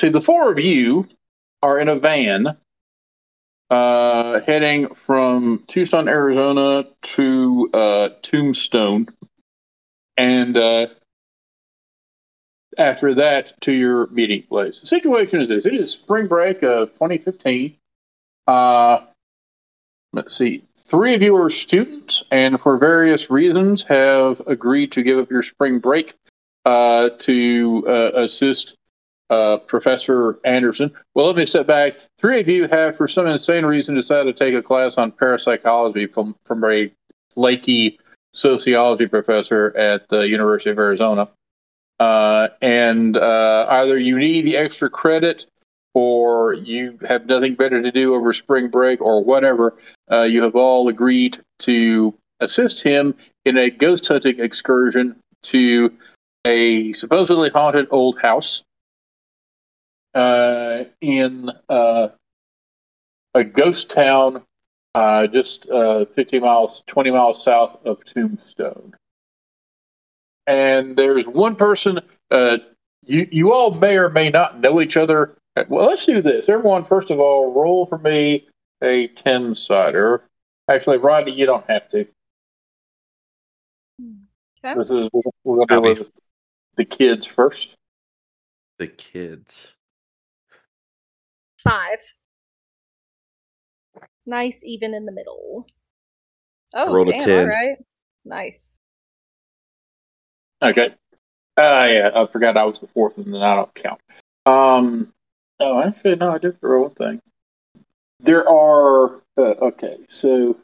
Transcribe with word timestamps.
see. 0.00 0.08
The 0.08 0.20
four 0.20 0.50
of 0.50 0.58
you 0.58 1.08
are 1.62 1.78
in 1.78 1.88
a 1.88 1.98
van 1.98 2.56
uh, 3.70 4.40
heading 4.46 4.94
from 5.06 5.64
Tucson, 5.68 6.08
Arizona 6.08 6.84
to 7.02 7.70
uh, 7.72 8.08
Tombstone. 8.22 9.08
And 10.16 10.56
uh, 10.56 10.86
after 12.78 13.14
that, 13.16 13.52
to 13.62 13.72
your 13.72 14.06
meeting 14.08 14.42
place. 14.42 14.80
The 14.80 14.86
situation 14.86 15.40
is 15.40 15.48
this 15.48 15.66
it 15.66 15.74
is 15.74 15.92
spring 15.92 16.26
break 16.26 16.62
of 16.62 16.92
2015. 16.94 17.76
Uh, 18.46 18.98
let's 20.12 20.36
see. 20.36 20.62
Three 20.78 21.16
of 21.16 21.22
you 21.22 21.34
are 21.36 21.50
students, 21.50 22.22
and 22.30 22.60
for 22.60 22.78
various 22.78 23.28
reasons, 23.28 23.82
have 23.84 24.40
agreed 24.46 24.92
to 24.92 25.02
give 25.02 25.18
up 25.18 25.30
your 25.30 25.42
spring 25.42 25.80
break 25.80 26.14
uh, 26.64 27.10
to 27.20 27.84
uh, 27.88 28.10
assist 28.14 28.76
uh, 29.30 29.58
Professor 29.58 30.38
Anderson. 30.44 30.92
Well, 31.14 31.26
let 31.26 31.36
me 31.36 31.46
step 31.46 31.66
back. 31.66 31.94
Three 32.18 32.40
of 32.40 32.48
you 32.48 32.68
have, 32.68 32.96
for 32.96 33.08
some 33.08 33.26
insane 33.26 33.64
reason, 33.64 33.94
decided 33.94 34.36
to 34.36 34.44
take 34.44 34.54
a 34.54 34.62
class 34.62 34.98
on 34.98 35.12
parapsychology 35.12 36.06
from, 36.06 36.36
from 36.44 36.64
a 36.64 36.90
flaky 37.34 37.98
sociology 38.32 39.06
professor 39.06 39.76
at 39.76 40.08
the 40.08 40.20
University 40.20 40.70
of 40.70 40.78
Arizona. 40.78 41.28
Uh, 41.98 42.48
and 42.60 43.16
uh, 43.16 43.66
either 43.70 43.98
you 43.98 44.18
need 44.18 44.44
the 44.44 44.56
extra 44.56 44.90
credit 44.90 45.46
or 45.94 46.52
you 46.52 46.98
have 47.08 47.24
nothing 47.24 47.54
better 47.54 47.80
to 47.82 47.90
do 47.90 48.14
over 48.14 48.34
spring 48.34 48.68
break 48.68 49.00
or 49.00 49.24
whatever, 49.24 49.74
uh, 50.12 50.22
you 50.22 50.42
have 50.42 50.54
all 50.54 50.88
agreed 50.88 51.42
to 51.58 52.14
assist 52.40 52.82
him 52.82 53.14
in 53.46 53.56
a 53.56 53.70
ghost 53.70 54.06
hunting 54.06 54.38
excursion 54.38 55.16
to 55.42 55.90
a 56.46 56.92
supposedly 56.92 57.48
haunted 57.48 57.86
old 57.90 58.20
house 58.20 58.62
uh, 60.16 60.84
in 61.00 61.50
uh, 61.68 62.08
a 63.34 63.44
ghost 63.44 63.90
town 63.90 64.42
uh, 64.94 65.26
just 65.26 65.68
uh, 65.68 66.06
50 66.06 66.40
miles, 66.40 66.82
20 66.86 67.10
miles 67.10 67.44
south 67.44 67.78
of 67.84 67.98
Tombstone. 68.06 68.94
And 70.46 70.96
there's 70.96 71.26
one 71.26 71.56
person, 71.56 72.00
uh, 72.30 72.58
you, 73.04 73.28
you 73.30 73.52
all 73.52 73.72
may 73.72 73.96
or 73.96 74.08
may 74.08 74.30
not 74.30 74.60
know 74.60 74.80
each 74.80 74.96
other 74.96 75.36
well, 75.68 75.86
let's 75.86 76.04
do 76.04 76.20
this. 76.20 76.48
Everyone, 76.48 76.84
first 76.84 77.10
of 77.10 77.18
all, 77.18 77.52
roll 77.52 77.86
for 77.86 77.98
me 77.98 78.46
a 78.82 79.08
10 79.08 79.54
sider. 79.54 80.22
Actually, 80.68 80.98
Rodney, 80.98 81.32
you 81.32 81.46
don't 81.46 81.68
have 81.68 81.88
to. 81.90 82.06
Okay. 84.64 84.78
This 84.78 84.90
is 84.90 85.08
we're 85.44 85.64
going 85.66 85.82
to 85.82 85.94
do 85.94 86.00
with 86.00 86.12
the 86.76 86.84
kids 86.84 87.26
first. 87.26 87.74
The 88.78 88.88
kids. 88.88 89.72
Five. 91.66 91.98
Nice, 94.24 94.60
even 94.64 94.94
in 94.94 95.04
the 95.04 95.12
middle. 95.12 95.66
Oh, 96.74 96.92
rolled 96.92 97.08
a 97.08 97.12
damn, 97.12 97.20
10. 97.20 97.38
all 97.40 97.46
right. 97.46 97.78
Nice. 98.24 98.78
Okay. 100.62 100.94
Uh, 101.56 101.86
yeah, 101.90 102.10
I 102.14 102.26
forgot 102.30 102.56
I 102.56 102.64
was 102.64 102.80
the 102.80 102.86
fourth, 102.88 103.16
and 103.18 103.32
then 103.32 103.42
I 103.42 103.54
don't 103.54 103.74
count. 103.74 104.00
Um, 104.44 105.12
oh, 105.60 105.82
actually, 105.82 106.16
no, 106.16 106.32
I 106.32 106.38
did 106.38 106.56
the 106.60 106.68
roll 106.68 106.90
thing. 106.90 107.20
There 108.20 108.48
are 108.48 109.22
uh, 109.36 109.54
okay, 109.62 109.96
so 110.08 110.56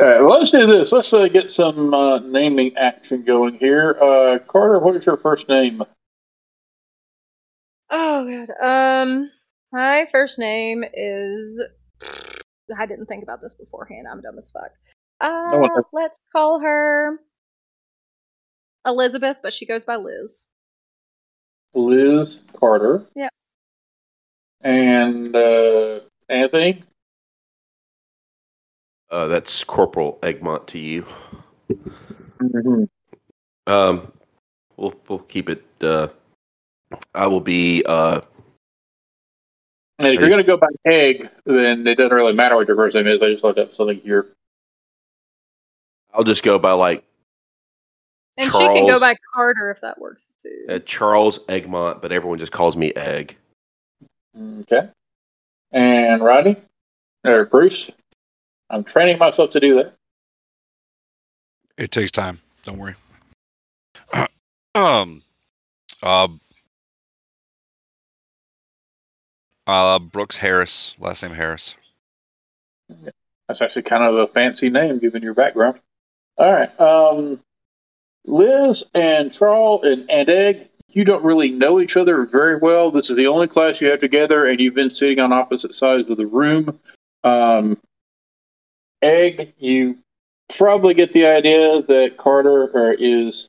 uh, 0.00 0.18
well, 0.20 0.38
let's 0.38 0.50
do 0.50 0.66
this. 0.66 0.92
Let's 0.92 1.12
uh, 1.12 1.28
get 1.28 1.50
some 1.50 1.94
uh, 1.94 2.18
naming 2.18 2.76
action 2.76 3.24
going 3.24 3.54
here. 3.54 3.96
Uh, 4.00 4.38
Carter, 4.38 4.78
what 4.78 4.96
is 4.96 5.06
your 5.06 5.16
first 5.16 5.48
name? 5.48 5.82
Oh 7.90 8.46
god. 8.46 8.50
Um 8.60 9.30
my 9.72 10.06
first 10.12 10.38
name 10.38 10.84
is 10.94 11.60
I 12.78 12.86
didn't 12.86 13.06
think 13.06 13.22
about 13.22 13.40
this 13.42 13.54
beforehand. 13.54 14.06
I'm 14.10 14.20
dumb 14.20 14.38
as 14.38 14.50
fuck. 14.50 14.72
Uh 15.20 15.82
let's 15.92 16.18
call 16.32 16.60
her 16.60 17.18
Elizabeth, 18.84 19.38
but 19.42 19.52
she 19.52 19.66
goes 19.66 19.84
by 19.84 19.96
Liz. 19.96 20.46
Liz 21.74 22.40
Carter. 22.58 23.06
Yeah. 23.14 23.28
And 24.60 25.34
uh, 25.34 26.00
Anthony. 26.28 26.82
Uh, 29.10 29.26
that's 29.26 29.62
Corporal 29.64 30.18
Egmont 30.22 30.66
to 30.68 30.78
you. 30.78 31.06
Mm-hmm. 32.40 32.84
Um, 33.66 34.12
we'll 34.76 34.94
we'll 35.08 35.18
keep 35.20 35.48
it. 35.48 35.64
Uh, 35.82 36.08
I 37.14 37.26
will 37.26 37.40
be. 37.40 37.84
Uh, 37.84 38.22
And 39.98 40.08
if 40.08 40.20
you're 40.20 40.28
going 40.28 40.38
to 40.38 40.44
go 40.44 40.56
by 40.56 40.68
egg, 40.86 41.28
then 41.44 41.86
it 41.86 41.96
doesn't 41.96 42.12
really 42.12 42.32
matter 42.32 42.56
what 42.56 42.66
your 42.66 42.76
first 42.76 42.94
name 42.94 43.06
is. 43.06 43.22
I 43.22 43.30
just 43.30 43.44
looked 43.44 43.58
up 43.58 43.72
something 43.72 44.00
here. 44.00 44.26
I'll 46.12 46.24
just 46.24 46.42
go 46.42 46.58
by 46.58 46.72
like 46.72 47.04
And 48.36 48.50
she 48.50 48.58
can 48.58 48.86
go 48.86 48.98
by 49.00 49.14
Carter 49.32 49.70
if 49.70 49.80
that 49.80 49.98
works 49.98 50.28
too. 50.42 50.66
uh, 50.68 50.78
Charles 50.80 51.40
Egmont, 51.48 52.02
but 52.02 52.12
everyone 52.12 52.38
just 52.38 52.52
calls 52.52 52.76
me 52.76 52.92
Egg. 52.94 53.36
Okay. 54.36 54.88
And 55.72 56.22
Rodney 56.22 56.56
or 57.24 57.46
Bruce. 57.46 57.90
I'm 58.70 58.84
training 58.84 59.18
myself 59.18 59.50
to 59.52 59.60
do 59.60 59.76
that. 59.76 59.94
It 61.78 61.90
takes 61.90 62.10
time. 62.10 62.40
Don't 62.64 62.78
worry. 62.78 62.94
um, 64.74 65.22
uh, 66.02 66.28
uh, 69.66 69.98
Brooks 69.98 70.36
Harris, 70.36 70.94
last 70.98 71.22
name 71.22 71.32
Harris. 71.32 71.76
That's 73.48 73.62
actually 73.62 73.82
kind 73.82 74.02
of 74.02 74.14
a 74.16 74.26
fancy 74.28 74.70
name 74.70 74.98
given 74.98 75.22
your 75.22 75.34
background. 75.34 75.78
All 76.38 76.52
right. 76.52 76.80
Um, 76.80 77.40
Liz 78.24 78.84
and 78.94 79.32
Charles 79.32 79.82
and, 79.84 80.10
and 80.10 80.28
Egg, 80.28 80.68
you 80.88 81.04
don't 81.04 81.24
really 81.24 81.50
know 81.50 81.80
each 81.80 81.96
other 81.96 82.24
very 82.26 82.56
well. 82.56 82.90
This 82.90 83.10
is 83.10 83.16
the 83.16 83.26
only 83.26 83.48
class 83.48 83.80
you 83.80 83.88
have 83.88 84.00
together, 84.00 84.46
and 84.46 84.60
you've 84.60 84.74
been 84.74 84.90
sitting 84.90 85.18
on 85.18 85.32
opposite 85.32 85.74
sides 85.74 86.10
of 86.10 86.16
the 86.16 86.26
room. 86.26 86.78
Um, 87.24 87.78
Egg, 89.00 89.54
you 89.58 89.98
probably 90.56 90.94
get 90.94 91.12
the 91.12 91.26
idea 91.26 91.82
that 91.82 92.16
Carter 92.18 92.90
uh, 92.90 92.96
is 92.98 93.48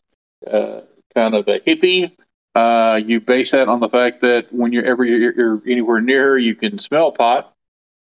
uh, 0.50 0.82
kind 1.14 1.36
of 1.36 1.48
a 1.48 1.60
hippie. 1.60 2.12
Uh, 2.56 3.00
you 3.04 3.20
base 3.20 3.52
that 3.52 3.68
on 3.68 3.80
the 3.80 3.90
fact 3.90 4.22
that 4.22 4.54
when 4.54 4.72
you're 4.72 4.86
ever 4.86 5.04
you're, 5.04 5.34
you're 5.34 5.62
anywhere 5.68 6.02
near 6.02 6.32
her, 6.32 6.38
you 6.40 6.56
can 6.56 6.78
smell 6.78 7.12
pot. 7.12 7.54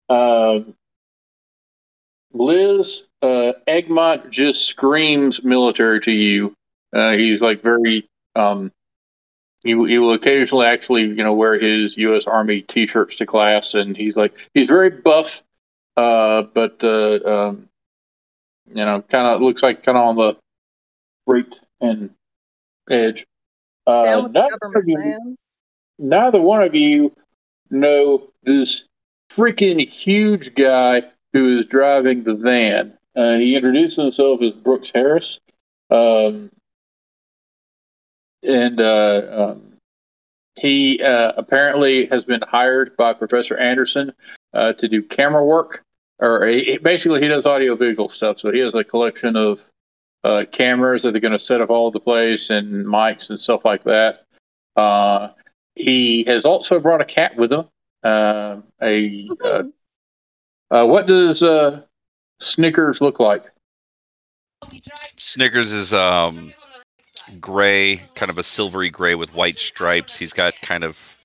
Um, 0.08 0.76
Liz, 2.32 3.04
uh, 3.22 3.54
Egmont 3.66 4.30
just 4.30 4.66
screams 4.66 5.44
military 5.44 6.02
to 6.02 6.12
you. 6.12 6.54
Uh, 6.94 7.14
he's 7.14 7.42
like 7.42 7.64
very, 7.64 8.08
um, 8.36 8.72
he, 9.64 9.72
he 9.72 9.98
will 9.98 10.14
occasionally 10.14 10.68
actually, 10.68 11.04
you 11.04 11.24
know, 11.24 11.34
wear 11.34 11.58
his 11.58 11.98
U.S. 11.98 12.28
Army 12.28 12.62
T-shirts 12.62 13.16
to 13.18 13.26
class, 13.26 13.74
and 13.74 13.98
he's 13.98 14.16
like, 14.16 14.34
he's 14.54 14.68
very 14.68 14.90
buff, 14.90 15.42
uh, 15.98 16.44
but, 16.54 16.84
uh, 16.84 17.20
um, 17.26 17.70
you 18.68 18.86
know, 18.86 19.02
kind 19.02 19.28
of 19.28 19.42
looks 19.42 19.64
like 19.64 19.84
kind 19.84 19.98
of 19.98 20.04
on 20.06 20.16
the 20.18 20.38
straight 21.24 21.60
and 21.82 22.12
edge. 22.90 23.26
Uh, 23.88 24.04
Down 24.04 24.24
with 24.24 24.34
the 24.34 24.40
neither, 24.40 24.80
of 24.80 24.88
you, 24.88 25.38
neither 26.00 26.42
one 26.42 26.64
of 26.64 26.74
you 26.74 27.14
know 27.70 28.28
this 28.44 28.86
freaking 29.30 29.88
huge 29.88 30.56
guy 30.56 31.04
who 31.34 31.58
is 31.58 31.66
driving 31.66 32.24
the 32.24 32.36
van. 32.36 32.98
Uh, 33.16 33.36
he 33.36 33.56
introduced 33.56 33.98
himself 33.98 34.42
as 34.42 34.52
Brooks 34.52 34.92
Harris, 34.94 35.40
um, 35.90 36.52
and 38.44 38.80
uh, 38.80 39.22
um, 39.32 39.74
he 40.60 41.02
uh, 41.02 41.34
apparently 41.38 42.08
has 42.08 42.26
been 42.26 42.42
hired 42.42 42.96
by 42.98 43.14
Professor 43.14 43.58
Anderson 43.58 44.14
uh, 44.54 44.74
to 44.74 44.88
do 44.88 45.02
camera 45.02 45.46
work, 45.46 45.84
or 46.20 46.46
he, 46.46 46.78
basically 46.78 47.22
he 47.22 47.28
does 47.28 47.46
audiovisual 47.46 48.10
stuff. 48.10 48.40
So 48.40 48.52
he 48.52 48.60
has 48.60 48.74
a 48.74 48.84
collection 48.84 49.36
of 49.36 49.60
uh, 50.26 50.44
cameras 50.52 51.04
that 51.04 51.12
they're 51.12 51.22
going 51.22 51.32
to 51.32 51.40
set 51.40 51.62
up 51.62 51.70
all 51.70 51.86
over 51.86 51.94
the 51.94 52.00
place 52.00 52.50
and 52.50 52.84
mics 52.84 53.30
and 53.30 53.40
stuff 53.40 53.64
like 53.64 53.84
that. 53.84 54.26
Uh, 54.76 55.30
he 55.76 56.24
has 56.24 56.46
also 56.46 56.80
brought 56.80 57.00
a 57.00 57.06
cat 57.06 57.36
with 57.38 57.54
him. 57.54 57.66
Uh, 58.04 58.62
a 58.82 59.30
uh, 59.44 59.64
uh, 60.72 60.86
what 60.86 61.06
does 61.06 61.44
uh, 61.44 61.82
Snickers 62.40 63.02
look 63.02 63.20
like? 63.20 63.52
Snickers 65.16 65.72
is 65.72 65.94
um 65.94 66.54
gray, 67.40 67.98
kind 68.16 68.32
of 68.32 68.40
a 68.40 68.44
silvery 68.44 68.90
gray 68.90 69.14
with 69.14 69.34
white 69.34 69.60
stripes. 69.60 70.18
He's 70.18 70.34
got 70.34 70.60
kind 70.60 70.84
of 70.84 71.16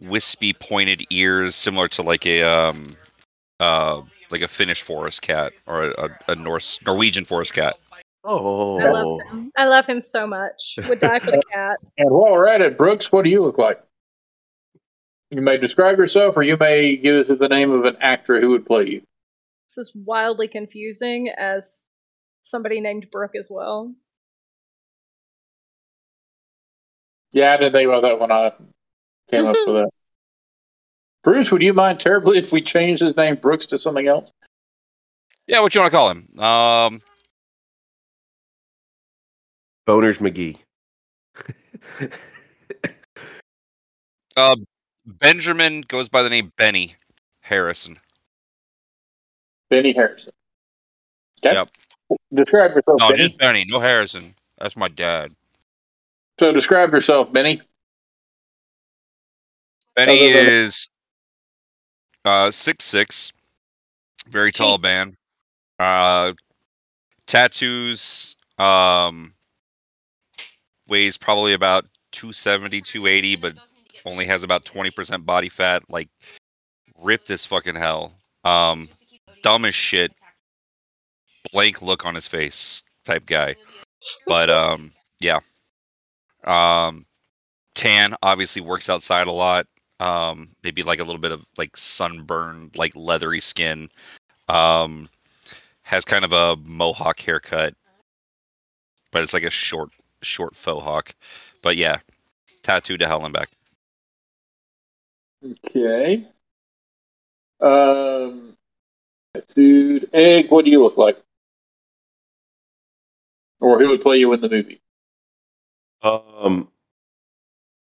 wispy, 0.00 0.54
pointed 0.54 1.04
ears, 1.10 1.54
similar 1.54 1.88
to 1.88 2.02
like 2.02 2.24
a 2.24 2.42
um 2.42 2.96
uh 3.60 4.00
like 4.30 4.42
a 4.42 4.48
Finnish 4.48 4.80
forest 4.80 5.20
cat 5.20 5.52
or 5.66 5.90
a, 5.90 6.04
a, 6.04 6.32
a 6.32 6.36
Norse 6.36 6.80
Norwegian 6.86 7.26
forest 7.26 7.52
cat. 7.52 7.76
Oh, 8.24 8.80
I 8.80 8.90
love 8.90 9.20
him. 9.30 9.52
I 9.56 9.64
love 9.66 9.86
him 9.86 10.00
so 10.00 10.26
much. 10.26 10.78
Would 10.88 10.98
die 10.98 11.18
for 11.18 11.30
the 11.30 11.42
cat. 11.52 11.78
And 11.96 12.10
while 12.10 12.32
we're 12.32 12.48
at 12.48 12.60
it, 12.60 12.76
Brooks, 12.76 13.12
what 13.12 13.24
do 13.24 13.30
you 13.30 13.42
look 13.42 13.58
like? 13.58 13.82
You 15.30 15.42
may 15.42 15.58
describe 15.58 15.98
yourself, 15.98 16.36
or 16.36 16.42
you 16.42 16.56
may 16.56 16.96
give 16.96 17.28
us 17.28 17.38
the 17.38 17.48
name 17.48 17.70
of 17.70 17.84
an 17.84 17.96
actor 18.00 18.40
who 18.40 18.50
would 18.50 18.66
play 18.66 18.86
you. 18.86 19.02
This 19.68 19.88
is 19.88 19.92
wildly 19.94 20.48
confusing 20.48 21.30
as 21.36 21.84
somebody 22.42 22.80
named 22.80 23.08
Brooke 23.12 23.36
as 23.38 23.48
well. 23.50 23.94
Yeah, 27.30 27.52
I 27.52 27.56
didn't 27.58 27.72
think 27.72 27.88
about 27.88 28.02
that 28.02 28.18
when 28.18 28.32
I 28.32 28.52
came 29.30 29.46
up 29.46 29.56
with 29.66 29.76
that. 29.84 29.90
Bruce, 31.22 31.52
would 31.52 31.62
you 31.62 31.74
mind 31.74 32.00
terribly 32.00 32.38
if 32.38 32.52
we 32.52 32.62
changed 32.62 33.02
his 33.02 33.16
name 33.16 33.36
Brooks 33.36 33.66
to 33.66 33.78
something 33.78 34.08
else? 34.08 34.30
Yeah, 35.46 35.60
what 35.60 35.74
you 35.74 35.80
want 35.82 35.92
to 35.92 35.96
call 35.96 36.10
him? 36.10 36.38
Um, 36.38 37.02
Boners 39.88 40.20
McGee. 40.20 40.58
uh, 44.36 44.56
Benjamin 45.06 45.80
goes 45.80 46.08
by 46.10 46.22
the 46.22 46.28
name 46.28 46.52
Benny 46.56 46.94
Harrison. 47.40 47.96
Benny 49.70 49.92
Harrison. 49.94 50.32
Okay. 51.44 51.54
Yep. 51.54 51.68
Describe 52.34 52.72
yourself, 52.72 53.00
No, 53.00 53.08
Benny. 53.10 53.28
just 53.28 53.38
Benny, 53.38 53.64
no 53.66 53.78
Harrison. 53.78 54.34
That's 54.58 54.76
my 54.76 54.88
dad. 54.88 55.32
So 56.38 56.52
describe 56.52 56.92
yourself, 56.92 57.32
Benny. 57.32 57.62
Benny 59.96 60.34
Other 60.34 60.44
than- 60.44 60.52
is 60.54 60.88
uh 62.24 62.50
six 62.50 62.84
six, 62.84 63.32
very 64.28 64.52
tall 64.52 64.78
Jeez. 64.78 64.82
man. 64.82 65.16
Uh, 65.78 66.32
tattoos. 67.26 68.36
Um, 68.58 69.32
weighs 70.88 71.16
probably 71.16 71.52
about 71.52 71.84
270, 72.12 72.80
280, 72.82 73.36
but 73.36 73.54
only 74.04 74.26
has 74.26 74.42
about 74.42 74.64
20% 74.64 75.24
body 75.24 75.48
fat. 75.48 75.82
Like 75.88 76.08
ripped 76.98 77.30
as 77.30 77.46
fucking 77.46 77.76
hell. 77.76 78.12
Um, 78.44 78.88
dumb 79.42 79.64
as 79.64 79.74
shit. 79.74 80.12
Blank 81.52 81.82
look 81.82 82.04
on 82.04 82.14
his 82.14 82.26
face 82.26 82.82
type 83.04 83.26
guy. 83.26 83.56
But 84.26 84.50
um, 84.50 84.92
yeah. 85.20 85.40
Um, 86.44 87.06
tan 87.74 88.14
obviously 88.22 88.62
works 88.62 88.88
outside 88.88 89.26
a 89.26 89.32
lot. 89.32 89.66
Um, 90.00 90.50
maybe 90.62 90.82
like 90.82 91.00
a 91.00 91.04
little 91.04 91.20
bit 91.20 91.32
of 91.32 91.44
like 91.56 91.76
sunburn, 91.76 92.70
like 92.76 92.94
leathery 92.94 93.40
skin. 93.40 93.88
Um, 94.48 95.08
has 95.82 96.04
kind 96.04 96.24
of 96.24 96.32
a 96.32 96.56
mohawk 96.62 97.18
haircut, 97.18 97.74
but 99.10 99.22
it's 99.22 99.32
like 99.32 99.44
a 99.44 99.50
short, 99.50 99.90
short 100.22 100.56
faux 100.56 100.82
hawk. 100.82 101.14
But 101.62 101.76
yeah, 101.76 102.00
tattooed 102.62 103.00
to 103.00 103.06
hell 103.06 103.24
and 103.24 103.32
back. 103.32 103.50
Okay. 105.66 106.26
Um, 107.60 108.56
dude, 109.54 110.10
Egg, 110.12 110.50
what 110.50 110.64
do 110.64 110.70
you 110.70 110.82
look 110.82 110.96
like? 110.96 111.18
Or 113.60 113.78
who 113.78 113.88
would 113.88 114.02
play 114.02 114.18
you 114.18 114.32
in 114.32 114.40
the 114.40 114.48
movie? 114.48 114.80
Um, 116.02 116.68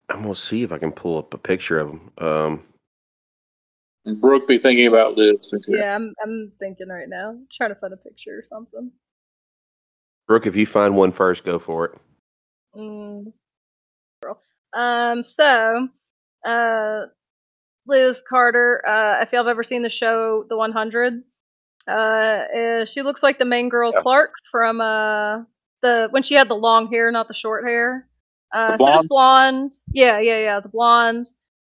I'm 0.09 0.23
gonna 0.23 0.35
see 0.35 0.63
if 0.63 0.73
I 0.73 0.79
can 0.79 0.93
pull 0.93 1.19
up 1.19 1.33
a 1.33 1.39
picture 1.39 1.79
of 1.79 1.91
him. 1.91 2.11
Um, 2.19 2.63
Brooke 4.21 4.49
be 4.49 4.59
thinking 4.59 4.87
about 4.87 5.17
this. 5.17 5.53
Yeah, 5.69 5.95
I'm 5.95 6.13
I'm 6.23 6.53
thinking 6.59 6.89
right 6.89 7.09
now. 7.09 7.39
Trying 7.51 7.71
to 7.71 7.77
find 7.77 7.95
a 7.95 7.97
picture 7.97 8.39
or 8.39 8.43
something. 8.43 8.91
Brooke, 10.27 10.47
if 10.47 10.57
you 10.57 10.67
find 10.67 10.97
one 10.97 11.13
first, 11.13 11.45
go 11.45 11.59
for 11.59 11.87
it. 11.87 11.99
Mm. 12.77 13.33
Um. 14.75 15.23
So, 15.23 15.89
uh, 16.47 17.01
Liz 17.87 18.23
Carter. 18.29 18.83
Uh, 18.87 19.23
if 19.23 19.33
y'all 19.33 19.45
have 19.45 19.49
ever 19.51 19.63
seen 19.63 19.83
the 19.83 19.91
show 19.91 20.45
The 20.49 20.57
100, 20.57 21.23
uh, 21.89 21.91
uh, 21.91 22.85
she 22.85 23.03
looks 23.03 23.23
like 23.23 23.39
the 23.39 23.45
main 23.45 23.69
girl 23.69 23.93
Yeah. 23.95 24.01
Clarke 24.01 24.35
from 24.51 24.81
uh 24.81 25.43
the 25.83 26.09
when 26.11 26.23
she 26.23 26.35
had 26.35 26.49
the 26.49 26.55
long 26.55 26.89
hair, 26.91 27.11
not 27.11 27.29
the 27.29 27.35
short 27.35 27.65
hair. 27.67 28.09
Uh, 28.53 28.77
so 28.79 28.87
just 28.87 29.09
blonde. 29.09 29.73
Yeah, 29.93 30.21
yeah, 30.21 30.39
yeah. 30.39 30.61
The 30.61 30.69
blonde. 30.69 31.27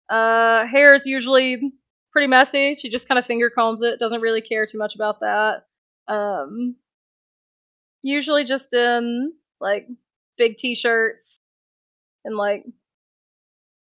Uh, 0.08 0.66
hair 0.66 0.94
is 0.94 1.06
usually 1.06 1.72
pretty 2.10 2.26
messy. 2.26 2.74
She 2.74 2.90
just 2.90 3.06
kind 3.06 3.18
of 3.18 3.26
finger 3.26 3.50
combs 3.50 3.82
it. 3.82 4.00
Doesn't 4.00 4.20
really 4.20 4.40
care 4.40 4.66
too 4.66 4.78
much 4.78 4.94
about 4.94 5.20
that. 5.20 5.66
Um, 6.08 6.76
usually 8.02 8.44
just 8.44 8.72
in 8.74 9.32
like 9.60 9.86
big 10.40 10.56
t-shirts 10.56 11.38
and 12.24 12.34
like 12.36 12.64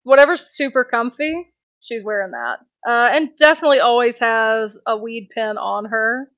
whatever's 0.03 0.41
super 0.41 0.83
comfy 0.83 1.51
she's 1.81 2.03
wearing 2.03 2.31
that. 2.31 2.59
Uh, 2.87 3.09
and 3.11 3.29
definitely 3.37 3.79
always 3.79 4.17
has 4.19 4.77
a 4.87 4.95
weed 4.97 5.29
pen 5.35 5.57
on 5.57 5.85
her 5.85 6.29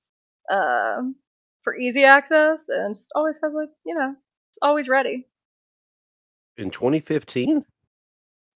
uh, 0.52 0.98
for 1.64 1.76
easy 1.76 2.04
access 2.04 2.66
and 2.70 2.96
just 2.96 3.12
always 3.16 3.40
has 3.44 3.54
like 3.54 3.70
you 3.86 3.96
know 3.96 4.16
it's 4.50 4.60
always 4.62 4.90
ready. 4.90 5.28
In 6.58 6.72
2015, 6.72 7.64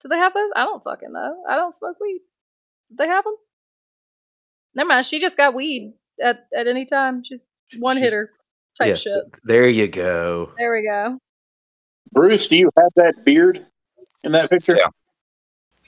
do 0.01 0.07
they 0.09 0.17
have 0.17 0.33
those? 0.33 0.49
I 0.56 0.63
don't 0.63 0.83
fucking 0.83 1.13
know. 1.13 1.44
I 1.47 1.56
don't 1.56 1.73
smoke 1.73 1.97
weed. 2.01 2.21
Do 2.89 2.95
they 2.97 3.07
have 3.07 3.23
them 3.23 3.35
never 4.75 4.88
mind. 4.88 5.06
She 5.06 5.19
just 5.19 5.38
got 5.38 5.53
weed 5.53 5.94
at, 6.21 6.47
at 6.57 6.67
any 6.67 6.85
time. 6.85 7.23
She's 7.23 7.45
one 7.78 7.95
She's- 7.97 8.06
hitter 8.06 8.31
type 8.78 8.89
yeah, 8.89 8.95
shit. 8.95 9.13
th- 9.13 9.42
there 9.44 9.68
you 9.68 9.87
go. 9.87 10.51
there 10.57 10.73
we 10.73 10.81
go 10.83 11.19
Bruce, 12.13 12.47
do 12.47 12.55
you 12.55 12.69
have 12.77 12.91
that 12.95 13.25
beard 13.25 13.65
in 14.23 14.31
that 14.33 14.49
picture? 14.49 14.77
Yeah. 14.77 14.87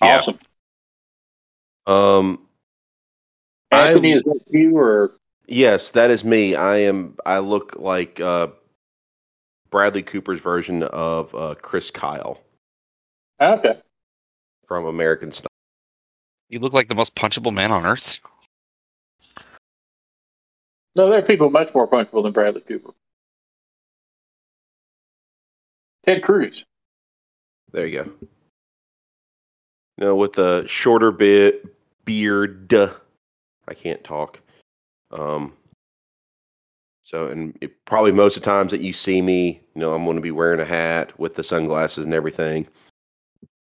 Yeah. 0.02 0.18
Awesome. 0.18 0.40
Um, 1.88 2.48
I- 3.72 3.90
Anthony, 3.90 4.14
is 4.14 4.24
that 4.24 4.40
you 4.50 4.78
or 4.78 5.12
yes, 5.48 5.92
that 5.92 6.10
is 6.10 6.24
me. 6.24 6.56
I 6.56 6.78
am. 6.78 7.16
I 7.26 7.40
look 7.40 7.76
like 7.78 8.20
uh, 8.20 8.48
Bradley 9.70 10.02
Cooper's 10.02 10.40
version 10.40 10.84
of 10.84 11.34
uh, 11.36 11.56
Chris 11.62 11.92
Kyle 11.92 12.40
okay? 13.40 13.80
from 14.68 14.86
American 14.86 15.32
Sniper. 15.32 15.50
You 16.50 16.60
look 16.60 16.74
like 16.74 16.88
the 16.88 16.96
most 16.96 17.16
punchable 17.16 17.54
man 17.54 17.72
on 17.72 17.86
earth. 17.86 18.20
No, 20.96 21.10
there 21.10 21.20
are 21.20 21.24
people 21.24 21.50
much 21.50 21.74
more 21.74 21.88
punchable 21.88 22.24
than 22.24 22.32
Bradley 22.32 22.62
Cooper. 22.62 22.92
Ted 26.06 26.24
Cruz. 26.24 26.66
There 27.72 27.86
you 27.86 28.04
go. 28.04 28.12
No, 29.98 30.16
with 30.16 30.34
the 30.34 30.66
shorter 30.68 31.12
bit 31.12 31.66
beard. 32.06 32.74
I 33.68 33.74
can't 33.74 34.04
talk. 34.04 34.40
Um. 35.12 35.54
So, 37.04 37.28
and 37.28 37.56
it, 37.62 37.86
probably 37.86 38.12
most 38.12 38.36
of 38.36 38.42
the 38.42 38.50
times 38.50 38.72
that 38.72 38.82
you 38.82 38.92
see 38.92 39.22
me, 39.22 39.62
you 39.76 39.82
know, 39.82 39.94
I'm 39.94 40.06
going 40.06 40.16
to 40.16 40.22
be 40.22 40.32
wearing 40.32 40.60
a 40.60 40.66
hat 40.66 41.18
with 41.20 41.36
the 41.36 41.44
sunglasses 41.44 42.04
and 42.04 42.16
everything. 42.16 42.68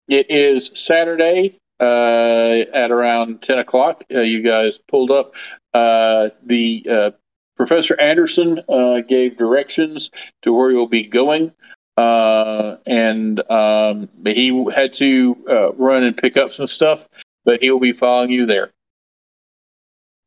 It 0.07 0.27
is 0.29 0.71
Saturday 0.73 1.59
uh, 1.81 2.63
at 2.73 2.89
around 2.89 3.41
10 3.41 3.59
o'clock. 3.59 4.05
Uh, 4.13 4.21
you 4.21 4.41
guys 4.41 4.77
pulled 4.77 5.11
up. 5.11 5.35
Uh, 5.73 6.29
the 6.45 6.85
uh, 6.89 7.11
Professor 7.57 7.99
Anderson 7.99 8.61
uh, 8.69 9.01
gave 9.01 9.37
directions 9.37 10.09
to 10.43 10.53
where 10.53 10.71
you'll 10.71 10.87
be 10.87 11.03
going. 11.03 11.51
Uh, 11.97 12.77
and 12.85 13.49
um, 13.49 14.07
he 14.23 14.65
had 14.73 14.93
to 14.93 15.35
uh, 15.49 15.73
run 15.73 16.03
and 16.03 16.15
pick 16.15 16.37
up 16.37 16.51
some 16.51 16.67
stuff, 16.67 17.07
but 17.43 17.61
he'll 17.61 17.79
be 17.79 17.91
following 17.91 18.29
you 18.29 18.45
there. 18.45 18.71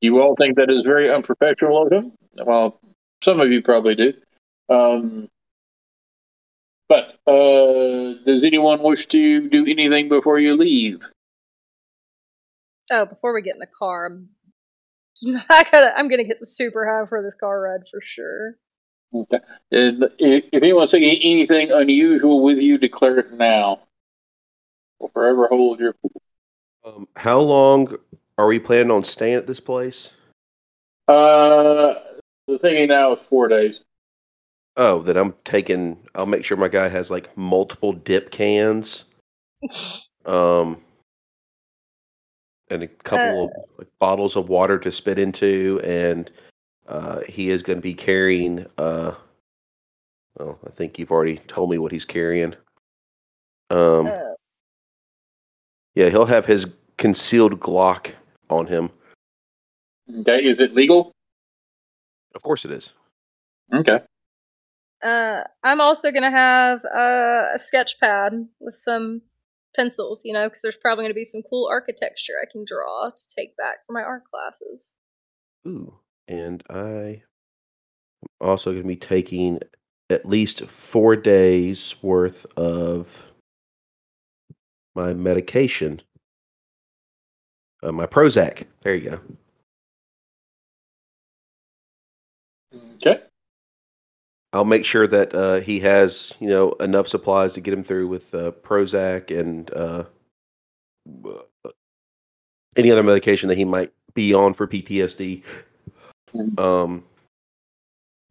You 0.01 0.21
all 0.21 0.35
think 0.35 0.57
that 0.57 0.71
is 0.71 0.85
very 0.85 1.11
unprofessional 1.11 1.87
of 1.87 1.93
him. 1.93 2.13
Well, 2.45 2.81
some 3.23 3.39
of 3.39 3.53
you 3.53 3.63
probably 3.63 3.95
do. 3.95 4.15
Um, 4.69 5.29
but 6.89 7.15
uh, 7.25 8.15
does 8.27 8.43
anyone 8.43 8.83
wish 8.83 9.07
to 9.07 9.49
do 9.49 9.65
anything 9.65 10.09
before 10.09 10.41
you 10.41 10.57
leave? 10.57 11.07
Oh, 12.91 13.07
before 13.07 13.33
we 13.33 13.43
get 13.43 13.55
in 13.55 13.61
the 13.61 13.69
car, 13.79 14.07
I'm, 14.07 14.29
I 15.49 15.63
gotta, 15.71 15.97
I'm 15.97 16.09
gonna 16.09 16.25
get 16.25 16.45
super 16.45 16.85
high 16.85 17.09
for 17.09 17.23
this 17.23 17.37
car 17.37 17.61
ride 17.61 17.83
for 17.89 18.01
sure. 18.03 18.57
Okay. 19.13 19.41
And 19.73 20.05
if 20.19 20.45
if 20.53 20.63
anyone's 20.63 20.91
saying 20.91 21.21
anything 21.23 21.71
unusual 21.73 22.43
with 22.43 22.59
you, 22.59 22.79
declare 22.79 23.19
it 23.19 23.33
now. 23.33 23.81
Or 24.99 25.11
forever 25.11 25.49
hold 25.49 25.81
your. 25.81 25.95
Um, 26.85 27.09
how 27.17 27.41
long 27.41 27.97
are 28.39 28.47
we 28.47 28.59
planning 28.59 28.91
on 28.91 29.05
staying 29.05 29.35
at 29.35 29.47
this 29.47 29.61
place? 29.61 30.11
Uh, 31.09 31.95
the 32.47 32.59
thinking 32.59 32.89
now 32.89 33.13
is 33.13 33.21
four 33.29 33.49
days. 33.49 33.81
Oh, 34.77 35.03
then 35.03 35.17
I'm 35.17 35.35
taking. 35.45 35.99
I'll 36.15 36.27
make 36.27 36.45
sure 36.45 36.57
my 36.57 36.69
guy 36.69 36.89
has 36.89 37.11
like 37.11 37.37
multiple 37.37 37.93
dip 37.93 38.31
cans, 38.31 39.05
um, 40.25 40.81
and 42.71 42.85
a 42.85 42.89
couple 42.89 43.45
of 43.45 43.51
like, 43.79 43.89
bottles 43.99 44.37
of 44.37 44.49
water 44.49 44.79
to 44.79 44.93
spit 44.93 45.19
into, 45.19 45.81
and 45.83 46.31
uh, 46.91 47.21
he 47.29 47.51
is 47.51 47.63
going 47.63 47.79
to 47.79 47.83
be 47.83 47.95
carrying 47.95 48.67
uh, 48.77 49.15
Well, 50.39 50.59
I 50.67 50.71
think 50.71 50.99
you've 50.99 51.13
already 51.13 51.37
told 51.37 51.71
me 51.71 51.79
what 51.79 51.93
he's 51.93 52.05
carrying. 52.05 52.55
Um, 53.71 54.09
Uh, 54.09 54.35
yeah, 55.95 56.09
he'll 56.09 56.27
have 56.27 56.47
his 56.47 56.67
concealed 56.99 57.61
Glock 57.61 58.13
on 58.49 58.67
him. 58.67 58.91
Okay, 60.21 60.45
is 60.45 60.59
it 60.59 60.75
legal? 60.75 61.13
Of 62.35 62.43
course, 62.43 62.65
it 62.65 62.73
is. 62.73 62.93
Okay. 63.73 64.01
uh, 65.03 65.43
I'm 65.63 65.81
also 65.81 66.11
gonna 66.11 66.31
have 66.31 66.85
uh, 66.85 67.55
a 67.55 67.59
sketch 67.59 68.01
pad 68.01 68.33
with 68.59 68.77
some 68.77 69.23
pencils, 69.77 70.23
you 70.25 70.33
know, 70.33 70.49
because 70.49 70.63
there's 70.63 70.77
probably 70.77 71.05
gonna 71.05 71.15
be 71.15 71.25
some 71.25 71.43
cool 71.49 71.69
architecture 71.71 72.35
I 72.43 72.51
can 72.51 72.65
draw 72.67 73.11
to 73.11 73.35
take 73.37 73.57
back 73.57 73.87
for 73.87 73.93
my 73.93 74.03
art 74.03 74.25
classes. 74.25 74.95
Ooh, 75.67 75.95
and 76.31 76.63
I 76.71 77.23
am 78.23 78.29
also 78.41 78.71
going 78.71 78.85
to 78.85 78.89
be 78.89 78.97
taking 78.97 79.59
at 80.11 80.25
least 80.25 80.65
four 80.67 81.17
days 81.17 81.97
worth 82.03 82.47
of 82.57 83.33
my 84.95 85.13
medication, 85.13 86.01
uh, 87.83 87.93
my 87.93 88.07
Prozac. 88.07 88.65
There 88.83 88.95
you 88.95 89.11
go. 89.11 89.21
Okay. 92.95 93.23
I'll 94.53 94.65
make 94.65 94.85
sure 94.85 95.09
that 95.09 95.35
uh, 95.35 95.61
he 95.61 95.81
has, 95.81 96.33
you 96.39 96.49
know, 96.49 96.73
enough 96.75 97.09
supplies 97.09 97.53
to 97.55 97.61
get 97.61 97.75
him 97.75 97.83
through 97.83 98.07
with 98.09 98.33
uh, 98.35 98.53
Prozac 98.53 99.37
and 99.37 99.73
uh, 99.73 100.05
any 102.77 102.91
other 102.91 103.03
medication 103.03 103.49
that 103.49 103.59
he 103.59 103.65
might 103.65 103.93
be 104.15 104.33
on 104.33 104.53
for 104.55 104.69
PTSD. 104.69 105.45
Mhm. 106.35 106.59
Um, 106.59 107.05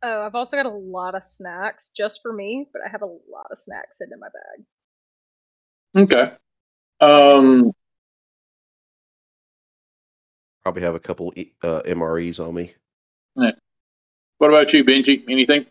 Oh, 0.01 0.21
I've 0.25 0.35
also 0.35 0.55
got 0.55 0.65
a 0.65 0.69
lot 0.69 1.13
of 1.13 1.23
snacks 1.23 1.89
just 1.89 2.21
for 2.21 2.31
me, 2.31 2.69
but 2.71 2.81
I 2.81 2.87
have 2.89 3.01
a 3.01 3.05
lot 3.05 3.47
of 3.51 3.57
snacks 3.57 3.97
hidden 3.99 4.13
in 4.13 4.19
my 4.19 4.29
bag. 4.29 4.65
Okay. 6.13 6.35
Um. 7.01 7.73
probably 10.61 10.81
have 10.83 10.95
a 10.95 10.99
couple 10.99 11.33
E- 11.35 11.53
uh, 11.63 11.81
MREs 11.85 12.39
on 12.39 12.53
me. 12.53 12.73
What 13.33 14.49
about 14.49 14.71
you, 14.71 14.83
Benji? 14.83 15.23
Anything? 15.29 15.65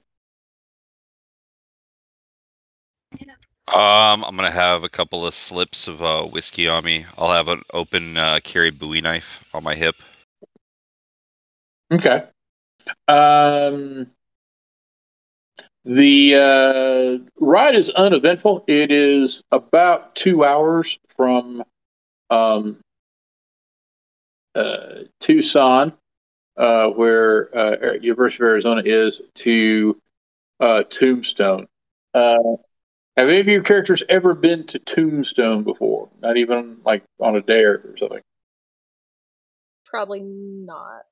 Um, 3.68 4.24
I'm 4.24 4.36
gonna 4.36 4.50
have 4.50 4.82
a 4.82 4.88
couple 4.88 5.26
of 5.26 5.34
slips 5.34 5.88
of 5.88 6.02
uh, 6.02 6.24
whiskey 6.24 6.68
on 6.68 6.84
me. 6.84 7.06
I'll 7.16 7.32
have 7.32 7.48
an 7.48 7.62
open 7.72 8.16
uh, 8.16 8.40
carry 8.42 8.70
Bowie 8.70 9.00
knife 9.00 9.44
on 9.54 9.62
my 9.62 9.74
hip. 9.74 9.96
Okay. 11.92 12.24
Um. 13.06 14.10
The 15.84 16.34
uh, 16.34 17.24
ride 17.40 17.74
is 17.74 17.88
uneventful. 17.88 18.64
It 18.66 18.90
is 18.90 19.42
about 19.50 20.14
two 20.14 20.44
hours 20.44 20.98
from 21.16 21.64
um, 22.28 22.80
uh, 24.54 25.04
Tucson, 25.20 25.94
uh, 26.58 26.88
where 26.88 27.56
uh, 27.56 27.92
University 28.02 28.42
of 28.42 28.48
Arizona 28.48 28.82
is, 28.84 29.22
to 29.36 29.98
uh, 30.60 30.82
Tombstone. 30.82 31.68
Uh, 32.12 32.36
have 33.16 33.28
any 33.28 33.40
of 33.40 33.46
your 33.46 33.62
characters 33.62 34.02
ever 34.10 34.34
been 34.34 34.66
to 34.66 34.78
Tombstone 34.78 35.64
before? 35.64 36.10
Not 36.20 36.36
even 36.36 36.78
like 36.84 37.02
on 37.18 37.36
a 37.36 37.40
dare 37.40 37.76
or 37.76 37.96
something. 37.96 38.20
Probably 39.86 40.20
not. 40.20 41.04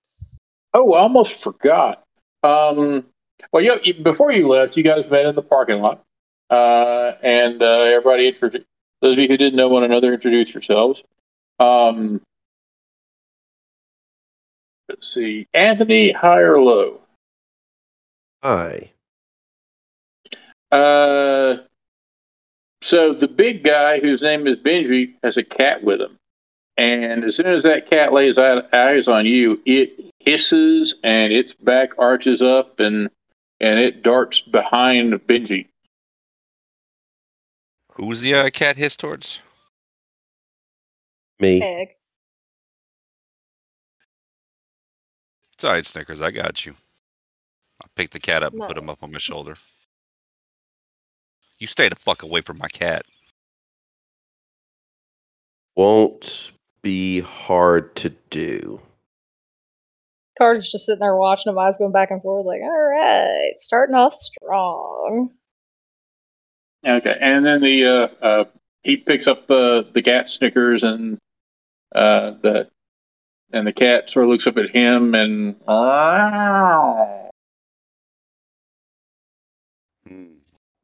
Oh, 0.76 0.92
I 0.92 1.00
almost 1.00 1.40
forgot. 1.42 2.02
Um, 2.42 3.06
well, 3.50 3.64
you, 3.64 3.76
you- 3.83 3.95
before 3.95 4.30
you 4.30 4.47
left, 4.47 4.76
you 4.76 4.83
guys 4.83 5.09
met 5.11 5.25
in 5.25 5.35
the 5.35 5.40
parking 5.40 5.80
lot, 5.80 6.02
uh, 6.50 7.12
and 7.23 7.62
uh, 7.62 7.80
everybody 7.80 8.28
introduced. 8.28 8.66
Those 9.00 9.14
of 9.14 9.18
you 9.18 9.28
who 9.28 9.38
didn't 9.38 9.56
know 9.56 9.68
one 9.68 9.85
another, 9.85 10.12
introduce 10.12 10.52
yourselves. 10.52 11.02
Um, 11.59 12.21
let's 14.90 15.14
see, 15.14 15.47
Anthony, 15.54 16.12
high 16.12 16.40
or 16.40 16.61
low? 16.61 17.00
Hi. 18.42 18.90
Uh, 20.71 21.56
so 22.83 23.14
the 23.14 23.28
big 23.28 23.64
guy, 23.64 23.99
whose 24.00 24.21
name 24.21 24.47
is 24.47 24.59
Benji, 24.59 25.14
has 25.23 25.38
a 25.38 25.42
cat 25.42 25.83
with 25.83 26.02
him, 26.02 26.18
and 26.76 27.25
as 27.25 27.37
soon 27.37 27.47
as 27.47 27.62
that 27.62 27.88
cat 27.88 28.12
lays 28.12 28.38
eyes 28.38 29.09
on 29.09 29.25
you, 29.25 29.59
it 29.64 30.12
hisses 30.26 30.95
and 31.02 31.33
its 31.33 31.54
back 31.54 31.92
arches 31.99 32.42
up 32.42 32.80
and 32.80 33.09
and 33.59 33.78
it 33.78 34.02
darts 34.02 34.42
behind 34.42 35.14
Benji. 35.26 35.68
Who's 37.92 38.21
the 38.21 38.35
uh, 38.35 38.50
cat 38.50 38.76
hiss 38.76 38.97
towards? 38.97 39.40
Me. 41.40 41.62
Egg. 41.62 41.88
It's 45.54 45.64
alright, 45.64 45.87
Snickers. 45.87 46.21
I 46.21 46.30
got 46.30 46.66
you. 46.66 46.75
I'll 47.83 47.90
pick 47.95 48.11
the 48.11 48.21
cat 48.21 48.42
up 48.42 48.52
and 48.52 48.62
put 48.62 48.76
him 48.76 48.90
up 48.90 49.02
on 49.02 49.12
my 49.12 49.18
shoulder. 49.18 49.56
You 51.59 51.66
stay 51.66 51.88
the 51.88 51.97
fuck 51.97 52.23
away 52.23 52.42
from 52.42 52.59
my 52.59 52.68
cat. 52.68 53.06
Won't 55.75 56.52
be 56.83 57.21
hard 57.21 57.97
to 57.97 58.11
do. 58.28 58.80
Carter's 60.38 60.71
just 60.71 60.87
sitting 60.87 61.00
there 61.00 61.16
watching 61.16 61.50
him, 61.50 61.59
eyes 61.59 61.76
going 61.78 61.93
back 61.93 62.11
and 62.11 62.21
forth, 62.23 62.47
like, 62.47 62.61
all 62.62 62.90
right, 62.90 63.52
starting 63.59 63.95
off 63.95 64.14
strong. 64.14 65.31
Okay, 66.87 67.16
and 67.21 67.45
then 67.45 67.61
the 67.61 67.85
uh, 67.85 68.25
uh, 68.25 68.45
he 68.83 68.97
picks 68.97 69.26
up 69.26 69.50
uh, 69.50 69.83
the 69.93 70.02
cat 70.02 70.28
Snickers 70.28 70.85
and 70.85 71.19
uh, 71.95 72.33
the 72.43 72.69
and 73.52 73.66
the 73.66 73.73
cat 73.73 74.11
sort 74.11 74.25
of 74.25 74.31
looks 74.31 74.47
up 74.47 74.57
at 74.59 74.71
him 74.71 75.14
and 75.14 75.57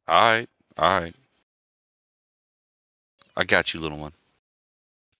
Alright, 0.08 0.48
alright. 0.78 1.14
I 3.36 3.44
got 3.44 3.72
you, 3.72 3.80
little 3.80 3.98
one. 3.98 4.12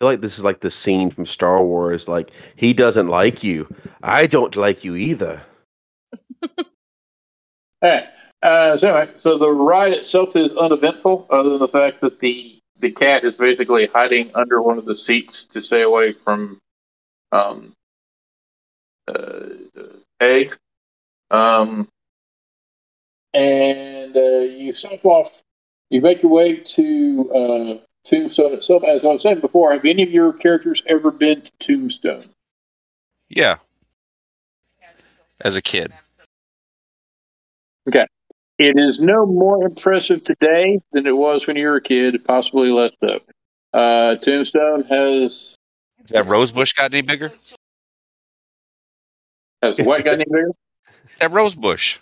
Feel 0.02 0.08
like 0.08 0.20
this 0.20 0.36
is 0.36 0.42
like 0.42 0.58
the 0.58 0.68
scene 0.68 1.10
from 1.10 1.26
Star 1.26 1.62
Wars. 1.62 2.08
Like 2.08 2.32
he 2.56 2.72
doesn't 2.72 3.06
like 3.06 3.44
you. 3.44 3.72
I 4.02 4.26
don't 4.26 4.56
like 4.56 4.82
you 4.82 4.96
either. 4.96 5.40
Hey, 7.80 8.06
uh, 8.42 8.76
so 8.76 8.94
anyway, 8.94 9.12
so 9.16 9.38
the 9.38 9.50
ride 9.50 9.92
itself 9.92 10.36
is 10.36 10.52
uneventful, 10.52 11.26
other 11.30 11.50
than 11.50 11.58
the 11.58 11.66
fact 11.66 12.00
that 12.00 12.20
the 12.20 12.58
the 12.78 12.92
cat 12.92 13.24
is 13.24 13.34
basically 13.34 13.86
hiding 13.86 14.30
under 14.36 14.62
one 14.62 14.78
of 14.78 14.86
the 14.86 14.94
seats 14.94 15.44
to 15.46 15.60
stay 15.60 15.82
away 15.82 16.12
from 16.12 16.58
um, 17.32 17.72
uh, 19.08 19.46
egg. 20.20 20.56
Um, 21.32 21.88
and 23.34 24.16
uh, 24.16 24.20
you 24.20 24.72
stop 24.72 25.04
off. 25.04 25.42
You 25.90 26.00
make 26.00 26.22
your 26.22 26.30
way 26.30 26.58
to 26.58 27.32
uh, 27.34 27.91
Tombstone 28.04 28.54
itself. 28.54 28.82
As 28.84 29.04
I 29.04 29.08
was 29.08 29.22
saying 29.22 29.40
before, 29.40 29.72
have 29.72 29.84
any 29.84 30.02
of 30.02 30.10
your 30.10 30.32
characters 30.32 30.82
ever 30.86 31.10
been 31.10 31.42
to 31.42 31.52
Tombstone? 31.60 32.24
Yeah. 33.28 33.56
As 35.40 35.56
a 35.56 35.62
kid. 35.62 35.92
Okay. 37.88 38.06
It 38.58 38.74
is 38.76 39.00
no 39.00 39.26
more 39.26 39.64
impressive 39.64 40.22
today 40.22 40.80
than 40.92 41.06
it 41.06 41.16
was 41.16 41.46
when 41.46 41.56
you 41.56 41.66
were 41.66 41.76
a 41.76 41.82
kid, 41.82 42.24
possibly 42.24 42.70
less 42.70 42.92
so. 43.00 43.20
Uh, 43.72 44.16
Tombstone 44.16 44.84
has 44.84 45.56
Has 46.00 46.10
that 46.10 46.26
rose 46.26 46.52
bush 46.52 46.72
got 46.74 46.92
any 46.92 47.02
bigger? 47.02 47.32
has 49.62 49.78
what 49.78 50.04
got 50.04 50.14
any 50.14 50.24
bigger? 50.24 50.50
That 51.18 51.30
rose 51.30 51.54
bush. 51.54 51.98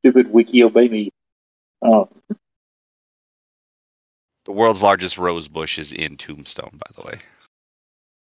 Stupid 0.00 0.32
wiki 0.32 0.64
obey 0.64 0.88
me. 0.88 1.12
Oh, 1.80 2.08
The 4.44 4.52
world's 4.52 4.82
largest 4.82 5.18
rose 5.18 5.48
bush 5.48 5.78
is 5.78 5.92
in 5.92 6.16
Tombstone, 6.16 6.78
by 6.78 6.90
the 6.96 7.06
way. 7.06 7.20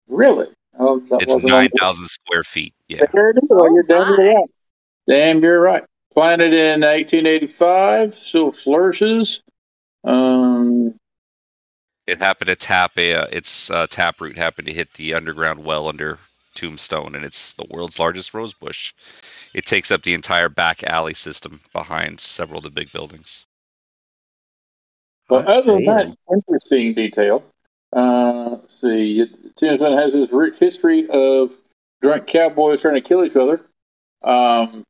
really? 0.09 0.47
Oh, 0.81 1.03
It's 1.12 1.35
9,000 1.37 2.07
square 2.09 2.45
feet. 2.45 2.73
Yeah. 2.88 3.05
There 3.12 3.31
it 3.31 3.37
is. 3.43 3.49
Oh, 3.50 3.75
you're 3.75 3.83
damn 3.83 4.17
my. 4.17 4.17
right. 4.17 4.49
Damn, 5.09 5.43
you're 5.43 5.61
right. 5.61 5.83
Planted 6.15 6.53
in 6.55 6.81
1885, 6.83 8.15
still 8.15 8.53
flourishes. 8.53 9.43
Um, 10.05 10.95
It 12.07 12.19
happened 12.19 12.47
to 12.49 12.57
tap 12.57 12.93
a, 12.97 13.15
uh, 13.15 13.27
its 13.33 13.71
uh, 13.71 13.87
tap 13.91 14.21
root 14.21 14.38
happened 14.38 14.69
to 14.69 14.73
hit 14.75 14.93
the 14.95 15.15
underground 15.15 15.65
well 15.65 15.88
under 15.88 16.19
Tombstone, 16.55 17.15
and 17.17 17.25
it's 17.25 17.55
the 17.55 17.67
world's 17.71 17.99
largest 17.99 18.33
rose 18.33 18.55
bush. 18.55 18.95
It 19.55 19.67
takes 19.67 19.91
up 19.91 20.03
the 20.03 20.15
entire 20.15 20.49
back 20.49 20.85
alley 20.85 21.15
system 21.15 21.61
behind 21.73 22.21
several 22.21 22.59
of 22.59 22.65
the 22.65 22.71
big 22.71 22.93
buildings. 22.93 23.45
Well, 25.28 25.42
Hot 25.42 25.50
other 25.50 25.75
than 25.75 25.85
that 25.85 26.16
interesting 26.32 26.94
detail, 26.94 27.44
uh, 27.94 28.50
let's 28.50 28.80
see, 28.80 29.26
Tombstone 29.56 29.99
has 29.99 30.12
this 30.12 30.32
rich 30.32 30.56
history 30.58 31.08
of 31.08 31.52
drunk 32.00 32.26
cowboys 32.26 32.82
trying 32.82 32.94
to 32.94 33.00
kill 33.00 33.25
each 33.25 33.37
other. 33.37 33.61
Um, 34.23 34.85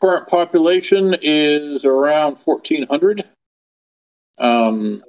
current 0.00 0.28
population 0.28 1.16
is 1.22 1.84
around 1.84 2.38
1,400. 2.38 3.24
Um, 4.38 5.02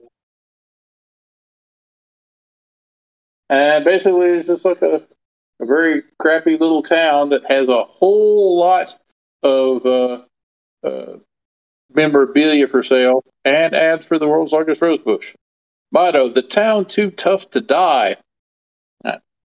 and 3.50 3.86
basically, 3.86 4.30
it's 4.30 4.48
just 4.48 4.66
like 4.66 4.82
a, 4.82 5.04
a 5.60 5.66
very 5.66 6.04
crappy 6.18 6.58
little 6.58 6.84
town 6.84 7.30
that 7.30 7.50
has 7.50 7.68
a 7.68 7.84
whole 7.84 8.58
lot 8.58 8.96
of 9.44 9.86
uh, 9.86 10.22
uh, 10.88 11.18
memorabilia 11.94 12.68
for 12.68 12.84
sale 12.84 13.24
and 13.46 13.74
ads 13.74 14.06
for 14.06 14.20
the 14.20 14.28
world's 14.28 14.52
largest 14.52 14.82
rose 14.82 15.00
bush. 15.00 15.36
Motto: 15.92 16.30
The 16.30 16.42
town 16.42 16.86
too 16.86 17.12
tough 17.12 17.50
to 17.52 17.62
die. 17.62 18.18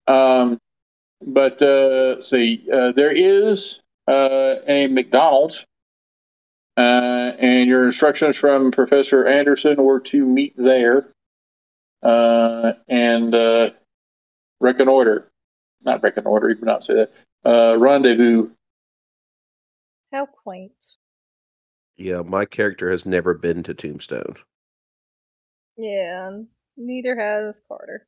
Um, 0.06 0.58
but 1.24 1.60
uh, 1.62 2.20
see, 2.20 2.66
uh, 2.72 2.92
there 2.92 3.12
is 3.12 3.80
uh, 4.08 4.56
a 4.66 4.86
McDonald's, 4.88 5.64
uh, 6.76 6.80
and 6.80 7.68
your 7.68 7.86
instructions 7.86 8.36
from 8.36 8.72
Professor 8.72 9.26
Anderson 9.26 9.76
were 9.76 10.00
to 10.00 10.24
meet 10.24 10.54
there 10.56 11.08
uh, 12.02 12.72
and 12.88 13.34
uh, 13.34 13.70
reconnoiter. 14.60 15.30
Not 15.82 16.02
reconnoiter, 16.02 16.50
you 16.50 16.56
cannot 16.56 16.84
say 16.84 16.94
that. 16.94 17.78
rendezvous. 17.78 18.50
How 20.12 20.26
quaint. 20.26 20.96
Yeah, 22.00 22.22
my 22.22 22.46
character 22.46 22.90
has 22.90 23.04
never 23.04 23.34
been 23.34 23.62
to 23.64 23.74
Tombstone. 23.74 24.36
Yeah, 25.76 26.30
neither 26.78 27.14
has 27.14 27.60
Carter. 27.68 28.06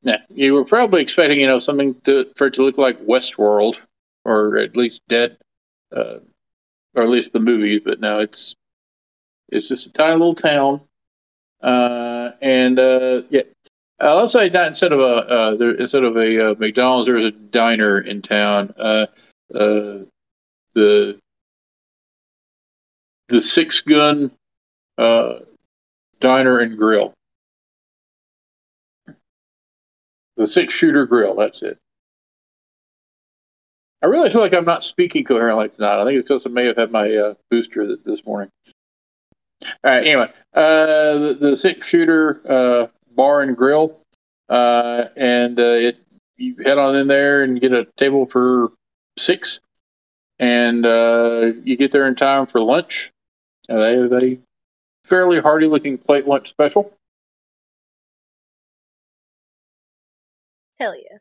Yeah, 0.00 0.22
you 0.30 0.54
were 0.54 0.64
probably 0.64 1.02
expecting, 1.02 1.38
you 1.38 1.46
know, 1.46 1.58
something 1.58 2.00
to, 2.04 2.30
for 2.36 2.46
it 2.46 2.54
to 2.54 2.62
look 2.62 2.78
like 2.78 3.04
Westworld, 3.04 3.76
or 4.24 4.56
at 4.56 4.74
least 4.74 5.02
Dead, 5.06 5.36
uh, 5.94 6.20
or 6.94 7.02
at 7.02 7.10
least 7.10 7.34
the 7.34 7.40
movies. 7.40 7.82
But 7.84 8.00
no, 8.00 8.20
it's 8.20 8.56
it's 9.50 9.68
just 9.68 9.86
a 9.86 9.92
tiny 9.92 10.12
little 10.12 10.34
town, 10.34 10.80
uh, 11.62 12.30
and 12.40 12.78
uh, 12.78 13.22
yeah. 13.28 13.42
Uh, 14.00 14.14
let's 14.14 14.32
say 14.32 14.48
that 14.48 14.68
instead 14.68 14.92
of 14.92 15.00
a 15.00 15.02
uh, 15.02 15.56
there, 15.56 15.74
instead 15.74 16.04
of 16.04 16.16
a 16.16 16.52
uh, 16.52 16.54
McDonald's, 16.58 17.06
there's 17.06 17.26
a 17.26 17.32
diner 17.32 17.98
in 18.00 18.22
town. 18.22 18.72
Uh, 18.78 19.06
uh, 19.54 19.98
the 20.78 21.18
the 23.28 23.40
Six 23.40 23.80
Gun 23.82 24.30
uh, 24.96 25.40
Diner 26.20 26.60
and 26.60 26.78
Grill. 26.78 27.12
The 30.36 30.46
six 30.46 30.72
shooter 30.72 31.04
grill, 31.04 31.34
that's 31.34 31.62
it. 31.62 31.78
I 34.00 34.06
really 34.06 34.30
feel 34.30 34.40
like 34.40 34.54
I'm 34.54 34.64
not 34.64 34.84
speaking 34.84 35.24
coherently 35.24 35.68
tonight. 35.68 36.00
I 36.00 36.04
think 36.04 36.20
it's 36.20 36.28
because 36.28 36.46
I 36.46 36.50
may 36.50 36.66
have 36.66 36.76
had 36.76 36.92
my 36.92 37.12
uh, 37.12 37.34
booster 37.50 37.96
this 37.96 38.24
morning. 38.24 38.48
All 39.62 39.68
right, 39.82 40.06
anyway, 40.06 40.32
uh, 40.54 41.18
the, 41.18 41.38
the 41.40 41.56
six 41.56 41.88
shooter 41.88 42.40
uh, 42.48 42.86
bar 43.16 43.40
and 43.40 43.56
grill, 43.56 43.98
uh, 44.48 45.06
and 45.16 45.58
uh, 45.58 45.62
it 45.62 45.98
you 46.36 46.54
head 46.64 46.78
on 46.78 46.94
in 46.94 47.08
there 47.08 47.42
and 47.42 47.60
get 47.60 47.72
a 47.72 47.88
table 47.96 48.24
for 48.24 48.68
six, 49.18 49.58
and 50.38 50.86
uh, 50.86 51.52
you 51.64 51.76
get 51.76 51.92
there 51.92 52.06
in 52.06 52.14
time 52.14 52.46
for 52.46 52.60
lunch. 52.60 53.12
they 53.68 53.96
have 53.96 54.12
a 54.12 54.38
fairly 55.04 55.40
hearty 55.40 55.66
looking 55.66 55.98
plate 55.98 56.26
lunch 56.26 56.48
special. 56.48 56.92
Hell 60.78 60.94
yeah. 60.96 61.18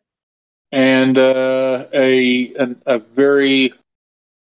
And 0.71 1.17
uh, 1.17 1.85
a, 1.93 2.53
a 2.55 2.75
a 2.85 2.99
very 2.99 3.73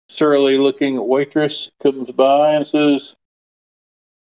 surly 0.10 0.58
looking 0.58 1.06
waitress 1.08 1.72
comes 1.82 2.10
by 2.12 2.54
and 2.54 2.68
says, 2.68 3.16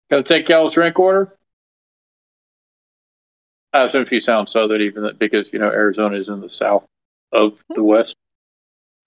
"Got 0.10 0.18
to 0.18 0.24
take 0.24 0.48
y'all's 0.50 0.74
drink 0.74 0.98
order." 0.98 1.36
I 3.74 3.84
assume 3.84 4.06
she 4.06 4.20
sounds 4.20 4.52
southern, 4.52 4.82
even 4.82 5.12
because 5.18 5.52
you 5.52 5.60
know 5.60 5.70
Arizona 5.70 6.18
is 6.18 6.30
in 6.30 6.42
the 6.42 6.50
south 6.50 6.86
of 7.32 7.62
the 7.70 7.84
west. 7.84 8.16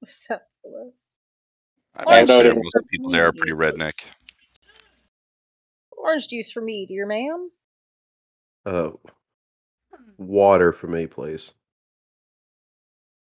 South 0.05 0.41
of 0.65 0.71
the 0.73 0.85
west. 0.85 1.06
I 1.99 2.21
imagine 2.21 2.49
most 2.49 2.77
of 2.77 2.83
the 2.83 2.89
people 2.91 3.11
there 3.11 3.27
are 3.27 3.33
pretty 3.33 3.53
redneck. 3.53 3.95
Orange 5.97 6.29
juice 6.29 6.53
for 6.53 6.61
me, 6.61 6.87
dear 6.87 7.07
ma'am. 7.07 7.51
Uh, 8.65 8.91
water 10.19 10.73
for 10.73 10.89
me, 10.89 11.07
please. 11.07 11.53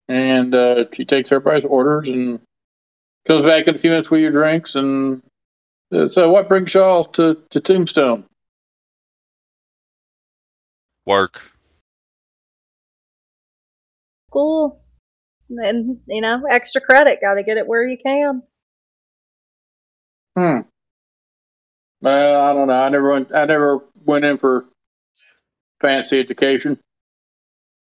And 0.08 0.54
uh, 0.54 0.86
she 0.94 1.06
takes 1.06 1.32
everybody's 1.32 1.66
orders 1.66 2.08
and 2.08 2.40
comes 3.28 3.46
back 3.46 3.68
in 3.68 3.76
a 3.76 3.78
few 3.78 3.90
minutes 3.90 4.10
with 4.10 4.22
your 4.22 4.32
drinks. 4.32 4.76
And 4.76 5.22
uh, 5.94 6.08
so, 6.08 6.30
what 6.30 6.48
brings 6.48 6.74
y'all 6.74 7.06
to, 7.06 7.38
to 7.52 7.62
Tombstone? 7.62 8.26
Work. 11.06 11.42
School. 14.30 14.82
And, 15.50 16.00
you 16.08 16.22
know, 16.22 16.44
extra 16.50 16.82
credit. 16.82 17.20
Got 17.22 17.36
to 17.36 17.44
get 17.44 17.58
it 17.58 17.68
where 17.68 17.86
you 17.86 17.98
can. 17.98 18.42
Hmm. 20.38 20.62
Well, 22.02 22.42
I 22.44 22.54
don't 22.54 22.68
know. 22.68 22.74
I 22.74 22.90
never 22.90 23.12
went. 23.12 23.34
I 23.34 23.46
never 23.46 23.80
went 24.06 24.26
in 24.26 24.38
for 24.38 24.66
fancy 25.82 26.20
education. 26.20 26.80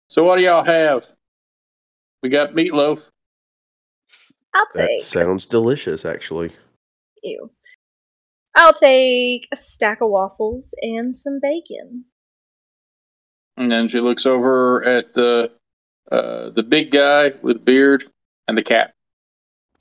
So, 0.09 0.23
what 0.23 0.37
do 0.37 0.43
y'all 0.43 0.63
have? 0.63 1.05
We 2.21 2.29
got 2.29 2.51
meatloaf. 2.51 3.07
I'll 4.53 4.65
That 4.73 4.87
take. 4.87 5.03
sounds 5.03 5.47
delicious, 5.47 6.05
actually. 6.05 6.51
Ew. 7.23 7.49
I'll 8.55 8.73
take 8.73 9.47
a 9.51 9.57
stack 9.57 10.01
of 10.01 10.09
waffles 10.09 10.73
and 10.81 11.13
some 11.13 11.39
bacon. 11.41 12.05
And 13.57 13.71
then 13.71 13.87
she 13.87 13.99
looks 13.99 14.25
over 14.25 14.83
at 14.83 15.13
the 15.13 15.51
uh, 16.11 16.51
the 16.51 16.63
big 16.63 16.91
guy 16.91 17.31
with 17.41 17.65
beard 17.65 18.05
and 18.47 18.57
the 18.57 18.63
cat. 18.63 18.93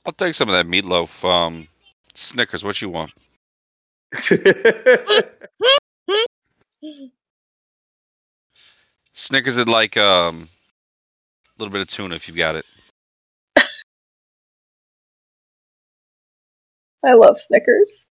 I'll 0.07 0.13
take 0.13 0.35
some 0.35 0.49
of 0.49 0.55
that 0.55 0.67
meatloaf. 0.67 1.25
Um, 1.29 1.69
Snickers, 2.15 2.65
what 2.65 2.81
you 2.81 2.89
want? 2.89 3.13
Snickers 9.15 9.57
would 9.57 9.69
like 9.69 9.97
um 9.97 10.49
a 11.49 11.63
little 11.63 11.73
bit 11.73 11.81
of 11.81 11.89
tuna 11.89 12.15
if 12.15 12.29
you've 12.29 12.37
got 12.37 12.57
it. 12.57 12.67
I 17.05 17.15
love 17.15 17.39
Snickers. 17.41 18.07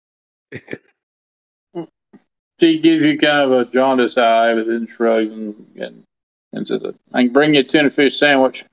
She 2.59 2.79
gives 2.79 3.05
you 3.05 3.17
kind 3.17 3.51
of 3.51 3.51
a 3.51 3.65
jaundiced 3.71 4.17
eye, 4.17 4.53
but 4.53 4.67
then 4.67 4.88
shrugs 4.88 5.31
and 5.31 5.55
and, 5.77 6.03
and 6.51 6.67
says, 6.67 6.83
"I 7.13 7.23
can 7.23 7.31
bring 7.31 7.53
you 7.53 7.62
a 7.62 7.63
tuna 7.63 7.89
fish 7.89 8.17
sandwich." 8.17 8.65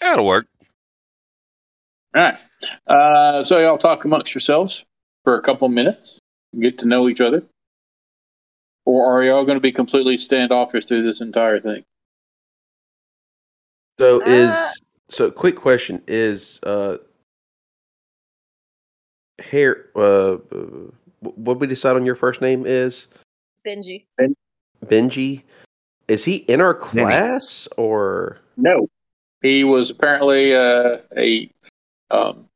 That'll 0.00 0.24
work. 0.24 0.46
All 2.14 2.22
right. 2.22 2.38
Uh, 2.86 3.44
so 3.44 3.58
y'all 3.58 3.78
talk 3.78 4.04
amongst 4.04 4.34
yourselves 4.34 4.84
for 5.24 5.36
a 5.36 5.42
couple 5.42 5.68
minutes, 5.68 6.18
get 6.58 6.78
to 6.78 6.86
know 6.86 7.08
each 7.08 7.20
other, 7.20 7.42
or 8.84 9.04
are 9.04 9.24
y'all 9.24 9.44
going 9.44 9.56
to 9.56 9.60
be 9.60 9.72
completely 9.72 10.16
standoffish 10.16 10.86
through 10.86 11.02
this 11.02 11.20
entire 11.20 11.60
thing? 11.60 11.84
So 13.98 14.22
Uh, 14.22 14.24
is 14.26 14.80
so 15.08 15.30
quick 15.30 15.56
question 15.56 16.02
is 16.06 16.60
uh 16.64 16.98
hair 19.38 19.86
uh 19.94 20.36
what 21.20 21.60
we 21.60 21.66
decide 21.66 21.96
on 21.96 22.04
your 22.04 22.16
first 22.16 22.40
name 22.40 22.66
is 22.66 23.06
Benji. 23.66 24.04
Benji 24.84 25.42
is 26.08 26.24
he 26.24 26.36
in 26.36 26.60
our 26.60 26.74
class 26.74 27.68
or 27.76 28.38
No. 28.56 28.88
He 29.42 29.64
was 29.64 29.90
apparently 29.90 30.54
uh, 30.54 30.98
a 31.16 31.50
um, 32.10 32.48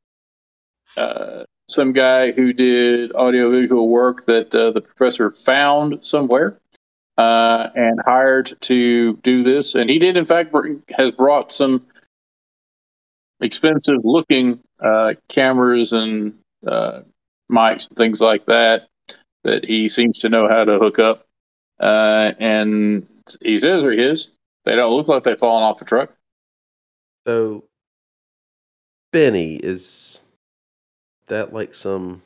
uh, 0.97 1.43
some 1.67 1.93
guy 1.93 2.31
who 2.31 2.53
did 2.53 3.13
audiovisual 3.13 3.89
work 3.89 4.25
that 4.25 4.53
uh, 4.53 4.71
the 4.71 4.81
professor 4.81 5.31
found 5.31 6.05
somewhere 6.05 6.59
uh, 7.17 7.69
and 7.75 7.99
hired 8.05 8.57
to 8.61 9.15
do 9.17 9.43
this. 9.43 9.75
And 9.75 9.89
he 9.89 9.99
did, 9.99 10.17
in 10.17 10.25
fact, 10.25 10.51
bring, 10.51 10.83
has 10.89 11.11
brought 11.11 11.53
some 11.53 11.85
expensive 13.39 13.99
looking 14.03 14.59
uh, 14.79 15.13
cameras 15.29 15.93
and 15.93 16.33
uh, 16.65 17.01
mics 17.51 17.89
and 17.89 17.97
things 17.97 18.21
like 18.21 18.45
that 18.47 18.87
that 19.43 19.65
he 19.65 19.89
seems 19.89 20.19
to 20.19 20.29
know 20.29 20.47
how 20.47 20.63
to 20.63 20.77
hook 20.77 20.99
up. 20.99 21.25
Uh, 21.79 22.33
and 22.39 23.07
he 23.41 23.57
says 23.57 23.81
they're 23.81 23.91
his. 23.91 24.31
They 24.65 24.75
don't 24.75 24.93
look 24.93 25.07
like 25.07 25.23
they've 25.23 25.39
fallen 25.39 25.63
off 25.63 25.79
the 25.79 25.85
truck. 25.85 26.15
so 27.25 27.63
Benny 29.11 29.55
is 29.55 30.21
that 31.27 31.53
like 31.53 31.75
some 31.75 32.21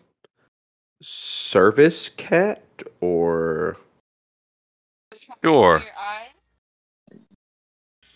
service 1.01 2.09
cat 2.09 2.63
or 3.01 3.77
Sure. 5.43 5.83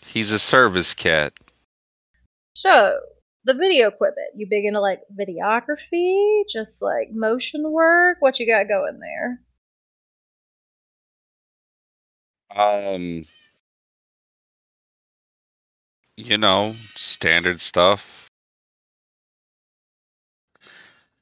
He's 0.05 0.31
a 0.31 0.39
service 0.39 0.93
cat. 0.93 1.33
So, 2.55 2.99
the 3.45 3.53
video 3.53 3.87
equipment. 3.87 4.29
You 4.35 4.47
big 4.49 4.65
into 4.65 4.81
like 4.81 5.01
videography, 5.17 6.41
just 6.49 6.81
like 6.81 7.11
motion 7.11 7.71
work? 7.71 8.17
What 8.19 8.39
you 8.39 8.47
got 8.47 8.67
going 8.67 8.99
there? 8.99 9.39
Um, 12.55 13.25
you 16.17 16.37
know, 16.37 16.75
standard 16.95 17.61
stuff. 17.61 18.28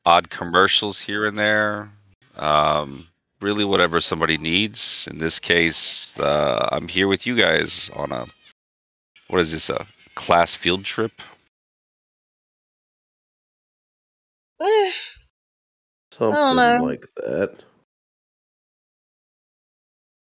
Odd 0.08 0.30
commercials 0.30 1.02
here 1.02 1.26
and 1.26 1.38
there. 1.38 1.92
Um, 2.38 3.10
really, 3.42 3.66
whatever 3.66 4.00
somebody 4.00 4.38
needs. 4.38 5.06
In 5.12 5.18
this 5.18 5.38
case, 5.38 6.14
uh, 6.18 6.70
I'm 6.72 6.88
here 6.88 7.10
with 7.10 7.28
you 7.28 7.36
guys 7.36 7.92
on 7.94 8.14
a 8.14 8.26
what 9.28 9.42
is 9.42 9.52
this 9.52 9.70
a 9.70 9.86
class 10.16 10.56
field 10.56 10.86
trip? 10.86 11.12
Something 16.14 16.82
like 16.82 17.06
that. 17.18 17.64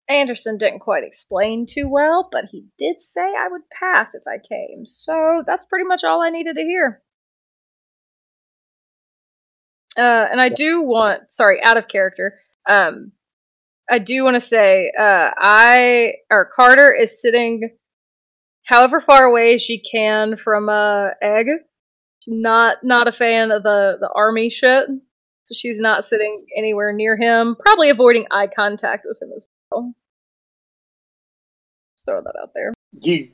Anderson 0.10 0.58
didn't 0.58 0.80
quite 0.80 1.04
explain 1.04 1.68
too 1.68 1.88
well, 1.88 2.28
but 2.32 2.46
he 2.46 2.66
did 2.80 3.04
say 3.04 3.22
I 3.22 3.50
would 3.50 3.70
pass 3.70 4.16
if 4.16 4.24
I 4.26 4.40
came. 4.40 4.88
So 4.88 5.44
that's 5.46 5.66
pretty 5.66 5.86
much 5.86 6.04
all 6.04 6.24
I 6.24 6.32
needed 6.32 6.56
to 6.56 6.64
hear. 6.64 7.04
Uh, 9.98 10.28
and 10.32 10.42
I 10.42 10.50
do 10.50 10.82
want, 10.82 11.32
sorry, 11.32 11.64
out 11.64 11.78
of 11.78 11.88
character. 11.88 12.40
Um, 12.68 13.12
I 13.90 14.00
do 14.00 14.24
want 14.24 14.36
to 14.36 14.42
say, 14.42 14.92
uh, 14.98 15.30
I 15.38 16.14
or 16.30 16.50
Carter 16.54 16.94
is 16.94 17.22
sitting, 17.22 17.70
however 18.66 19.02
far 19.02 19.24
away 19.24 19.58
she 19.58 19.80
can 19.80 20.38
from 20.38 20.70
uh, 20.70 21.10
Egg. 21.22 21.48
Not 22.28 22.78
not 22.84 23.08
a 23.08 23.12
fan 23.12 23.52
of 23.52 23.62
the 23.62 23.98
the 24.00 24.10
army 24.16 24.50
shit, 24.50 24.88
so 25.44 25.54
she's 25.54 25.80
not 25.80 26.08
sitting 26.08 26.46
anywhere 26.58 26.92
near 26.92 27.16
him. 27.16 27.56
Probably 27.60 27.92
avoiding 27.92 28.26
eye 28.32 28.48
contact 28.48 29.06
with 29.08 29.22
him 29.22 29.30
as 29.36 29.48
well. 29.70 29.94
Just 31.96 32.06
throw 32.06 32.22
that 32.22 32.34
out 32.42 32.50
there. 32.56 32.74
You 33.00 33.30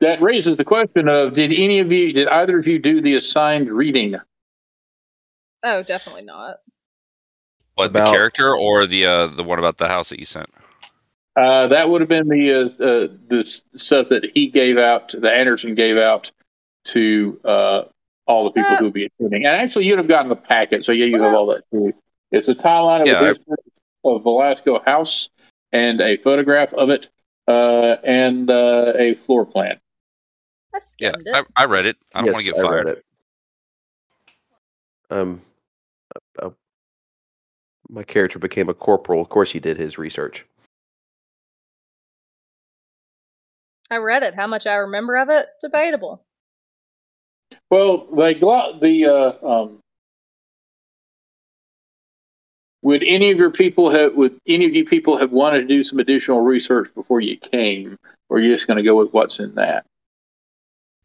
that 0.00 0.20
raises 0.20 0.58
the 0.58 0.64
question 0.64 1.08
of 1.08 1.32
did 1.32 1.52
any 1.52 1.80
of 1.80 1.90
you 1.90 2.12
did 2.12 2.28
either 2.28 2.58
of 2.58 2.66
you 2.66 2.78
do 2.78 3.00
the 3.00 3.14
assigned 3.14 3.70
reading? 3.70 4.16
Oh, 5.64 5.82
definitely 5.82 6.22
not. 6.22 6.58
What 7.74 7.86
About- 7.86 8.06
the 8.06 8.16
character 8.16 8.54
or 8.54 8.86
the 8.86 9.06
uh, 9.06 9.26
the 9.26 9.42
one 9.42 9.58
about 9.58 9.78
the 9.78 9.88
house 9.88 10.10
that 10.10 10.18
you 10.20 10.24
sent? 10.26 10.48
Uh, 11.36 11.66
that 11.66 11.88
would 11.88 12.00
have 12.00 12.08
been 12.08 12.28
the 12.28 12.52
uh, 12.52 12.84
uh, 12.84 13.08
this 13.28 13.62
stuff 13.74 14.08
that 14.10 14.24
he 14.34 14.48
gave 14.48 14.78
out, 14.78 15.08
that 15.18 15.34
Anderson 15.34 15.74
gave 15.74 15.96
out 15.96 16.30
to 16.84 17.40
uh, 17.44 17.82
all 18.26 18.44
the 18.44 18.50
people 18.52 18.70
Uh, 18.72 18.76
who 18.76 18.84
would 18.84 18.92
be 18.94 19.06
attending. 19.06 19.44
And 19.44 19.56
actually, 19.56 19.86
you'd 19.86 19.98
have 19.98 20.06
gotten 20.06 20.28
the 20.28 20.36
packet, 20.36 20.84
so 20.84 20.92
yeah, 20.92 21.06
you 21.06 21.20
have 21.20 21.34
all 21.34 21.46
that 21.46 21.64
too. 21.72 21.92
It's 22.30 22.46
a 22.46 22.54
timeline 22.54 23.00
of 23.00 23.06
Yeah, 23.08 23.20
the 23.22 23.28
I- 23.50 24.08
of 24.08 24.22
Velasco 24.22 24.78
House 24.84 25.30
and 25.72 26.00
a 26.00 26.18
photograph 26.18 26.72
of 26.74 26.90
it 26.90 27.08
uh, 27.48 27.96
and 28.04 28.48
uh, 28.50 28.92
a 28.96 29.14
floor 29.14 29.44
plan. 29.46 29.80
I 30.74 30.78
Yeah, 31.00 31.14
it. 31.18 31.26
I, 31.56 31.62
I 31.62 31.64
read 31.64 31.86
it. 31.86 31.96
I 32.14 32.20
don't 32.22 32.32
want 32.32 32.44
to 32.44 32.50
Yes, 32.50 32.54
get 32.60 32.64
I 32.64 32.70
read 32.70 32.84
fired. 32.84 32.98
it. 32.98 33.04
Um, 35.10 35.42
my 37.88 38.02
character 38.02 38.38
became 38.38 38.68
a 38.68 38.74
corporal. 38.74 39.20
Of 39.20 39.28
course, 39.28 39.52
he 39.52 39.60
did 39.60 39.76
his 39.76 39.98
research. 39.98 40.44
I 43.90 43.96
read 43.96 44.22
it. 44.22 44.34
How 44.34 44.46
much 44.46 44.66
I 44.66 44.74
remember 44.74 45.16
of 45.16 45.28
it, 45.28 45.46
debatable. 45.60 46.22
Well, 47.70 48.06
they 48.16 48.34
glo- 48.34 48.78
the 48.80 49.06
uh, 49.06 49.46
um, 49.46 49.78
would 52.82 53.02
any 53.06 53.30
of 53.30 53.38
your 53.38 53.50
people 53.50 53.90
have 53.90 54.14
would 54.14 54.38
any 54.46 54.66
of 54.66 54.74
you 54.74 54.84
people 54.84 55.16
have 55.16 55.32
wanted 55.32 55.60
to 55.60 55.66
do 55.66 55.82
some 55.82 55.98
additional 55.98 56.40
research 56.40 56.94
before 56.94 57.20
you 57.20 57.36
came, 57.36 57.98
or 58.28 58.38
are 58.38 58.40
you 58.40 58.54
just 58.54 58.66
going 58.66 58.76
to 58.76 58.82
go 58.82 58.96
with 58.96 59.12
what's 59.12 59.38
in 59.38 59.54
that? 59.54 59.84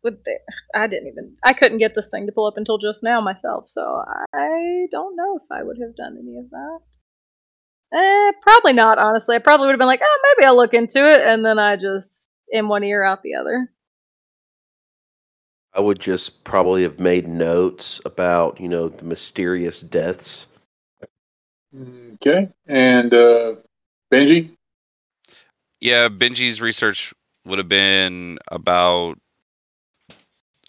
Would 0.03 0.19
they, 0.25 0.37
I 0.73 0.87
didn't 0.87 1.09
even. 1.09 1.35
I 1.43 1.53
couldn't 1.53 1.79
get 1.79 1.93
this 1.93 2.09
thing 2.09 2.25
to 2.25 2.31
pull 2.31 2.47
up 2.47 2.57
until 2.57 2.77
just 2.77 3.03
now 3.03 3.19
myself, 3.19 3.67
so 3.67 4.01
I 4.33 4.85
don't 4.91 5.15
know 5.15 5.37
if 5.37 5.51
I 5.51 5.63
would 5.63 5.77
have 5.81 5.95
done 5.95 6.17
any 6.17 6.37
of 6.37 6.49
that. 6.49 6.79
Eh, 7.93 8.31
probably 8.41 8.73
not. 8.73 8.97
Honestly, 8.97 9.35
I 9.35 9.39
probably 9.39 9.65
would 9.65 9.73
have 9.73 9.79
been 9.79 9.87
like, 9.87 10.01
oh, 10.01 10.35
maybe 10.37 10.47
I'll 10.47 10.55
look 10.55 10.73
into 10.73 11.09
it, 11.09 11.19
and 11.19 11.43
then 11.43 11.59
I 11.59 11.75
just 11.75 12.29
in 12.49 12.67
one 12.67 12.83
ear 12.83 13.03
out 13.03 13.23
the 13.23 13.35
other. 13.35 13.71
I 15.73 15.81
would 15.81 15.99
just 15.99 16.43
probably 16.43 16.83
have 16.83 16.99
made 16.99 17.27
notes 17.27 18.01
about, 18.05 18.59
you 18.59 18.67
know, 18.67 18.89
the 18.89 19.05
mysterious 19.05 19.81
deaths. 19.81 20.47
Okay, 22.15 22.49
and 22.67 23.13
uh, 23.13 23.55
Benji. 24.11 24.55
Yeah, 25.79 26.09
Benji's 26.09 26.59
research 26.59 27.13
would 27.45 27.59
have 27.59 27.69
been 27.69 28.39
about 28.51 29.19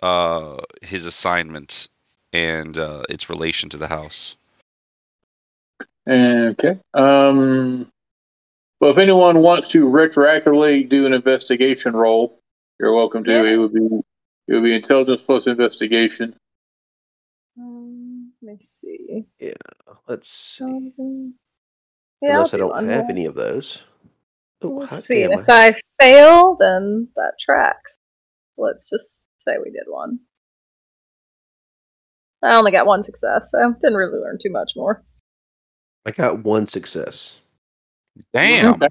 uh, 0.03 0.59
his 0.83 1.07
assignment 1.07 1.89
and 2.33 2.79
uh, 2.79 3.03
its 3.09 3.31
relation 3.31 3.69
to 3.71 3.77
the 3.77 3.89
house. 3.89 4.37
Okay. 6.09 6.79
Um, 6.95 7.91
well, 8.81 8.91
if 8.91 8.99
anyone 8.99 9.41
wants 9.43 9.69
to 9.69 9.85
retroactively 9.87 10.89
do 10.89 11.07
an 11.07 11.13
investigation 11.13 11.95
roll, 11.95 12.41
you're 12.81 12.95
welcome 12.95 13.25
to. 13.25 13.31
Yeah. 13.33 13.43
It 13.45 13.57
would 13.57 13.73
be 13.75 13.87
it 14.49 14.55
would 14.55 14.65
be 14.65 14.75
intelligence 14.75 15.23
plus 15.23 15.47
investigation. 15.47 16.37
Um, 17.59 18.33
let 18.43 18.57
me 18.57 18.63
see. 18.63 19.25
Yeah, 19.39 19.53
let's 20.09 20.29
see. 20.29 20.93
Yeah, 22.23 22.37
Unless 22.37 22.55
I 22.55 22.59
I'll 22.59 22.59
do 22.59 22.69
don't 22.69 22.71
one 22.71 22.89
have 22.89 23.09
more. 23.09 23.11
any 23.11 23.27
of 23.27 23.35
those. 23.35 23.83
Oh, 24.63 24.71
Let's 24.71 25.05
see. 25.07 25.23
damn, 25.23 25.33
And 25.33 25.41
if 25.41 25.47
I 25.49 25.81
fail, 26.01 26.57
then 26.57 27.09
that 27.17 27.35
tracks. 27.41 27.97
Let's 28.59 28.91
just 28.91 29.17
say 29.42 29.57
we 29.62 29.70
did 29.70 29.85
one. 29.87 30.18
I 32.42 32.57
only 32.57 32.72
got 32.72 32.87
one 32.87 33.03
success, 33.03 33.50
so 33.50 33.74
didn't 33.83 33.96
really 33.96 34.18
learn 34.18 34.38
too 34.40 34.50
much 34.50 34.72
more. 34.74 35.05
I 36.07 36.11
got 36.11 36.42
one 36.42 36.66
success. 36.66 37.40
Damn. 38.33 38.74
Okay. 38.74 38.88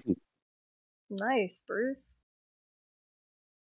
Nice, 1.10 1.64
Bruce. 1.66 2.14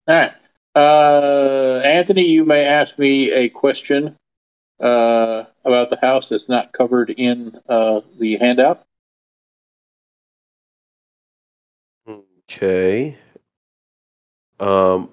All 0.08 0.16
right. 0.16 0.34
Uh, 0.76 1.82
Anthony, 1.86 2.26
you 2.26 2.44
may 2.44 2.66
ask 2.66 2.98
me 2.98 3.32
a 3.32 3.50
question 3.50 4.18
uh, 4.80 5.44
about 5.64 5.90
the 5.90 6.00
house 6.02 6.30
that's 6.30 6.50
not 6.50 6.74
covered 6.74 7.12
in 7.12 7.58
uh, 7.70 8.02
the 8.20 8.38
handout. 8.38 8.86
Okay. 12.08 13.18
Um, 14.60 15.10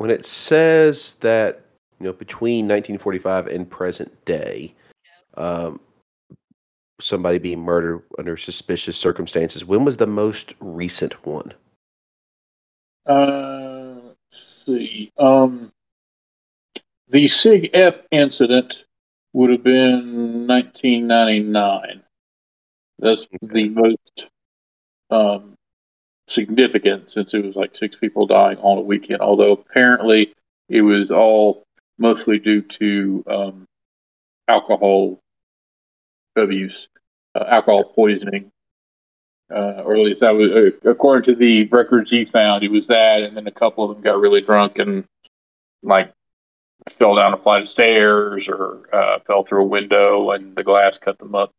when 0.00 0.08
it 0.10 0.24
says 0.24 1.16
that 1.20 1.60
you 1.98 2.06
know 2.06 2.14
between 2.14 2.64
1945 2.64 3.48
and 3.48 3.68
present 3.68 4.24
day, 4.24 4.74
um, 5.34 5.78
somebody 6.98 7.38
being 7.38 7.60
murdered 7.60 8.02
under 8.18 8.34
suspicious 8.38 8.96
circumstances. 8.96 9.62
When 9.62 9.84
was 9.84 9.98
the 9.98 10.06
most 10.06 10.54
recent 10.58 11.26
one? 11.26 11.52
Uh, 13.04 13.96
let's 14.00 14.64
see. 14.64 15.12
Um, 15.18 15.70
the 17.10 17.26
SIGEP 17.26 18.04
incident 18.10 18.86
would 19.34 19.50
have 19.50 19.62
been 19.62 20.46
1999. 20.46 22.02
That's 23.00 23.26
the 23.42 23.68
most 23.68 24.24
um, 25.10 25.58
significant 26.30 27.08
since 27.08 27.34
it 27.34 27.44
was 27.44 27.56
like 27.56 27.76
six 27.76 27.96
people 27.96 28.26
dying 28.26 28.58
on 28.58 28.78
a 28.78 28.82
weekend. 28.82 29.20
Although 29.20 29.52
apparently 29.52 30.34
it 30.68 30.82
was 30.82 31.10
all 31.10 31.64
mostly 31.98 32.38
due 32.38 32.62
to 32.62 33.24
um, 33.26 33.64
alcohol 34.48 35.18
abuse, 36.36 36.88
uh, 37.34 37.44
alcohol 37.48 37.84
poisoning 37.84 38.50
uh, 39.50 39.82
or 39.84 39.96
at 39.96 40.02
least 40.02 40.20
that 40.20 40.34
was 40.34 40.50
uh, 40.50 40.90
according 40.90 41.24
to 41.24 41.38
the 41.38 41.66
records 41.66 42.10
he 42.10 42.24
found. 42.24 42.62
It 42.62 42.70
was 42.70 42.86
that, 42.86 43.22
and 43.22 43.36
then 43.36 43.46
a 43.46 43.52
couple 43.52 43.84
of 43.84 43.94
them 43.94 44.02
got 44.02 44.20
really 44.20 44.40
drunk 44.40 44.78
and 44.78 45.04
like 45.82 46.12
fell 46.98 47.16
down 47.16 47.34
a 47.34 47.36
flight 47.36 47.62
of 47.62 47.68
stairs 47.68 48.48
or 48.48 48.88
uh, 48.92 49.18
fell 49.26 49.44
through 49.44 49.62
a 49.62 49.66
window, 49.66 50.30
and 50.30 50.54
the 50.54 50.62
glass 50.62 50.98
cut 50.98 51.18
them 51.18 51.34
up. 51.34 51.52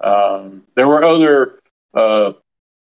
Um, 0.00 0.64
there 0.74 0.88
were 0.88 1.04
other 1.04 1.60
uh, 1.94 2.32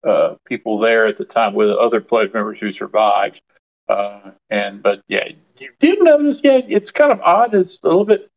uh, 0.04 0.34
people 0.46 0.78
there 0.78 1.06
at 1.06 1.18
the 1.18 1.24
time 1.24 1.54
with 1.54 1.70
other 1.70 2.00
pledge 2.00 2.32
members 2.32 2.58
who 2.58 2.72
survived, 2.72 3.40
uh, 3.88 4.30
and 4.50 4.82
but 4.82 5.02
yeah, 5.08 5.28
you 5.58 5.70
didn't 5.80 6.04
notice. 6.04 6.40
Yeah, 6.42 6.60
it's 6.66 6.90
kind 6.90 7.12
of 7.12 7.20
odd. 7.20 7.54
It's 7.54 7.78
a 7.82 7.88
little 7.88 8.04
bit. 8.04 8.30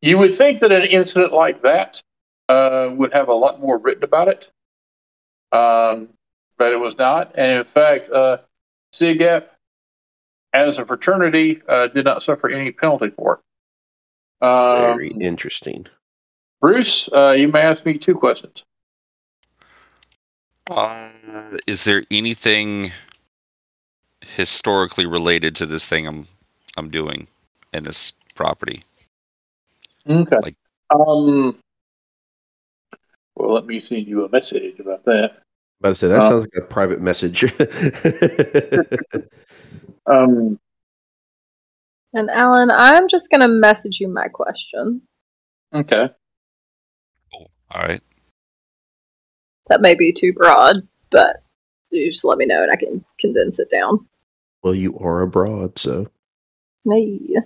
You 0.00 0.18
would 0.18 0.34
think 0.34 0.60
that 0.60 0.72
an 0.72 0.84
incident 0.84 1.32
like 1.32 1.62
that 1.62 2.02
uh, 2.48 2.90
would 2.92 3.12
have 3.12 3.28
a 3.28 3.34
lot 3.34 3.60
more 3.60 3.78
written 3.78 4.04
about 4.04 4.28
it 4.28 4.50
um, 5.52 6.08
but 6.56 6.72
it 6.72 6.76
was 6.76 6.96
not. 6.98 7.32
And 7.36 7.58
in 7.58 7.64
fact, 7.64 8.10
uh, 8.10 8.38
SIGEP 8.94 9.44
as 10.52 10.78
a 10.78 10.86
fraternity, 10.86 11.60
uh, 11.68 11.88
did 11.88 12.04
not 12.04 12.22
suffer 12.22 12.48
any 12.48 12.72
penalty 12.72 13.10
for 13.10 13.40
it. 14.40 14.46
Um, 14.46 14.96
Very 14.96 15.08
interesting. 15.08 15.86
Bruce, 16.60 17.08
uh, 17.12 17.32
you 17.32 17.48
may 17.48 17.60
ask 17.60 17.84
me 17.84 17.98
two 17.98 18.14
questions. 18.14 18.64
Uh, 20.68 21.08
is 21.66 21.84
there 21.84 22.04
anything 22.10 22.92
historically 24.20 25.06
related 25.06 25.56
to 25.56 25.66
this 25.66 25.86
thing 25.86 26.06
I'm 26.06 26.26
I'm 26.76 26.90
doing 26.90 27.26
in 27.72 27.84
this 27.84 28.12
property? 28.34 28.82
Okay. 30.08 30.36
Like- 30.42 30.56
um. 30.90 31.58
Well, 33.34 33.52
let 33.52 33.66
me 33.66 33.78
send 33.78 34.06
you 34.06 34.24
a 34.24 34.28
message 34.28 34.80
about 34.80 35.04
that. 35.04 35.42
About 35.80 35.90
to 35.90 35.94
say 35.94 36.08
that 36.08 36.18
Uh, 36.18 36.28
sounds 36.28 36.40
like 36.40 36.56
a 36.56 36.66
private 36.66 37.00
message. 37.00 37.44
Um. 40.06 40.58
And 42.14 42.30
Alan, 42.30 42.70
I'm 42.72 43.08
just 43.08 43.30
gonna 43.30 43.48
message 43.48 44.00
you 44.00 44.08
my 44.08 44.28
question. 44.28 45.02
Okay. 45.74 46.08
Cool. 47.30 47.50
All 47.70 47.82
right. 47.82 48.02
That 49.68 49.80
may 49.80 49.94
be 49.94 50.12
too 50.12 50.32
broad, 50.32 50.76
but 51.10 51.42
you 51.90 52.10
just 52.10 52.24
let 52.24 52.38
me 52.38 52.46
know 52.46 52.62
and 52.62 52.70
I 52.70 52.76
can 52.76 53.04
condense 53.18 53.58
it 53.58 53.70
down. 53.70 54.06
well, 54.62 54.74
you 54.74 54.98
are 54.98 55.22
abroad, 55.22 55.78
so 55.78 56.08
Hey. 56.90 57.36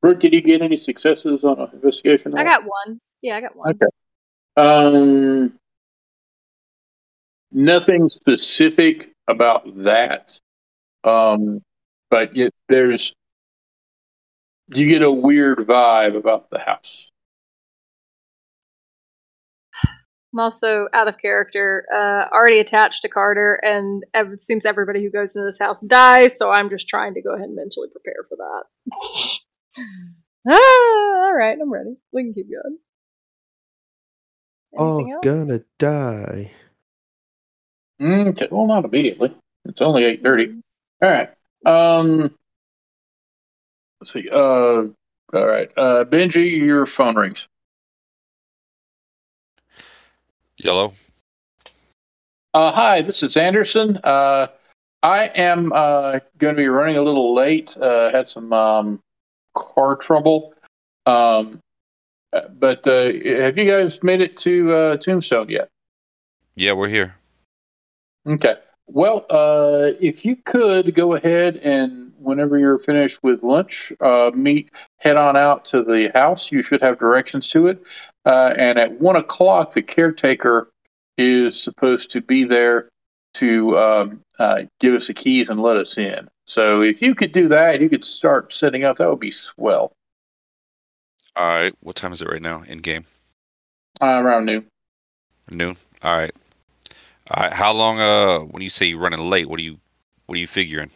Brooke, 0.00 0.20
did 0.20 0.32
you 0.32 0.40
get 0.40 0.62
any 0.62 0.76
successes 0.76 1.44
on 1.44 1.58
an 1.58 1.68
investigation? 1.72 2.36
I 2.36 2.44
got 2.44 2.62
one. 2.64 3.00
Yeah, 3.22 3.36
I 3.36 3.40
got 3.40 3.56
one. 3.56 3.70
Okay. 3.70 3.86
Um. 4.56 5.52
Nothing 7.52 8.08
specific 8.08 9.12
about 9.26 9.84
that. 9.84 10.38
Um, 11.04 11.62
but 12.08 12.36
yet 12.36 12.52
there's 12.68 13.12
you 14.68 14.86
get 14.86 15.02
a 15.02 15.10
weird 15.10 15.58
vibe 15.58 16.16
about 16.16 16.48
the 16.50 16.58
house. 16.60 17.09
I'm 20.32 20.38
also 20.38 20.86
out 20.92 21.08
of 21.08 21.18
character, 21.18 21.86
uh, 21.92 22.32
already 22.32 22.60
attached 22.60 23.02
to 23.02 23.08
Carter, 23.08 23.58
and 23.62 24.04
ev- 24.14 24.32
it 24.32 24.42
seems 24.42 24.64
everybody 24.64 25.02
who 25.02 25.10
goes 25.10 25.34
into 25.34 25.46
this 25.46 25.58
house 25.58 25.80
dies, 25.80 26.38
so 26.38 26.50
I'm 26.50 26.70
just 26.70 26.88
trying 26.88 27.14
to 27.14 27.22
go 27.22 27.34
ahead 27.34 27.46
and 27.46 27.56
mentally 27.56 27.88
prepare 27.90 28.24
for 28.28 28.36
that. 28.36 28.64
ah, 30.52 31.26
all 31.26 31.34
right, 31.34 31.58
I'm 31.60 31.72
ready. 31.72 31.96
We 32.12 32.22
can 32.22 32.34
keep 32.34 32.46
going. 32.48 32.78
Anything 34.72 35.12
all 35.12 35.12
else? 35.14 35.24
gonna 35.24 35.60
die. 35.78 36.52
Okay, 38.00 38.48
well, 38.50 38.68
not 38.68 38.84
immediately. 38.84 39.34
It's 39.64 39.82
only 39.82 40.04
eight 40.04 40.22
thirty. 40.22 40.62
All 41.02 41.10
right. 41.10 41.30
Um. 41.66 42.34
Let's 44.00 44.12
see. 44.12 44.28
Uh. 44.30 44.84
All 45.32 45.46
right. 45.46 45.70
Uh, 45.76 46.04
Benji, 46.04 46.58
your 46.58 46.86
phone 46.86 47.16
rings. 47.16 47.46
Yellow. 50.64 50.92
Uh, 52.52 52.72
hi, 52.72 53.02
this 53.02 53.22
is 53.22 53.36
Anderson. 53.36 53.98
Uh, 54.04 54.48
I 55.02 55.26
am 55.26 55.72
uh, 55.72 56.18
going 56.38 56.54
to 56.54 56.60
be 56.60 56.68
running 56.68 56.96
a 56.96 57.02
little 57.02 57.34
late. 57.34 57.74
Uh, 57.76 58.10
had 58.10 58.28
some 58.28 58.52
um, 58.52 59.00
car 59.56 59.96
trouble. 59.96 60.52
Um, 61.06 61.60
but 62.58 62.86
uh, 62.86 63.12
have 63.42 63.56
you 63.56 63.70
guys 63.70 64.02
made 64.02 64.20
it 64.20 64.36
to 64.38 64.72
uh, 64.72 64.96
Tombstone 64.98 65.48
yet? 65.48 65.68
Yeah, 66.56 66.72
we're 66.72 66.88
here. 66.88 67.14
Okay. 68.26 68.56
Well, 68.86 69.24
uh, 69.30 69.92
if 70.00 70.24
you 70.24 70.36
could 70.36 70.94
go 70.94 71.14
ahead 71.14 71.56
and 71.56 72.09
whenever 72.20 72.58
you're 72.58 72.78
finished 72.78 73.22
with 73.22 73.42
lunch, 73.42 73.92
uh, 74.00 74.30
meet, 74.34 74.70
head 74.98 75.16
on 75.16 75.36
out 75.36 75.64
to 75.66 75.82
the 75.82 76.10
house. 76.14 76.52
You 76.52 76.62
should 76.62 76.82
have 76.82 76.98
directions 76.98 77.48
to 77.50 77.68
it. 77.68 77.82
Uh, 78.24 78.52
and 78.56 78.78
at 78.78 79.00
one 79.00 79.16
o'clock, 79.16 79.72
the 79.72 79.82
caretaker 79.82 80.70
is 81.16 81.60
supposed 81.60 82.10
to 82.12 82.20
be 82.20 82.44
there 82.44 82.88
to 83.34 83.78
um, 83.78 84.20
uh, 84.38 84.62
give 84.80 84.94
us 84.94 85.06
the 85.06 85.14
keys 85.14 85.48
and 85.48 85.62
let 85.62 85.76
us 85.76 85.96
in. 85.98 86.28
So 86.46 86.82
if 86.82 87.00
you 87.00 87.14
could 87.14 87.32
do 87.32 87.48
that, 87.48 87.80
you 87.80 87.88
could 87.88 88.04
start 88.04 88.52
setting 88.52 88.84
up. 88.84 88.98
That 88.98 89.08
would 89.08 89.20
be 89.20 89.30
swell. 89.30 89.92
All 91.36 91.46
right. 91.46 91.74
What 91.80 91.96
time 91.96 92.12
is 92.12 92.22
it 92.22 92.28
right 92.28 92.42
now 92.42 92.62
in 92.66 92.78
game? 92.78 93.06
Uh, 94.02 94.20
around 94.20 94.46
noon. 94.46 94.66
Noon. 95.50 95.76
All 96.02 96.16
right. 96.16 96.34
All 97.30 97.42
right. 97.44 97.52
How 97.52 97.72
long? 97.72 98.00
Uh, 98.00 98.40
when 98.40 98.62
you 98.62 98.70
say 98.70 98.86
you're 98.86 98.98
running 98.98 99.20
late, 99.20 99.48
what 99.48 99.60
are 99.60 99.62
you, 99.62 99.78
what 100.26 100.36
are 100.36 100.40
you 100.40 100.46
figuring? 100.46 100.90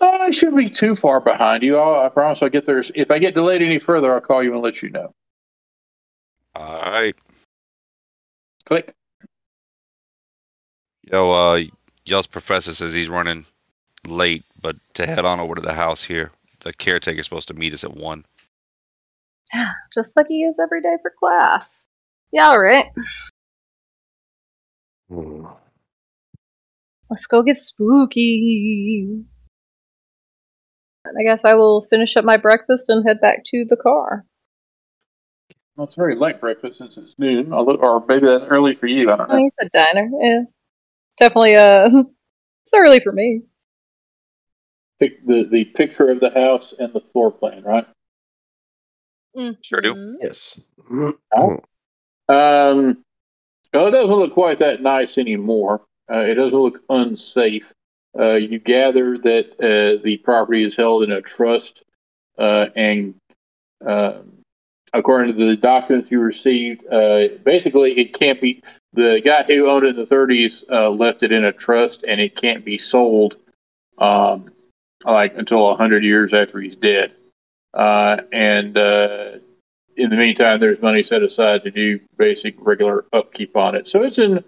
Uh, 0.00 0.18
I 0.20 0.30
shouldn't 0.30 0.56
be 0.56 0.70
too 0.70 0.96
far 0.96 1.20
behind 1.20 1.62
you. 1.62 1.76
I'll, 1.76 2.06
I 2.06 2.08
promise 2.08 2.42
I'll 2.42 2.48
get 2.48 2.64
there. 2.64 2.82
If 2.94 3.10
I 3.10 3.18
get 3.18 3.34
delayed 3.34 3.62
any 3.62 3.78
further, 3.78 4.12
I'll 4.12 4.20
call 4.20 4.42
you 4.42 4.52
and 4.52 4.62
let 4.62 4.82
you 4.82 4.90
know. 4.90 5.12
All 6.54 6.90
right. 6.90 7.14
Click. 8.64 8.94
Yo, 11.02 11.30
uh, 11.30 11.60
Yell's 12.06 12.26
professor 12.26 12.72
says 12.72 12.92
he's 12.92 13.08
running 13.08 13.44
late, 14.06 14.44
but 14.60 14.76
to 14.94 15.06
head 15.06 15.24
on 15.24 15.40
over 15.40 15.54
to 15.54 15.60
the 15.60 15.74
house 15.74 16.02
here. 16.02 16.30
The 16.60 16.72
caretaker's 16.72 17.26
supposed 17.26 17.48
to 17.48 17.54
meet 17.54 17.74
us 17.74 17.84
at 17.84 17.96
one. 17.96 18.24
Just 19.94 20.16
like 20.16 20.26
he 20.28 20.44
is 20.44 20.58
every 20.58 20.80
day 20.80 20.96
for 21.02 21.12
class. 21.18 21.88
Yeah, 22.32 22.48
all 22.48 22.60
right. 22.60 22.86
Hmm. 25.08 25.46
Let's 27.08 27.26
go 27.26 27.42
get 27.42 27.56
spooky. 27.56 29.24
And 31.04 31.16
I 31.18 31.22
guess 31.22 31.44
I 31.44 31.54
will 31.54 31.82
finish 31.82 32.16
up 32.16 32.24
my 32.24 32.36
breakfast 32.36 32.86
and 32.88 33.06
head 33.06 33.20
back 33.20 33.42
to 33.46 33.64
the 33.68 33.76
car. 33.76 34.24
Well, 35.76 35.86
it's 35.86 35.94
a 35.96 36.00
very 36.00 36.14
late 36.16 36.40
breakfast 36.40 36.78
since 36.78 36.98
it's 36.98 37.18
noon, 37.18 37.52
although, 37.52 37.76
or 37.76 38.04
maybe 38.06 38.26
that's 38.26 38.44
early 38.44 38.74
for 38.74 38.86
you. 38.86 39.10
I 39.10 39.16
don't 39.16 39.30
Oh, 39.30 39.34
know. 39.34 39.38
you 39.40 39.50
said 39.60 39.70
diner. 39.72 40.08
Yeah. 40.20 40.40
Definitely, 41.16 41.56
uh, 41.56 41.88
it's 42.64 42.72
early 42.74 43.00
for 43.00 43.12
me. 43.12 43.42
Pick 44.98 45.24
the, 45.26 45.44
the 45.50 45.64
picture 45.64 46.08
of 46.10 46.20
the 46.20 46.30
house 46.30 46.74
and 46.78 46.92
the 46.92 47.00
floor 47.00 47.30
plan, 47.30 47.62
right? 47.62 47.86
Mm-hmm. 49.36 49.52
Sure 49.62 49.80
do. 49.80 49.94
Mhm. 49.94 50.14
Yes. 50.20 50.60
Um, 52.28 53.04
well, 53.72 53.86
it 53.86 53.90
doesn't 53.92 54.10
look 54.10 54.34
quite 54.34 54.58
that 54.58 54.82
nice 54.82 55.16
anymore. 55.16 55.82
Uh, 56.12 56.18
it 56.18 56.34
doesn't 56.34 56.58
look 56.58 56.82
unsafe. 56.90 57.72
Uh, 58.18 58.34
you 58.34 58.58
gather 58.58 59.16
that 59.18 59.52
uh, 59.60 60.02
the 60.02 60.16
property 60.18 60.64
is 60.64 60.76
held 60.76 61.02
in 61.02 61.12
a 61.12 61.22
trust, 61.22 61.82
uh, 62.38 62.66
and 62.76 63.14
um 63.86 64.32
according 64.92 65.32
to 65.32 65.46
the 65.46 65.56
documents 65.56 66.10
you 66.10 66.18
received, 66.18 66.84
uh, 66.92 67.28
basically 67.44 67.98
it 67.98 68.12
can't 68.12 68.40
be. 68.40 68.62
The 68.92 69.20
guy 69.24 69.44
who 69.44 69.70
owned 69.70 69.86
it 69.86 69.90
in 69.90 69.96
the 69.96 70.06
30s 70.06 70.64
uh, 70.68 70.90
left 70.90 71.22
it 71.22 71.30
in 71.30 71.44
a 71.44 71.52
trust, 71.52 72.02
and 72.08 72.20
it 72.20 72.34
can't 72.34 72.64
be 72.64 72.76
sold, 72.76 73.36
um, 73.98 74.46
like 75.04 75.36
until 75.36 75.68
100 75.68 76.02
years 76.02 76.32
after 76.32 76.60
he's 76.60 76.74
dead. 76.74 77.14
Uh, 77.72 78.16
and 78.32 78.76
in 79.96 80.10
the 80.10 80.16
meantime, 80.16 80.58
there's 80.58 80.80
money 80.82 81.04
set 81.04 81.22
aside 81.22 81.62
to 81.62 81.70
do 81.70 82.00
basic 82.16 82.56
regular 82.58 83.04
upkeep 83.12 83.56
on 83.56 83.76
it. 83.76 83.88
So 83.88 84.02
it's 84.02 84.18
in. 84.18 84.42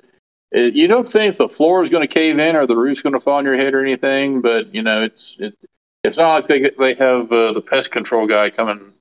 It, 0.53 0.75
you 0.75 0.87
don't 0.87 1.09
think 1.09 1.37
the 1.37 1.49
floor 1.49 1.83
is 1.83 1.89
going 1.89 2.07
to 2.07 2.13
cave 2.13 2.39
in 2.39 2.57
or 2.57 2.67
the 2.67 2.77
roof's 2.77 3.01
going 3.01 3.15
to 3.15 3.21
fall 3.21 3.39
on 3.39 3.45
your 3.45 3.57
head 3.57 3.73
or 3.73 3.83
anything, 3.83 4.43
but 4.43 4.73
you 4.75 4.83
know 4.83 5.03
it's 5.03 5.37
it, 5.39 5.57
it's 6.05 6.19
not 6.19 6.35
like 6.35 6.47
they 6.47 6.71
they 6.79 6.95
have 7.03 7.33
uh, 7.33 7.53
the 7.53 7.63
pest 7.63 7.91
control 7.91 8.27
guy 8.27 8.51
come 8.51 8.69
and 8.69 8.93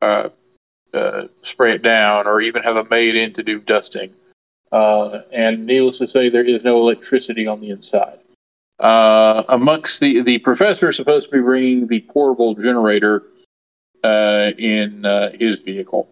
uh, 0.00 0.28
uh, 0.94 1.24
spray 1.42 1.74
it 1.74 1.82
down 1.82 2.26
or 2.26 2.40
even 2.40 2.62
have 2.62 2.76
a 2.76 2.84
maid 2.84 3.16
in 3.16 3.34
to 3.34 3.42
do 3.42 3.60
dusting. 3.60 4.14
Uh, 4.72 5.20
and 5.30 5.66
needless 5.66 5.98
to 5.98 6.08
say, 6.08 6.30
there 6.30 6.44
is 6.44 6.64
no 6.64 6.78
electricity 6.78 7.46
on 7.46 7.60
the 7.60 7.68
inside. 7.68 8.18
Uh, 8.80 9.42
amongst 9.50 10.00
the 10.00 10.22
the 10.22 10.38
professor 10.38 10.88
is 10.88 10.96
supposed 10.96 11.26
to 11.26 11.36
be 11.36 11.42
bringing 11.42 11.86
the 11.86 12.00
portable 12.00 12.54
generator 12.54 13.24
uh, 14.02 14.52
in 14.56 15.04
his 15.38 15.60
vehicle. 15.60 16.08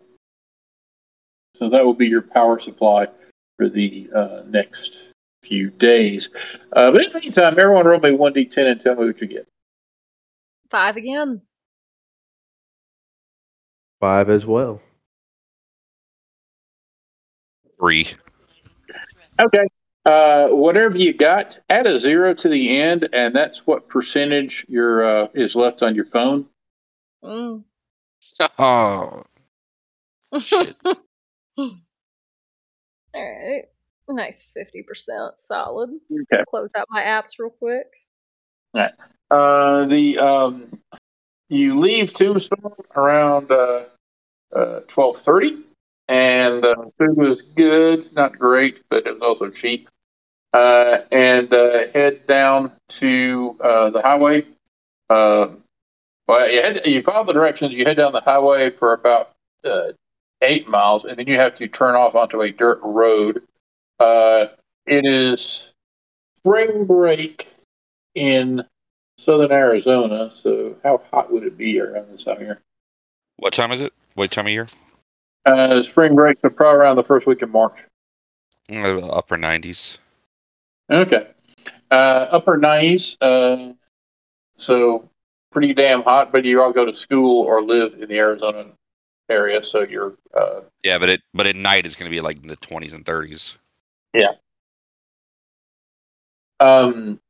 So 1.56 1.70
that 1.70 1.82
will 1.82 1.94
be 1.94 2.08
your 2.08 2.22
power 2.22 2.60
supply 2.60 3.08
for 3.60 3.68
the 3.68 4.08
uh, 4.16 4.42
next 4.46 5.02
few 5.42 5.68
days. 5.68 6.30
Uh, 6.72 6.90
but 6.90 7.04
in 7.04 7.12
the 7.12 7.20
meantime, 7.20 7.58
everyone 7.58 7.86
roll 7.86 8.00
me 8.00 8.08
1d10 8.08 8.56
and 8.56 8.80
tell 8.80 8.94
me 8.94 9.04
what 9.04 9.20
you 9.20 9.26
get. 9.26 9.46
Five 10.70 10.96
again. 10.96 11.42
Five 14.00 14.30
as 14.30 14.46
well. 14.46 14.80
Three. 17.78 18.08
Okay. 19.38 19.68
Uh, 20.06 20.48
whatever 20.48 20.96
you 20.96 21.12
got, 21.12 21.58
add 21.68 21.86
a 21.86 21.98
zero 21.98 22.32
to 22.32 22.48
the 22.48 22.80
end, 22.80 23.10
and 23.12 23.36
that's 23.36 23.66
what 23.66 23.90
percentage 23.90 24.64
your 24.68 25.04
uh, 25.04 25.28
is 25.34 25.54
left 25.54 25.82
on 25.82 25.94
your 25.94 26.06
phone. 26.06 26.46
Mm. 27.22 27.64
Oh, 30.32 30.38
Shit. 30.38 30.76
All 33.14 33.22
right. 33.22 33.64
Nice 34.08 34.48
50% 34.56 35.32
solid. 35.38 35.90
Okay. 36.10 36.42
Close 36.48 36.72
out 36.76 36.86
my 36.90 37.02
apps 37.02 37.38
real 37.38 37.50
quick. 37.50 37.86
Uh, 39.30 39.84
the 39.86 40.18
um, 40.18 40.80
you 41.48 41.78
leave 41.78 42.12
Tombstone 42.12 42.72
around 42.96 43.50
uh, 43.50 43.84
uh, 44.54 44.80
twelve 44.88 45.18
thirty, 45.18 45.58
and 46.08 46.64
uh, 46.64 46.74
food 46.98 47.16
was 47.16 47.42
good, 47.42 48.12
not 48.12 48.38
great, 48.38 48.82
but 48.90 49.06
it 49.06 49.12
was 49.12 49.22
also 49.22 49.50
cheap. 49.50 49.88
Uh, 50.52 50.98
and 51.12 51.52
uh, 51.52 51.86
head 51.94 52.26
down 52.26 52.72
to 52.88 53.56
uh, 53.60 53.90
the 53.90 54.02
highway. 54.02 54.44
Uh, 55.08 55.48
well, 56.26 56.50
you 56.50 56.60
head, 56.60 56.82
you 56.86 57.02
follow 57.02 57.24
the 57.24 57.32
directions. 57.32 57.74
You 57.74 57.84
head 57.84 57.96
down 57.96 58.12
the 58.12 58.20
highway 58.20 58.70
for 58.70 58.92
about 58.92 59.30
uh, 59.64 59.92
eight 60.42 60.68
miles, 60.68 61.04
and 61.04 61.18
then 61.18 61.26
you 61.26 61.36
have 61.36 61.54
to 61.56 61.68
turn 61.68 61.94
off 61.94 62.14
onto 62.14 62.42
a 62.42 62.50
dirt 62.50 62.80
road. 62.82 63.42
Uh, 63.98 64.46
it 64.86 65.04
is 65.04 65.68
spring 66.38 66.86
break 66.86 67.48
in 68.14 68.64
southern 69.18 69.52
Arizona, 69.52 70.30
so 70.30 70.76
how 70.82 71.02
hot 71.10 71.32
would 71.32 71.44
it 71.44 71.56
be 71.56 71.80
around 71.80 72.10
this 72.10 72.24
time 72.24 72.36
of 72.36 72.42
year? 72.42 72.60
What 73.36 73.52
time 73.52 73.72
is 73.72 73.82
it? 73.82 73.92
What 74.14 74.30
time 74.30 74.46
of 74.46 74.52
year? 74.52 74.66
Uh, 75.46 75.82
spring 75.82 76.14
break, 76.14 76.38
so 76.38 76.48
probably 76.48 76.80
around 76.80 76.96
the 76.96 77.04
first 77.04 77.26
week 77.26 77.42
of 77.42 77.50
March. 77.50 77.76
Uh, 78.70 78.98
upper 79.08 79.36
90s. 79.36 79.98
Okay. 80.90 81.26
Uh, 81.90 82.26
upper 82.30 82.56
90s, 82.56 83.16
uh, 83.20 83.72
so 84.56 85.08
pretty 85.50 85.74
damn 85.74 86.02
hot, 86.02 86.32
but 86.32 86.44
you 86.44 86.62
all 86.62 86.72
go 86.72 86.84
to 86.84 86.94
school 86.94 87.44
or 87.44 87.62
live 87.62 87.94
in 87.94 88.08
the 88.08 88.18
Arizona 88.18 88.66
area, 89.30 89.62
so 89.64 89.82
you're 89.82 90.14
uh, 90.34 90.60
Yeah, 90.82 90.98
but 90.98 91.08
it 91.08 91.22
but 91.32 91.46
at 91.46 91.56
night 91.56 91.86
it's 91.86 91.94
going 91.96 92.10
to 92.10 92.14
be 92.14 92.20
like 92.20 92.38
in 92.42 92.48
the 92.48 92.56
20s 92.56 92.94
and 92.94 93.04
30s. 93.04 93.54
Um, 96.60 97.20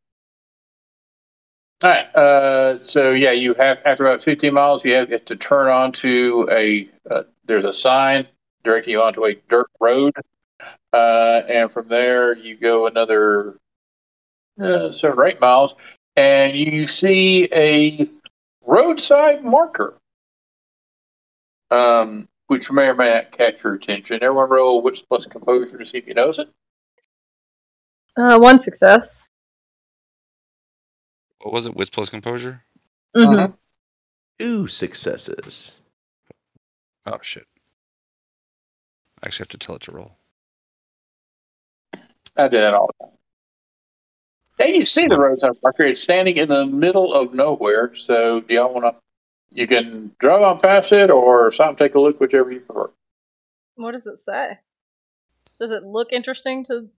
all 1.83 1.91
right. 1.91 2.15
Uh, 2.15 2.83
so 2.83 3.13
yeah, 3.13 3.31
you 3.31 3.55
have 3.55 3.79
after 3.85 4.05
about 4.05 4.23
15 4.23 4.53
miles, 4.53 4.85
you 4.85 4.95
have 4.95 5.25
to 5.27 5.37
turn 5.37 5.69
onto 5.69 6.47
a. 6.51 6.89
Uh, 7.11 7.23
there's 7.47 7.65
a 7.65 7.73
sign 7.73 8.27
directing 8.65 8.93
you 8.93 9.03
onto 9.03 9.25
a 9.25 9.35
dirt 9.49 9.69
road, 9.81 10.15
uh, 10.93 11.43
and 11.49 11.73
from 11.73 11.89
there 11.89 12.37
you 12.37 12.57
go 12.57 12.87
another 12.87 13.57
uh, 14.61 14.93
seven 14.93 15.19
or 15.19 15.27
eight 15.27 15.41
miles, 15.41 15.75
and 16.17 16.57
you 16.57 16.87
see 16.87 17.49
a 17.53 18.09
roadside 18.67 19.43
marker, 19.43 19.95
um, 21.71 22.29
which 22.47 22.71
may 22.71 22.89
or 22.89 22.95
may 22.95 23.13
not 23.13 23.33
catch 23.33 23.63
your 23.63 23.75
attention. 23.75 24.23
Everyone 24.23 24.49
roll 24.51 24.83
wits 24.83 25.03
plus 25.03 25.27
composure 25.27 25.79
to 25.79 25.87
see 25.87 25.99
if 25.99 26.07
you 26.07 26.15
notice 26.15 26.39
it. 26.39 26.49
Uh, 28.17 28.39
one 28.39 28.61
success. 28.61 29.27
What 31.41 31.53
was 31.55 31.67
it? 31.67 31.75
Wits 31.77 31.91
plus 31.91 32.11
composure? 32.11 32.63
hmm 33.15 33.25
Uh-huh. 33.25 33.49
Two 34.39 34.67
successes. 34.67 35.73
Oh 37.07 37.19
shit. 37.23 37.47
I 39.23 39.27
actually 39.27 39.45
have 39.45 39.49
to 39.49 39.59
tell 39.59 39.77
it 39.77 39.83
to 39.83 39.93
roll. 39.93 40.17
I 42.37 42.49
do 42.49 42.57
that 42.59 42.75
all 42.75 42.89
the 42.99 43.05
time. 43.07 43.15
Hey, 44.59 44.77
you 44.77 44.85
see 44.85 45.07
the 45.07 45.19
roadside 45.19 45.53
marker? 45.63 45.85
It's 45.85 46.03
standing 46.03 46.37
in 46.37 46.49
the 46.49 46.67
middle 46.67 47.15
of 47.15 47.33
nowhere. 47.35 47.95
So, 47.97 48.41
do 48.41 48.55
y'all 48.55 48.73
want 48.73 48.85
to? 48.95 49.01
You 49.53 49.67
can 49.67 50.13
drive 50.21 50.43
on 50.43 50.61
past 50.61 50.93
it 50.93 51.11
or 51.11 51.51
stop 51.53 51.71
and 51.71 51.79
take 51.79 51.95
a 51.95 52.01
look, 52.01 52.21
whichever 52.21 52.53
you 52.53 52.61
prefer. 52.61 52.91
What 53.77 53.93
does 53.93 54.07
it 54.07 54.23
say? 54.23 54.59
Does 55.59 55.71
it 55.73 55.83
look 55.85 56.09
interesting 56.13 56.65
to 56.67 56.89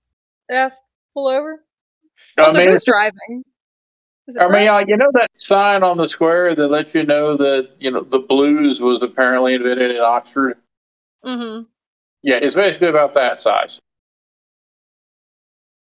ask 0.51 0.83
pull 1.15 1.29
over? 1.29 1.65
I 2.39 2.43
Also, 2.43 2.59
mean, 2.59 2.69
who's 2.69 2.83
it's- 2.83 2.85
driving? 2.85 3.45
Is 4.29 4.37
it 4.37 4.41
I 4.41 4.45
mean, 4.45 4.55
Rex? 4.69 4.71
like, 4.71 4.89
you 4.89 4.97
know 4.97 5.11
that 5.15 5.31
sign 5.35 5.83
on 5.83 5.97
the 5.97 6.07
square 6.07 6.55
that 6.55 6.69
lets 6.69 6.95
you 6.95 7.05
know 7.05 7.37
that 7.39 7.71
you 7.81 7.91
know 7.91 8.03
the 8.03 8.21
blues 8.21 8.81
was 8.81 9.03
apparently 9.03 9.55
invented 9.55 9.91
in 9.91 9.97
Oxford. 10.01 10.59
Mm-hmm. 11.25 11.65
Yeah, 12.23 12.37
it's 12.37 12.55
basically 12.55 12.87
about 12.87 13.15
that 13.15 13.41
size. 13.41 13.81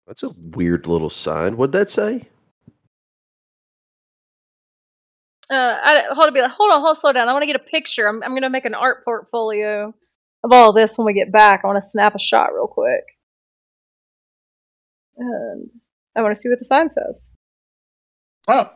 That's 0.07 0.23
a 0.23 0.31
weird 0.55 0.87
little 0.87 1.11
sign. 1.11 1.59
What'd 1.59 1.73
that 1.73 1.91
say? 1.91 2.29
Uh, 5.51 5.55
I, 5.83 6.03
hold 6.11 6.27
on, 6.27 6.35
be 6.35 6.41
like, 6.41 6.53
hold 6.53 6.73
on, 6.73 6.81
hold, 6.81 6.97
slow 6.99 7.13
down. 7.13 7.29
I 7.29 7.33
want 7.33 7.43
to 7.43 7.47
get 7.47 7.57
a 7.57 7.59
picture. 7.59 8.09
I'm, 8.09 8.23
I'm 8.23 8.31
going 8.31 8.43
to 8.43 8.51
make 8.51 8.65
an 8.65 8.75
art 8.75 9.05
portfolio 9.05 9.95
of 10.43 10.53
all 10.53 10.71
of 10.71 10.75
this 10.75 10.97
when 10.97 11.07
we 11.07 11.13
get 11.13 11.31
back. 11.31 11.61
I 11.63 11.67
want 11.67 11.77
to 11.77 11.87
snap 11.87 12.15
a 12.15 12.19
shot 12.19 12.55
real 12.55 12.67
quick, 12.67 13.05
and 15.19 15.71
I 16.17 16.23
want 16.23 16.35
to 16.35 16.41
see 16.41 16.49
what 16.49 16.59
the 16.59 16.65
sign 16.65 16.89
says. 16.91 17.31
Oh, 18.49 18.71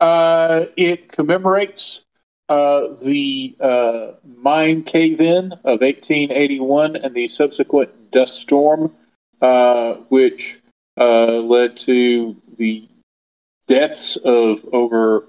uh, 0.00 0.66
it 0.76 1.12
commemorates 1.12 2.00
uh, 2.48 2.88
the 3.02 3.56
uh, 3.60 4.12
mine 4.24 4.82
cave 4.82 5.20
in 5.20 5.52
of 5.52 5.80
1881 5.80 6.96
and 6.96 7.14
the 7.14 7.28
subsequent 7.28 8.10
dust 8.10 8.40
storm, 8.40 8.94
uh, 9.40 9.94
which 10.08 10.60
uh, 10.98 11.38
led 11.38 11.76
to 11.76 12.36
the 12.56 12.88
deaths 13.66 14.16
of 14.16 14.64
over 14.72 15.26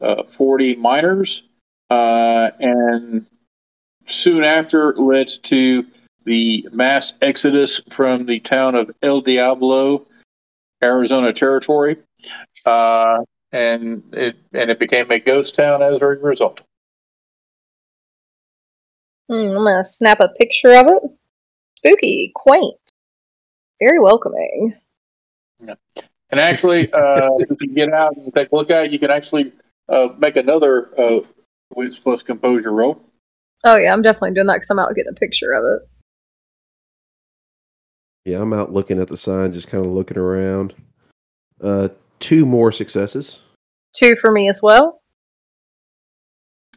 uh, 0.00 0.24
40 0.24 0.76
miners, 0.76 1.42
uh, 1.90 2.50
and 2.58 3.26
soon 4.06 4.44
after 4.44 4.94
led 4.94 5.28
to 5.44 5.84
the 6.24 6.68
mass 6.72 7.14
exodus 7.22 7.80
from 7.90 8.26
the 8.26 8.40
town 8.40 8.74
of 8.74 8.90
El 9.02 9.20
Diablo, 9.20 10.06
Arizona 10.82 11.32
Territory. 11.32 11.96
Uh, 12.64 13.24
and 13.52 14.02
it 14.12 14.36
and 14.52 14.70
it 14.70 14.78
became 14.78 15.10
a 15.10 15.18
ghost 15.18 15.54
town 15.54 15.82
as 15.82 16.00
a 16.00 16.06
result. 16.06 16.60
Hmm, 19.28 19.34
I'm 19.34 19.54
going 19.54 19.76
to 19.76 19.84
snap 19.84 20.20
a 20.20 20.28
picture 20.28 20.72
of 20.72 20.86
it. 20.86 21.02
Spooky, 21.78 22.32
quaint, 22.34 22.76
very 23.80 23.98
welcoming. 23.98 24.74
And 25.60 26.38
actually, 26.38 26.92
uh, 26.92 27.30
if 27.38 27.60
you 27.62 27.74
get 27.74 27.92
out 27.92 28.16
and 28.16 28.32
take 28.34 28.52
a 28.52 28.56
look 28.56 28.70
at 28.70 28.86
it, 28.86 28.92
you 28.92 28.98
can 28.98 29.10
actually 29.10 29.52
uh, 29.90 30.08
make 30.18 30.36
another 30.36 30.90
uh, 30.98 31.20
wits 31.74 31.98
plus 31.98 32.22
composure 32.22 32.72
roll. 32.72 33.02
Oh 33.64 33.76
yeah, 33.76 33.92
I'm 33.92 34.02
definitely 34.02 34.32
doing 34.32 34.46
that 34.46 34.54
because 34.54 34.70
I'm 34.70 34.78
out 34.78 34.94
getting 34.94 35.12
a 35.12 35.20
picture 35.20 35.52
of 35.52 35.64
it. 35.64 35.88
Yeah, 38.24 38.40
I'm 38.40 38.52
out 38.52 38.72
looking 38.72 39.00
at 39.00 39.08
the 39.08 39.16
sign, 39.16 39.52
just 39.52 39.68
kind 39.68 39.84
of 39.84 39.92
looking 39.92 40.18
around. 40.18 40.74
Uh, 41.60 41.88
two 42.20 42.46
more 42.46 42.72
successes. 42.72 43.40
Two 43.94 44.16
for 44.20 44.30
me 44.30 44.48
as 44.48 44.62
well. 44.62 45.00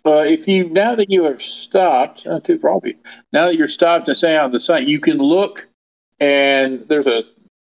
Uh, 0.06 0.23
if 0.28 0.48
you 0.48 0.69
now 0.69 0.96
that 0.96 1.10
you 1.10 1.23
have 1.23 1.42
stopped, 1.42 2.25
uh, 2.27 2.40
two 2.42 2.60
for 2.60 2.69
all 2.69 2.79
of 2.79 2.85
you. 2.85 2.96
Now 3.31 3.46
that 3.46 3.56
you're 3.56 3.67
stopped 3.67 4.08
and 4.10 4.17
staying 4.17 4.40
on 4.40 4.52
the 4.52 4.60
site, 4.60 4.87
you 4.87 5.00
can 5.00 5.17
look, 5.17 5.67
and 6.19 6.85
there's 6.90 7.08
a 7.08 7.23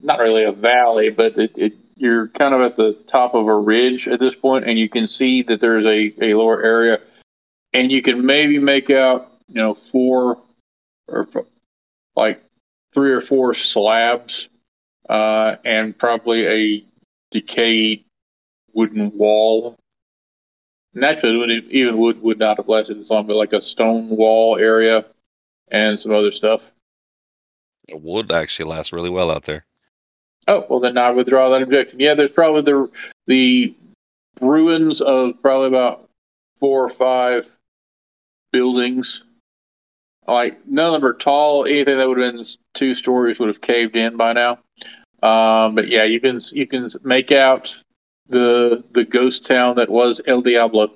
not 0.01 0.19
really 0.19 0.43
a 0.43 0.51
valley, 0.51 1.09
but 1.09 1.37
it, 1.37 1.51
it 1.55 1.73
you're 1.97 2.27
kind 2.29 2.53
of 2.53 2.61
at 2.61 2.77
the 2.77 2.93
top 3.07 3.33
of 3.33 3.47
a 3.47 3.57
ridge 3.57 4.07
at 4.07 4.19
this 4.19 4.35
point, 4.35 4.65
and 4.65 4.77
you 4.77 4.89
can 4.89 5.07
see 5.07 5.41
that 5.43 5.59
there's 5.59 5.85
a, 5.85 6.13
a 6.21 6.33
lower 6.33 6.63
area, 6.63 6.99
and 7.73 7.91
you 7.91 8.01
can 8.01 8.25
maybe 8.25 8.59
make 8.59 8.89
out 8.89 9.31
you 9.47 9.55
know 9.55 9.73
four 9.73 10.41
or 11.07 11.27
like 12.15 12.43
three 12.93 13.11
or 13.11 13.21
four 13.21 13.53
slabs, 13.53 14.49
uh, 15.09 15.55
and 15.65 15.97
probably 15.97 16.47
a 16.47 16.85
decayed 17.31 18.05
wooden 18.73 19.11
wall 19.17 19.77
naturally 20.97 21.65
even 21.69 21.97
wood 21.97 22.21
would 22.21 22.39
not 22.39 22.57
have 22.57 22.67
lasted 22.67 22.99
this 22.99 23.09
long, 23.09 23.27
but 23.27 23.35
like 23.35 23.53
a 23.53 23.61
stone 23.61 24.09
wall 24.09 24.57
area 24.57 25.05
and 25.69 25.97
some 25.97 26.11
other 26.11 26.31
stuff. 26.31 26.69
Would 27.89 28.31
actually 28.31 28.69
last 28.69 28.91
really 28.91 29.09
well 29.09 29.31
out 29.31 29.43
there. 29.43 29.65
Oh 30.47 30.65
well, 30.69 30.79
then 30.79 30.97
I 30.97 31.11
withdraw 31.11 31.49
that 31.49 31.61
objection. 31.61 31.99
Yeah, 31.99 32.13
there's 32.13 32.31
probably 32.31 32.61
the 32.61 32.89
the 33.27 33.75
ruins 34.39 35.01
of 35.01 35.41
probably 35.41 35.67
about 35.67 36.09
four 36.59 36.85
or 36.85 36.89
five 36.89 37.47
buildings. 38.51 39.23
Like 40.27 40.65
none 40.67 40.93
of 40.93 41.01
them 41.01 41.09
are 41.09 41.13
tall. 41.13 41.65
Anything 41.65 41.97
that 41.97 42.07
would 42.07 42.17
have 42.17 42.33
been 42.33 42.45
two 42.73 42.93
stories 42.93 43.39
would 43.39 43.49
have 43.49 43.61
caved 43.61 43.95
in 43.95 44.17
by 44.17 44.33
now. 44.33 44.59
Um, 45.23 45.75
but 45.75 45.87
yeah, 45.87 46.03
you 46.03 46.19
can 46.19 46.39
you 46.51 46.67
can 46.67 46.87
make 47.03 47.31
out 47.31 47.75
the 48.27 48.83
the 48.91 49.03
ghost 49.03 49.45
town 49.45 49.75
that 49.75 49.89
was 49.89 50.21
El 50.27 50.41
Diablo. 50.41 50.91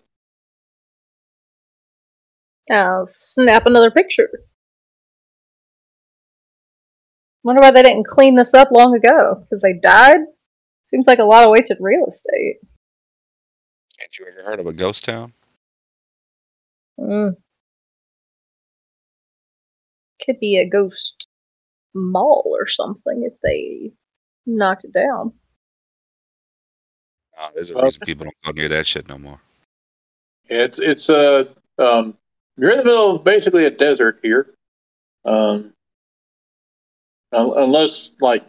I'll 2.70 3.06
snap 3.06 3.66
another 3.66 3.92
picture. 3.92 4.30
Wonder 7.44 7.62
why 7.62 7.72
they 7.72 7.82
didn't 7.84 8.08
clean 8.08 8.36
this 8.36 8.54
up 8.54 8.70
long 8.72 8.96
ago. 8.96 9.36
Because 9.42 9.62
they 9.62 9.74
died? 9.74 10.20
Seems 10.86 11.08
like 11.08 11.20
a 11.20 11.24
lot 11.24 11.44
of 11.44 11.50
wasted 11.52 11.78
real 11.80 12.06
estate. 12.08 12.58
Ain't 14.02 14.18
you 14.20 14.26
ever 14.32 14.44
heard 14.50 14.60
of 14.60 14.68
a 14.68 14.74
ghost 14.74 15.06
town? 15.06 15.34
Mm. 17.00 17.36
Could 20.26 20.40
be 20.40 20.58
a 20.60 20.70
ghost 20.70 21.28
mall 21.94 22.44
or 22.60 22.68
something 22.68 23.24
if 23.26 23.34
they 23.42 23.92
knocked 24.46 24.86
it 24.86 24.94
down. 24.94 25.34
Uh, 27.38 27.50
there's 27.56 27.72
a 27.72 27.76
Well- 27.76 27.86
reason 27.86 28.02
people 28.06 28.26
don't 28.26 28.36
go 28.46 28.52
near 28.52 28.70
that 28.70 28.86
shit 28.86 29.08
no 29.10 29.18
more. 29.18 29.40
It's 30.46 30.80
it's 30.80 31.10
uh 31.10 31.46
um 31.80 32.18
you're 32.58 32.72
in 32.72 32.78
the 32.80 32.84
middle 32.84 33.16
of 33.16 33.24
basically 33.24 33.66
a 33.66 33.72
desert 33.72 34.20
here. 34.22 34.54
Um 35.26 35.34
un- 35.36 35.74
unless 37.32 38.12
like 38.20 38.44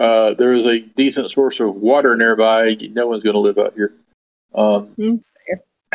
uh 0.00 0.34
there 0.34 0.52
is 0.52 0.66
a 0.66 0.80
decent 0.80 1.30
source 1.30 1.60
of 1.60 1.74
water 1.74 2.16
nearby, 2.16 2.76
no 2.92 3.06
one's 3.06 3.22
gonna 3.22 3.38
live 3.38 3.58
out 3.58 3.74
here. 3.74 3.94
Um 4.54 4.88
Hmm, 4.96 5.16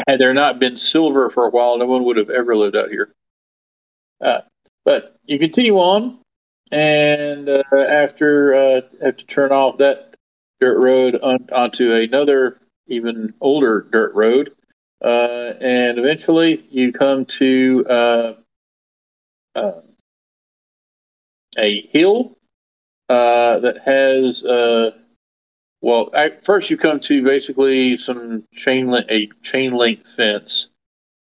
had 0.07 0.19
there 0.19 0.33
not 0.33 0.59
been 0.59 0.77
silver 0.77 1.29
for 1.29 1.45
a 1.45 1.49
while, 1.49 1.77
no 1.77 1.85
one 1.85 2.03
would 2.05 2.17
have 2.17 2.29
ever 2.29 2.55
lived 2.55 2.75
out 2.75 2.89
here. 2.89 3.13
Uh, 4.23 4.41
but 4.83 5.15
you 5.25 5.39
continue 5.39 5.77
on 5.77 6.19
and 6.71 7.49
uh, 7.49 7.63
after 7.73 8.53
uh 8.53 8.81
have 9.01 9.17
to 9.17 9.25
turn 9.25 9.51
off 9.51 9.77
that 9.77 10.15
dirt 10.59 10.79
road 10.79 11.15
on, 11.21 11.47
onto 11.51 11.91
another 11.93 12.59
even 12.87 13.33
older 13.41 13.85
dirt 13.91 14.13
road 14.15 14.51
uh, 15.03 15.53
and 15.59 15.99
eventually 15.99 16.65
you 16.71 16.91
come 16.91 17.25
to 17.25 17.85
uh, 17.89 18.33
uh, 19.55 19.81
a 21.57 21.81
hill 21.87 22.37
uh, 23.09 23.59
that 23.59 23.79
has 23.85 24.43
uh, 24.43 24.91
well 25.81 26.09
at 26.13 26.43
first 26.43 26.69
you 26.69 26.77
come 26.77 26.99
to 26.99 27.23
basically 27.23 27.95
some 27.95 28.43
chain 28.53 28.87
link 28.87 29.07
a 29.09 29.27
chain 29.41 29.73
link 29.73 30.05
fence. 30.05 30.69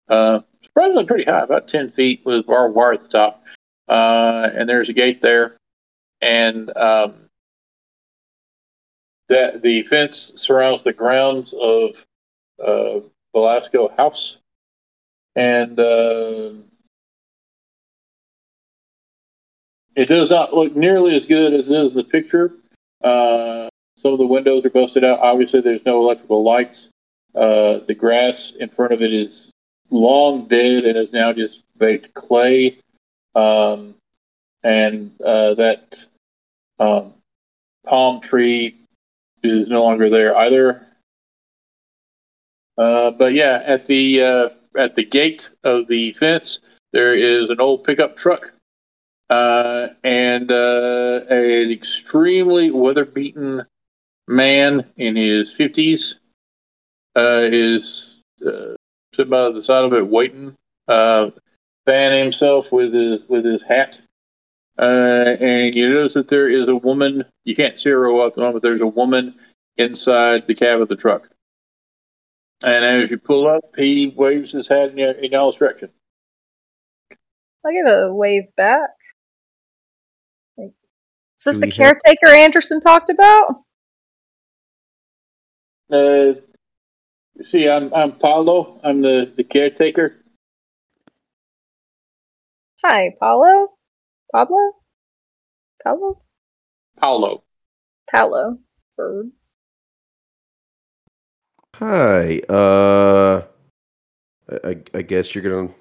Uh, 0.08 0.40
surprisingly 0.62 1.06
pretty 1.06 1.24
high 1.24 1.40
about 1.40 1.68
10 1.68 1.90
feet 1.90 2.22
with 2.24 2.46
barbed 2.46 2.74
wire 2.74 2.92
at 2.92 3.02
the 3.02 3.08
top. 3.08 3.44
Uh, 3.88 4.48
and 4.54 4.68
there's 4.68 4.88
a 4.88 4.92
gate 4.92 5.20
there. 5.20 5.56
And 6.20 6.74
um, 6.76 7.28
that 9.28 9.62
the 9.62 9.82
fence 9.84 10.32
surrounds 10.36 10.82
the 10.82 10.92
grounds 10.92 11.54
of 11.58 11.90
uh, 12.62 13.00
Velasco 13.34 13.88
House, 13.96 14.38
and 15.34 15.78
it 19.94 20.06
does 20.06 20.30
not 20.30 20.54
look 20.54 20.74
nearly 20.74 21.16
as 21.16 21.26
good 21.26 21.52
as 21.52 21.66
it 21.66 21.72
is 21.72 21.90
in 21.90 21.96
the 21.96 22.04
picture. 22.04 22.52
Uh, 23.02 23.68
some 23.98 24.12
of 24.12 24.18
the 24.18 24.26
windows 24.26 24.64
are 24.64 24.70
busted 24.70 25.04
out. 25.04 25.20
Obviously, 25.20 25.60
there's 25.60 25.84
no 25.84 26.00
electrical 26.00 26.42
lights. 26.42 26.88
Uh, 27.34 27.80
the 27.86 27.94
grass 27.94 28.52
in 28.58 28.68
front 28.68 28.92
of 28.92 29.02
it 29.02 29.12
is 29.12 29.50
long 29.90 30.48
dead 30.48 30.84
and 30.84 30.96
is 30.96 31.12
now 31.12 31.32
just 31.32 31.62
baked 31.78 32.12
clay. 32.14 32.78
Um, 33.34 33.94
and 34.62 35.12
uh, 35.24 35.54
that 35.54 36.04
um, 36.78 37.14
palm 37.86 38.20
tree 38.20 38.76
is 39.42 39.68
no 39.68 39.82
longer 39.82 40.10
there 40.10 40.36
either. 40.36 40.86
Uh, 42.78 43.10
but 43.10 43.34
yeah, 43.34 43.62
at 43.64 43.86
the 43.86 44.22
uh, 44.22 44.48
at 44.76 44.94
the 44.94 45.04
gate 45.04 45.50
of 45.64 45.86
the 45.88 46.12
fence, 46.12 46.60
there 46.92 47.14
is 47.14 47.50
an 47.50 47.60
old 47.60 47.84
pickup 47.84 48.16
truck 48.16 48.52
uh, 49.32 49.88
and 50.04 50.52
uh, 50.52 51.20
an 51.30 51.70
extremely 51.70 52.70
weather-beaten 52.70 53.64
man 54.28 54.84
in 54.98 55.16
his 55.16 55.50
fifties 55.50 56.16
uh, 57.16 57.48
is 57.50 58.18
uh, 58.46 58.74
sitting 59.14 59.30
by 59.30 59.50
the 59.50 59.62
side 59.62 59.84
of 59.84 59.94
it, 59.94 60.06
waiting, 60.06 60.54
uh, 60.86 61.30
fanning 61.86 62.22
himself 62.22 62.70
with 62.70 62.92
his 62.92 63.22
with 63.26 63.46
his 63.46 63.62
hat. 63.62 64.02
Uh, 64.78 65.36
and 65.40 65.74
you 65.74 65.88
notice 65.88 66.12
that 66.12 66.28
there 66.28 66.50
is 66.50 66.68
a 66.68 66.76
woman. 66.76 67.24
You 67.44 67.56
can't 67.56 67.78
see 67.78 67.88
her 67.88 68.12
well 68.12 68.26
at 68.26 68.34
the 68.34 68.42
moment. 68.42 68.56
But 68.56 68.68
there's 68.68 68.82
a 68.82 68.86
woman 68.86 69.36
inside 69.78 70.46
the 70.46 70.54
cab 70.54 70.82
of 70.82 70.88
the 70.88 70.96
truck. 70.96 71.30
And 72.62 72.84
as 72.84 73.10
you 73.10 73.16
pull 73.16 73.48
up, 73.48 73.64
he 73.78 74.12
waves 74.14 74.52
his 74.52 74.68
hat 74.68 74.90
in, 74.90 74.98
in 74.98 75.32
y'all's 75.32 75.56
direction. 75.56 75.88
I'll 77.64 77.72
give 77.72 77.86
a 77.86 78.12
wave 78.12 78.54
back. 78.56 78.90
Like, 81.46 81.54
is 81.54 81.60
this 81.60 81.76
the 81.76 81.82
we 81.82 81.84
have- 81.84 81.96
caretaker 82.02 82.28
Anderson 82.28 82.80
talked 82.80 83.10
about? 83.10 83.62
Uh, 85.90 86.34
see, 87.42 87.68
I'm 87.68 87.92
I'm 87.92 88.12
Paulo. 88.12 88.80
I'm 88.82 89.02
the, 89.02 89.32
the 89.36 89.44
caretaker. 89.44 90.16
Hi, 92.84 93.10
Paulo? 93.20 93.68
Pablo? 94.32 94.72
Pablo? 95.84 96.22
Paulo. 96.98 97.44
Paolo. 98.12 98.58
Bird. 98.96 99.30
Hi. 101.76 102.38
Uh, 102.48 103.42
I, 104.50 104.68
I- 104.68 104.82
I 104.94 105.02
guess 105.02 105.34
you're 105.34 105.44
gonna 105.44 105.74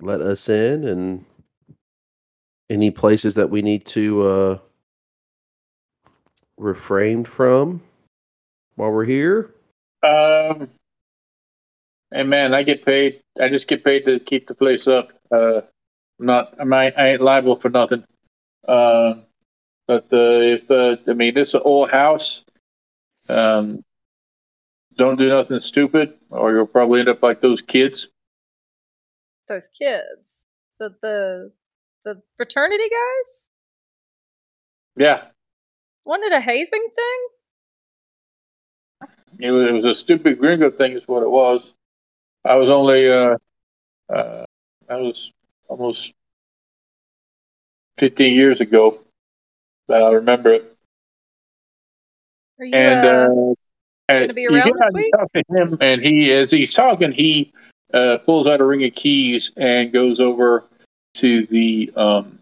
let 0.00 0.20
us 0.20 0.48
in, 0.48 0.86
and 0.88 1.24
any 2.68 2.90
places 2.90 3.34
that 3.34 3.50
we 3.50 3.62
need 3.62 3.84
to 3.84 4.22
uh 4.22 4.58
refrain 6.60 7.24
from 7.24 7.82
while 8.76 8.90
we're 8.90 9.04
here. 9.04 9.54
Um, 10.02 10.70
and 12.12 12.28
man, 12.28 12.54
I 12.54 12.62
get 12.62 12.84
paid. 12.84 13.22
I 13.40 13.48
just 13.48 13.66
get 13.66 13.84
paid 13.84 14.04
to 14.04 14.20
keep 14.20 14.46
the 14.46 14.54
place 14.54 14.86
up. 14.86 15.12
Uh, 15.32 15.62
I'm 16.18 16.26
not. 16.26 16.54
I 16.60 16.64
might. 16.64 16.98
I 16.98 17.12
ain't 17.12 17.22
liable 17.22 17.56
for 17.56 17.70
nothing. 17.70 18.04
Um, 18.68 19.24
but 19.86 20.04
uh, 20.12 20.40
if 20.40 20.70
uh, 20.70 20.96
I 21.08 21.14
mean, 21.14 21.34
this 21.34 21.48
is 21.48 21.54
an 21.54 21.62
old 21.64 21.90
house. 21.90 22.44
Um, 23.28 23.84
don't 24.96 25.16
do 25.16 25.28
nothing 25.28 25.58
stupid, 25.60 26.14
or 26.30 26.52
you'll 26.52 26.66
probably 26.66 27.00
end 27.00 27.08
up 27.08 27.22
like 27.22 27.40
those 27.40 27.62
kids. 27.62 28.08
Those 29.48 29.68
kids. 29.68 30.46
The 30.78 30.94
the 31.02 31.52
the 32.04 32.22
fraternity 32.36 32.88
guys? 32.88 33.50
Yeah, 34.96 35.26
Wasn't 36.04 36.32
it 36.32 36.36
a 36.36 36.40
hazing 36.40 36.86
thing? 36.96 37.28
it 39.40 39.50
was, 39.50 39.64
it 39.64 39.72
was 39.72 39.84
a 39.84 39.94
stupid 39.94 40.38
gringo 40.38 40.70
thing, 40.70 40.92
is 40.92 41.06
what 41.06 41.22
it 41.22 41.30
was. 41.30 41.72
I 42.44 42.56
was 42.56 42.70
only. 42.70 43.10
Uh, 43.10 43.36
uh, 44.08 44.44
I 44.88 44.96
was 44.96 45.32
almost 45.68 46.14
15 47.98 48.34
years 48.34 48.60
ago 48.60 48.98
that 49.88 50.02
I 50.02 50.10
remember 50.12 50.54
it. 50.54 50.76
Are 52.58 52.64
you 52.64 52.74
and 52.74 53.06
uh, 53.06 54.12
uh, 54.12 54.20
gonna 54.20 54.34
be 54.34 54.46
around 54.46 54.72
this 54.78 54.92
week? 54.94 55.14
talk 55.16 55.32
to 55.32 55.44
him, 55.48 55.78
and 55.80 56.02
he, 56.02 56.32
as 56.32 56.50
he's 56.50 56.74
talking, 56.74 57.12
he 57.12 57.52
uh, 57.94 58.18
pulls 58.18 58.46
out 58.46 58.60
a 58.60 58.64
ring 58.64 58.84
of 58.84 58.94
keys 58.94 59.52
and 59.56 59.92
goes 59.92 60.18
over 60.20 60.64
to 61.14 61.46
the 61.46 61.92
um, 61.96 62.40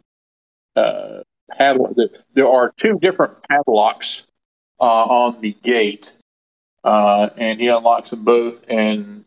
uh, 0.74 1.20
padlock. 1.56 1.94
The, 1.94 2.10
there 2.34 2.48
are 2.48 2.72
two 2.76 2.98
different 3.00 3.34
padlocks 3.48 4.26
uh, 4.80 4.84
on 4.84 5.40
the 5.40 5.56
gate, 5.62 6.12
uh, 6.84 7.30
and 7.36 7.60
he 7.60 7.68
unlocks 7.68 8.10
them 8.10 8.24
both, 8.24 8.62
and 8.68 9.24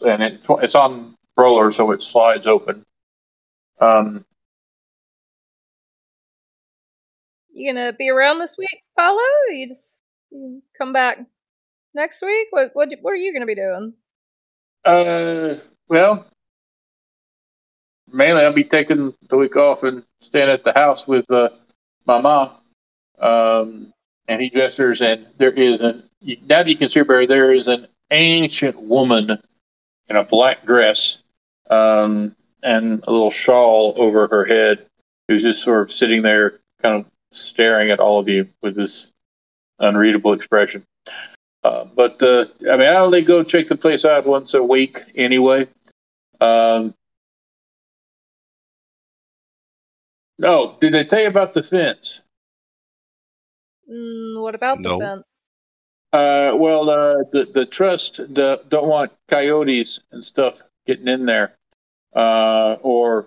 and 0.00 0.22
it, 0.22 0.46
it's 0.48 0.74
on 0.74 1.16
roller, 1.36 1.72
so 1.72 1.90
it 1.92 2.02
slides 2.02 2.46
open. 2.46 2.84
Um, 3.80 4.24
you 7.52 7.72
gonna 7.72 7.92
be 7.92 8.10
around 8.10 8.38
this 8.38 8.56
week, 8.58 8.82
Paulo? 8.96 9.20
You 9.50 9.68
just 9.68 10.02
you 10.30 10.62
come 10.78 10.92
back 10.92 11.18
next 11.94 12.22
week? 12.22 12.48
What 12.50 12.70
what 12.74 12.88
what 13.00 13.12
are 13.12 13.16
you 13.16 13.32
gonna 13.32 13.46
be 13.46 13.54
doing? 13.54 13.94
Uh, 14.84 15.60
well, 15.88 16.26
mainly 18.16 18.42
I'll 18.42 18.52
be 18.52 18.64
taking 18.64 19.14
the 19.28 19.36
week 19.36 19.56
off 19.56 19.82
and 19.82 20.02
staying 20.20 20.48
at 20.48 20.64
the 20.64 20.72
house 20.72 21.06
with 21.06 21.30
uh, 21.30 21.50
my 22.06 22.20
mom. 22.20 22.50
Um, 23.18 23.92
and 24.28 24.42
he 24.42 24.50
gestures, 24.50 25.00
and 25.00 25.26
there 25.38 25.50
is 25.50 25.80
an 25.80 26.02
now 26.22 26.62
that 26.62 26.68
you 26.68 26.76
can 26.76 26.88
see 26.88 27.00
her, 27.00 27.26
there 27.26 27.52
is 27.52 27.68
an 27.68 27.86
ancient 28.10 28.80
woman 28.80 29.38
in 30.08 30.16
a 30.16 30.24
black 30.24 30.64
dress 30.66 31.18
um, 31.70 32.34
and 32.62 33.04
a 33.06 33.10
little 33.10 33.30
shawl 33.30 33.94
over 33.96 34.26
her 34.28 34.44
head, 34.44 34.86
who's 35.28 35.42
just 35.42 35.62
sort 35.62 35.82
of 35.82 35.92
sitting 35.92 36.22
there, 36.22 36.58
kind 36.82 36.96
of 36.96 37.06
staring 37.32 37.90
at 37.90 38.00
all 38.00 38.18
of 38.18 38.28
you 38.28 38.48
with 38.62 38.74
this 38.74 39.08
unreadable 39.78 40.32
expression. 40.32 40.84
Uh, 41.62 41.84
but 41.84 42.22
uh, 42.22 42.46
I 42.70 42.76
mean, 42.76 42.86
I 42.86 42.96
only 42.96 43.22
go 43.22 43.42
check 43.42 43.68
the 43.68 43.76
place 43.76 44.04
out 44.04 44.26
once 44.26 44.54
a 44.54 44.62
week 44.62 45.00
anyway. 45.14 45.68
Um, 46.40 46.94
no, 50.38 50.76
did 50.80 50.94
they 50.94 51.04
tell 51.04 51.20
you 51.20 51.28
about 51.28 51.54
the 51.54 51.62
fence? 51.62 52.20
Mm, 53.90 54.42
what 54.42 54.54
about 54.54 54.82
the 54.82 54.98
fence? 54.98 55.50
Uh, 56.12 56.56
well, 56.56 56.88
uh, 56.88 57.24
the 57.32 57.48
the 57.52 57.66
trust 57.66 58.16
the, 58.16 58.62
don't 58.68 58.88
want 58.88 59.12
coyotes 59.28 60.00
and 60.10 60.24
stuff 60.24 60.62
getting 60.86 61.08
in 61.08 61.26
there, 61.26 61.56
uh, 62.14 62.76
or 62.82 63.26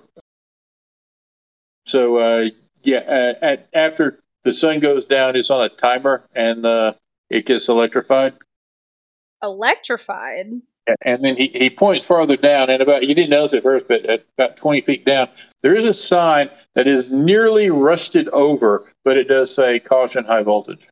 so. 1.86 2.18
Uh, 2.18 2.46
yeah, 2.84 3.00
uh, 3.00 3.34
at, 3.46 3.70
after 3.74 4.20
the 4.44 4.54
sun 4.54 4.80
goes 4.80 5.06
down, 5.06 5.36
it's 5.36 5.52
on 5.52 5.64
a 5.64 5.70
timer 5.70 6.24
and 6.34 6.66
uh, 6.66 6.94
it 7.30 7.46
gets 7.46 7.70
electrified. 7.70 8.34
Electrified. 9.44 10.48
And 11.02 11.24
then 11.24 11.36
he, 11.36 11.48
he 11.48 11.70
points 11.70 12.06
farther 12.06 12.38
down, 12.38 12.70
and 12.70 12.82
about 12.82 13.08
you 13.08 13.16
didn't 13.16 13.30
notice 13.30 13.54
at 13.54 13.64
first, 13.64 13.88
but 13.88 14.06
at 14.06 14.26
about 14.38 14.58
20 14.58 14.82
feet 14.82 15.06
down, 15.06 15.30
there 15.62 15.76
is 15.76 15.86
a 15.86 15.94
sign 15.94 16.50
that 16.76 16.88
is 16.88 17.10
nearly 17.10 17.70
rusted 17.70 18.28
over, 18.30 18.86
but 19.04 19.18
it 19.18 19.28
does 19.28 19.54
say 19.54 19.80
caution 19.80 20.26
high 20.26 20.44
voltage. 20.44 20.88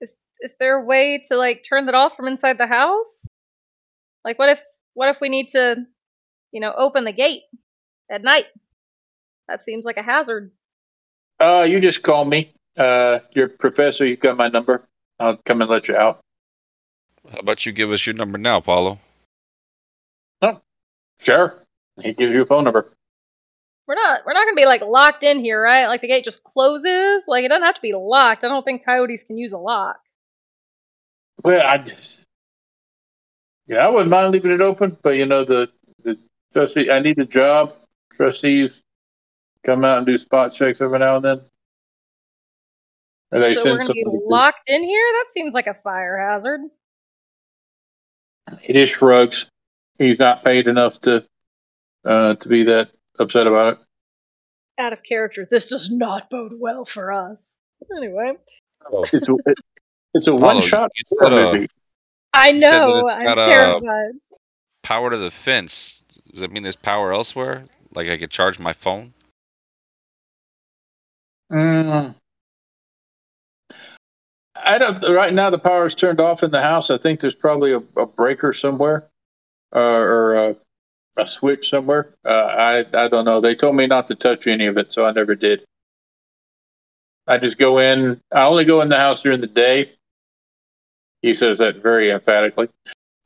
Is 0.00 0.18
is 0.40 0.54
there 0.58 0.78
a 0.78 0.84
way 0.84 1.22
to 1.28 1.36
like 1.36 1.64
turn 1.68 1.86
that 1.86 1.94
off 1.94 2.16
from 2.16 2.28
inside 2.28 2.58
the 2.58 2.66
house? 2.66 3.26
Like 4.24 4.38
what 4.38 4.48
if 4.48 4.60
what 4.94 5.08
if 5.08 5.20
we 5.20 5.28
need 5.28 5.48
to, 5.48 5.76
you 6.52 6.60
know, 6.60 6.72
open 6.76 7.04
the 7.04 7.12
gate 7.12 7.42
at 8.10 8.22
night? 8.22 8.46
That 9.48 9.62
seems 9.62 9.84
like 9.84 9.96
a 9.96 10.02
hazard. 10.02 10.50
Uh, 11.38 11.66
you 11.68 11.80
just 11.80 12.02
call 12.02 12.24
me. 12.24 12.52
Uh, 12.76 13.20
your 13.32 13.48
professor, 13.48 14.04
you 14.04 14.16
got 14.16 14.36
my 14.36 14.48
number. 14.48 14.84
I'll 15.20 15.36
come 15.44 15.60
and 15.60 15.70
let 15.70 15.88
you 15.88 15.96
out. 15.96 16.23
How 17.30 17.38
about 17.38 17.64
you 17.64 17.72
give 17.72 17.90
us 17.90 18.06
your 18.06 18.14
number 18.14 18.38
now, 18.38 18.60
Paulo? 18.60 18.98
Oh. 20.42 20.60
Sure. 21.18 21.54
He 22.02 22.12
gives 22.12 22.32
you 22.32 22.42
a 22.42 22.46
phone 22.46 22.64
number. 22.64 22.92
We're 23.86 23.94
not 23.94 24.22
we're 24.24 24.32
not 24.32 24.46
gonna 24.46 24.56
be 24.56 24.66
like 24.66 24.82
locked 24.82 25.22
in 25.24 25.40
here, 25.40 25.62
right? 25.62 25.86
Like 25.86 26.00
the 26.00 26.08
gate 26.08 26.24
just 26.24 26.42
closes. 26.42 27.24
Like 27.28 27.44
it 27.44 27.48
doesn't 27.48 27.64
have 27.64 27.74
to 27.74 27.82
be 27.82 27.92
locked. 27.94 28.44
I 28.44 28.48
don't 28.48 28.64
think 28.64 28.84
coyotes 28.84 29.24
can 29.24 29.36
use 29.36 29.52
a 29.52 29.58
lock. 29.58 30.00
Well, 31.42 31.66
I 31.66 31.78
just, 31.78 32.16
yeah, 33.66 33.78
I 33.78 33.90
wouldn't 33.90 34.10
mind 34.10 34.32
leaving 34.32 34.52
it 34.52 34.62
open, 34.62 34.96
but 35.02 35.10
you 35.10 35.26
know, 35.26 35.44
the, 35.44 35.68
the 36.02 36.18
trustee, 36.54 36.90
I 36.90 37.00
need 37.00 37.18
a 37.18 37.26
job. 37.26 37.74
Trustees 38.14 38.80
come 39.64 39.84
out 39.84 39.98
and 39.98 40.06
do 40.06 40.16
spot 40.16 40.52
checks 40.52 40.80
every 40.80 40.98
now 40.98 41.16
and 41.16 41.24
then. 41.24 41.40
Or 43.32 43.40
they 43.40 43.48
so 43.48 43.64
we're 43.64 43.78
gonna 43.78 43.92
be 43.92 44.02
somebody 44.02 44.18
to- 44.18 44.26
locked 44.28 44.68
in 44.68 44.82
here? 44.82 45.06
That 45.12 45.32
seems 45.32 45.52
like 45.52 45.66
a 45.66 45.74
fire 45.74 46.18
hazard. 46.18 46.60
He 48.60 48.72
just 48.72 48.94
shrugs. 48.94 49.46
He's 49.98 50.18
not 50.18 50.44
paid 50.44 50.66
enough 50.66 51.00
to 51.02 51.24
uh, 52.04 52.34
to 52.34 52.48
be 52.48 52.64
that 52.64 52.90
upset 53.18 53.46
about 53.46 53.74
it. 53.74 53.78
Out 54.78 54.92
of 54.92 55.02
character. 55.02 55.46
This 55.50 55.68
does 55.68 55.90
not 55.90 56.28
bode 56.30 56.52
well 56.58 56.84
for 56.84 57.12
us. 57.12 57.58
Anyway. 57.96 58.32
It's 59.12 59.28
a, 59.28 59.36
it's 60.14 60.26
a 60.26 60.34
one 60.34 60.60
shot 60.60 60.90
you 60.94 61.18
said, 61.22 61.32
uh, 61.32 61.66
I 62.34 62.48
You 62.48 62.60
said 62.60 62.70
that 62.72 62.86
know, 62.86 63.08
I'm 63.08 63.24
got 63.24 63.38
a- 63.38 63.46
terrified. 63.46 64.12
Power 64.82 65.10
to 65.10 65.16
the 65.16 65.30
fence. 65.30 66.02
Does 66.30 66.40
that 66.40 66.50
mean 66.52 66.62
there's 66.62 66.76
power 66.76 67.12
elsewhere? 67.14 67.64
Like 67.94 68.08
I 68.08 68.18
could 68.18 68.30
charge 68.30 68.58
my 68.58 68.72
phone? 68.72 69.14
Mm. 71.50 72.14
I 74.64 74.78
don't. 74.78 75.02
Right 75.14 75.32
now, 75.32 75.50
the 75.50 75.58
power 75.58 75.86
is 75.86 75.94
turned 75.94 76.20
off 76.20 76.42
in 76.42 76.50
the 76.50 76.62
house. 76.62 76.90
I 76.90 76.98
think 76.98 77.20
there's 77.20 77.34
probably 77.34 77.72
a, 77.72 77.82
a 77.96 78.06
breaker 78.06 78.52
somewhere, 78.52 79.08
uh, 79.74 79.78
or 79.78 80.34
a, 80.34 80.56
a 81.16 81.26
switch 81.26 81.68
somewhere. 81.68 82.14
Uh, 82.24 82.28
I 82.30 82.78
I 82.94 83.08
don't 83.08 83.24
know. 83.24 83.40
They 83.40 83.54
told 83.54 83.76
me 83.76 83.86
not 83.86 84.08
to 84.08 84.14
touch 84.14 84.46
any 84.46 84.66
of 84.66 84.78
it, 84.78 84.92
so 84.92 85.04
I 85.04 85.12
never 85.12 85.34
did. 85.34 85.64
I 87.26 87.38
just 87.38 87.58
go 87.58 87.78
in. 87.78 88.20
I 88.32 88.44
only 88.44 88.64
go 88.64 88.80
in 88.80 88.88
the 88.88 88.96
house 88.96 89.22
during 89.22 89.40
the 89.40 89.46
day. 89.46 89.92
He 91.22 91.34
says 91.34 91.58
that 91.58 91.82
very 91.82 92.10
emphatically, 92.10 92.68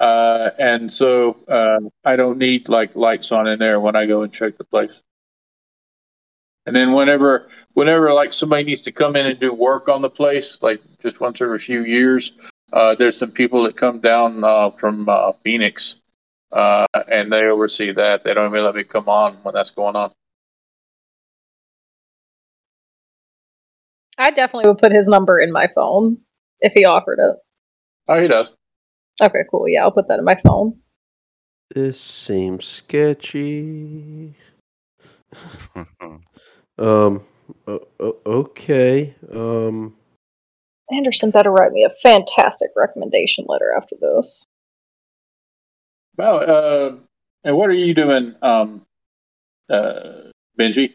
uh, 0.01 0.51
and 0.59 0.93
so 0.93 1.36
uh, 1.49 1.80
I 2.05 2.16
don't 2.16 2.39
need 2.39 2.68
like 2.68 2.97
lights 2.97 3.32
on 3.32 3.47
in 3.47 3.59
there 3.59 3.80
when 3.80 3.97
I 3.97 4.07
go 4.07 4.22
and 4.22 4.32
check 4.32 4.59
the 4.59 4.64
place. 4.64 5.03
And 6.68 6.76
then 6.76 6.92
whenever 6.92 7.48
whenever 7.72 8.12
like 8.12 8.30
somebody 8.30 8.62
needs 8.64 8.82
to 8.82 8.92
come 8.92 9.16
in 9.16 9.24
and 9.24 9.40
do 9.40 9.54
work 9.54 9.88
on 9.88 10.02
the 10.02 10.10
place, 10.10 10.58
like 10.60 10.82
just 11.00 11.18
once 11.18 11.40
every 11.40 11.58
few 11.58 11.82
years, 11.82 12.32
uh, 12.74 12.94
there's 12.94 13.16
some 13.16 13.30
people 13.30 13.62
that 13.62 13.74
come 13.78 14.02
down 14.02 14.44
uh, 14.44 14.70
from 14.72 15.08
uh, 15.08 15.32
Phoenix, 15.42 15.96
uh, 16.52 16.84
and 17.10 17.32
they 17.32 17.44
oversee 17.44 17.90
that. 17.92 18.22
They 18.22 18.34
don't 18.34 18.50
even 18.50 18.62
let 18.62 18.74
me 18.74 18.84
come 18.84 19.08
on 19.08 19.36
when 19.42 19.54
that's 19.54 19.70
going 19.70 19.96
on. 19.96 20.12
I 24.18 24.30
definitely 24.30 24.68
would 24.68 24.76
put 24.76 24.92
his 24.92 25.08
number 25.08 25.40
in 25.40 25.50
my 25.50 25.68
phone 25.74 26.18
if 26.60 26.74
he 26.74 26.84
offered 26.84 27.18
it. 27.18 27.36
Oh, 28.08 28.20
he 28.20 28.28
does. 28.28 28.52
Okay, 29.22 29.44
cool. 29.50 29.70
Yeah, 29.70 29.84
I'll 29.84 29.90
put 29.90 30.08
that 30.08 30.18
in 30.18 30.24
my 30.26 30.38
phone. 30.44 30.78
This 31.74 31.98
seems 31.98 32.66
sketchy. 32.66 34.34
Um. 36.79 37.24
o- 37.66 37.89
o- 38.01 38.18
okay. 38.26 39.14
Um. 39.33 39.97
Anderson 40.91 41.31
better 41.31 41.51
write 41.51 41.72
me 41.72 41.85
a 41.85 41.91
fantastic 41.91 42.70
recommendation 42.76 43.45
letter 43.47 43.72
after 43.76 43.97
this. 44.01 44.47
Well, 46.16 46.39
uh, 46.39 46.97
and 47.45 47.57
what 47.57 47.68
are 47.68 47.74
you 47.74 47.95
doing, 47.95 48.35
um, 48.43 48.87
uh, 49.70 50.31
Benji? 50.59 50.95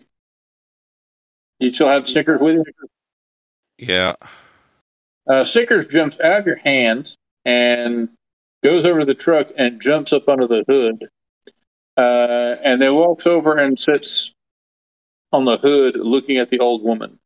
You 1.60 1.70
still 1.70 1.88
have 1.88 2.08
Snickers 2.08 2.42
with 2.42 2.56
you? 2.56 2.64
yeah. 3.78 4.16
Uh, 5.28 5.46
Snickers 5.46 5.88
jumps 5.88 6.20
out 6.20 6.40
of 6.40 6.48
your 6.48 6.58
hands 6.58 7.16
and 7.46 8.10
goes 8.64 8.86
over 8.86 9.00
to 9.02 9.06
the 9.06 9.14
truck 9.14 9.50
and 9.58 9.80
jumps 9.82 10.12
up 10.12 10.28
under 10.28 10.48
the 10.48 10.66
hood. 10.68 11.08
Uh, 11.96 12.56
and 12.64 12.82
then 12.82 12.96
walks 12.96 13.28
over 13.28 13.56
and 13.58 13.78
sits 13.80 14.34
on 15.34 15.46
the 15.46 15.58
hood 15.58 15.96
looking 15.98 16.38
at 16.38 16.50
the 16.50 16.60
old 16.60 16.84
woman. 16.84 17.20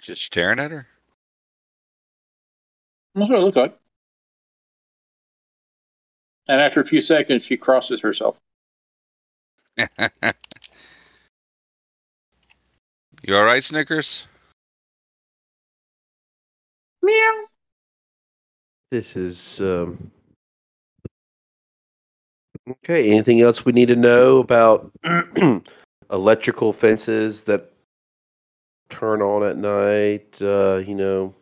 Just 0.00 0.22
staring 0.22 0.60
at 0.60 0.70
her? 0.70 0.86
That's 3.16 3.28
what 3.28 3.38
it 3.38 3.42
looks 3.42 3.56
like. 3.56 3.76
And 6.48 6.60
after 6.60 6.80
a 6.80 6.84
few 6.84 7.00
seconds, 7.00 7.44
she 7.44 7.56
crosses 7.56 8.00
herself. 8.00 8.38
you 9.76 9.86
alright, 13.30 13.64
Snickers? 13.64 14.28
Meow. 17.02 17.44
This 18.92 19.16
is 19.16 19.60
um. 19.60 20.12
Okay. 22.68 23.10
Anything 23.10 23.40
else 23.40 23.64
we 23.64 23.72
need 23.72 23.88
to 23.88 23.96
know 23.96 24.38
about 24.38 24.90
electrical 26.10 26.72
fences 26.72 27.44
that 27.44 27.72
turn 28.88 29.22
on 29.22 29.42
at 29.42 29.56
night? 29.56 30.40
Uh, 30.42 30.82
you 30.86 30.94
know, 30.94 31.34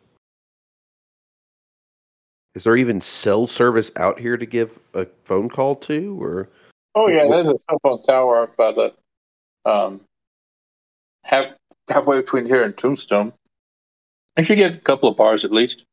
is 2.55 2.63
there 2.63 2.77
even 2.77 3.01
cell 3.01 3.47
service 3.47 3.91
out 3.97 4.19
here 4.19 4.37
to 4.37 4.45
give 4.45 4.79
a 4.93 5.05
phone 5.23 5.49
call 5.49 5.75
to, 5.75 6.21
or 6.21 6.49
Oh 6.95 7.09
yeah, 7.09 7.27
there's 7.29 7.47
a 7.47 7.59
cell 7.59 7.79
phone 7.83 8.01
tower 8.03 8.43
up 8.43 8.55
by 8.55 8.71
the 8.71 8.93
um 9.69 10.01
half 11.23 11.47
halfway 11.89 12.21
between 12.21 12.45
here 12.45 12.63
and 12.63 12.75
Tombstone. 12.77 13.33
I 14.37 14.41
should 14.41 14.57
get 14.57 14.73
a 14.73 14.77
couple 14.77 15.09
of 15.09 15.17
bars 15.17 15.43
at 15.43 15.51
least. 15.51 15.83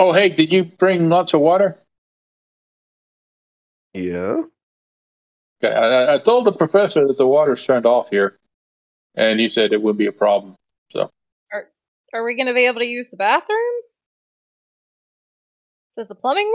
Oh 0.00 0.12
hey, 0.12 0.30
did 0.30 0.50
you 0.50 0.64
bring 0.64 1.10
lots 1.10 1.34
of 1.34 1.40
water? 1.40 1.78
Yeah? 3.94 4.42
Okay, 5.62 5.74
I, 5.74 6.14
I 6.14 6.18
told 6.18 6.46
the 6.46 6.52
professor 6.52 7.06
that 7.06 7.18
the 7.18 7.26
water's 7.26 7.64
turned 7.64 7.86
off 7.86 8.08
here, 8.10 8.38
and 9.14 9.38
he 9.38 9.48
said 9.48 9.72
it 9.72 9.82
would 9.82 9.98
be 9.98 10.06
a 10.06 10.12
problem. 10.12 10.56
So. 10.90 11.10
Are 12.14 12.24
we 12.24 12.36
going 12.36 12.48
to 12.48 12.54
be 12.54 12.66
able 12.66 12.80
to 12.80 12.86
use 12.86 13.08
the 13.08 13.16
bathroom? 13.16 13.56
Does 15.96 16.08
the 16.08 16.14
plumbing 16.14 16.50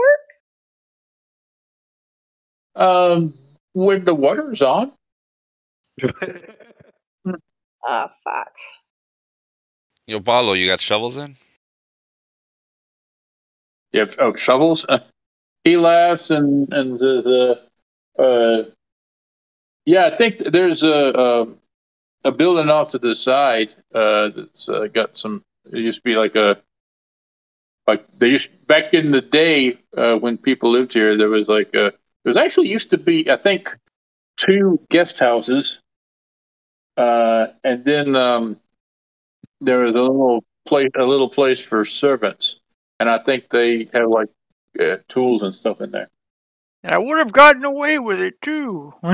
work? 2.76 2.84
Um, 2.84 3.34
when 3.72 4.04
the 4.04 4.14
water's 4.14 4.62
on, 4.62 4.92
Ah, 7.86 8.12
fuck. 8.24 8.52
Yo, 10.06 10.20
Paulo, 10.20 10.52
you 10.52 10.68
got 10.68 10.80
shovels 10.80 11.16
in? 11.16 11.36
you 13.92 14.00
have 14.00 14.16
oh, 14.18 14.34
shovels. 14.34 14.84
he 15.64 15.76
laughs 15.76 16.30
and 16.30 16.72
and 16.72 16.98
says, 16.98 17.26
uh, 17.26 17.54
uh, 18.18 18.64
"Yeah, 19.86 20.06
I 20.06 20.16
think 20.16 20.38
there's 20.38 20.82
a 20.82 20.88
a, 21.14 21.46
a 22.24 22.32
building 22.32 22.70
off 22.70 22.88
to 22.88 22.98
the 22.98 23.14
side 23.14 23.74
uh, 23.94 24.30
that's 24.30 24.68
uh, 24.68 24.86
got 24.92 25.18
some. 25.18 25.42
It 25.72 25.78
used 25.80 25.98
to 26.00 26.04
be 26.04 26.16
like 26.16 26.36
a 26.36 26.62
like 27.86 28.04
they 28.18 28.28
used 28.28 28.50
back 28.66 28.94
in 28.94 29.10
the 29.10 29.20
day 29.20 29.78
uh, 29.96 30.16
when 30.16 30.38
people 30.38 30.70
lived 30.70 30.92
here. 30.92 31.16
There 31.16 31.28
was 31.28 31.48
like 31.48 31.68
a 31.74 31.92
there 32.22 32.30
was 32.30 32.36
actually 32.36 32.68
used 32.68 32.90
to 32.90 32.98
be 32.98 33.30
I 33.30 33.36
think 33.36 33.76
two 34.36 34.80
guest 34.90 35.18
houses, 35.18 35.80
uh, 36.96 37.48
and 37.64 37.84
then 37.84 38.16
um, 38.16 38.58
there 39.60 39.80
was 39.80 39.96
a 39.96 40.00
little 40.02 40.44
place 40.66 40.90
a 40.98 41.04
little 41.04 41.28
place 41.28 41.60
for 41.60 41.84
servants, 41.84 42.60
and 43.00 43.08
I 43.08 43.18
think 43.18 43.48
they 43.50 43.88
have 43.92 44.08
like 44.08 44.28
uh, 44.78 44.98
tools 45.08 45.42
and 45.42 45.54
stuff 45.54 45.80
in 45.80 45.90
there. 45.90 46.08
And 46.82 46.94
I 46.94 46.98
would 46.98 47.18
have 47.18 47.32
gotten 47.32 47.64
away 47.64 47.98
with 47.98 48.20
it 48.20 48.40
too. 48.40 48.94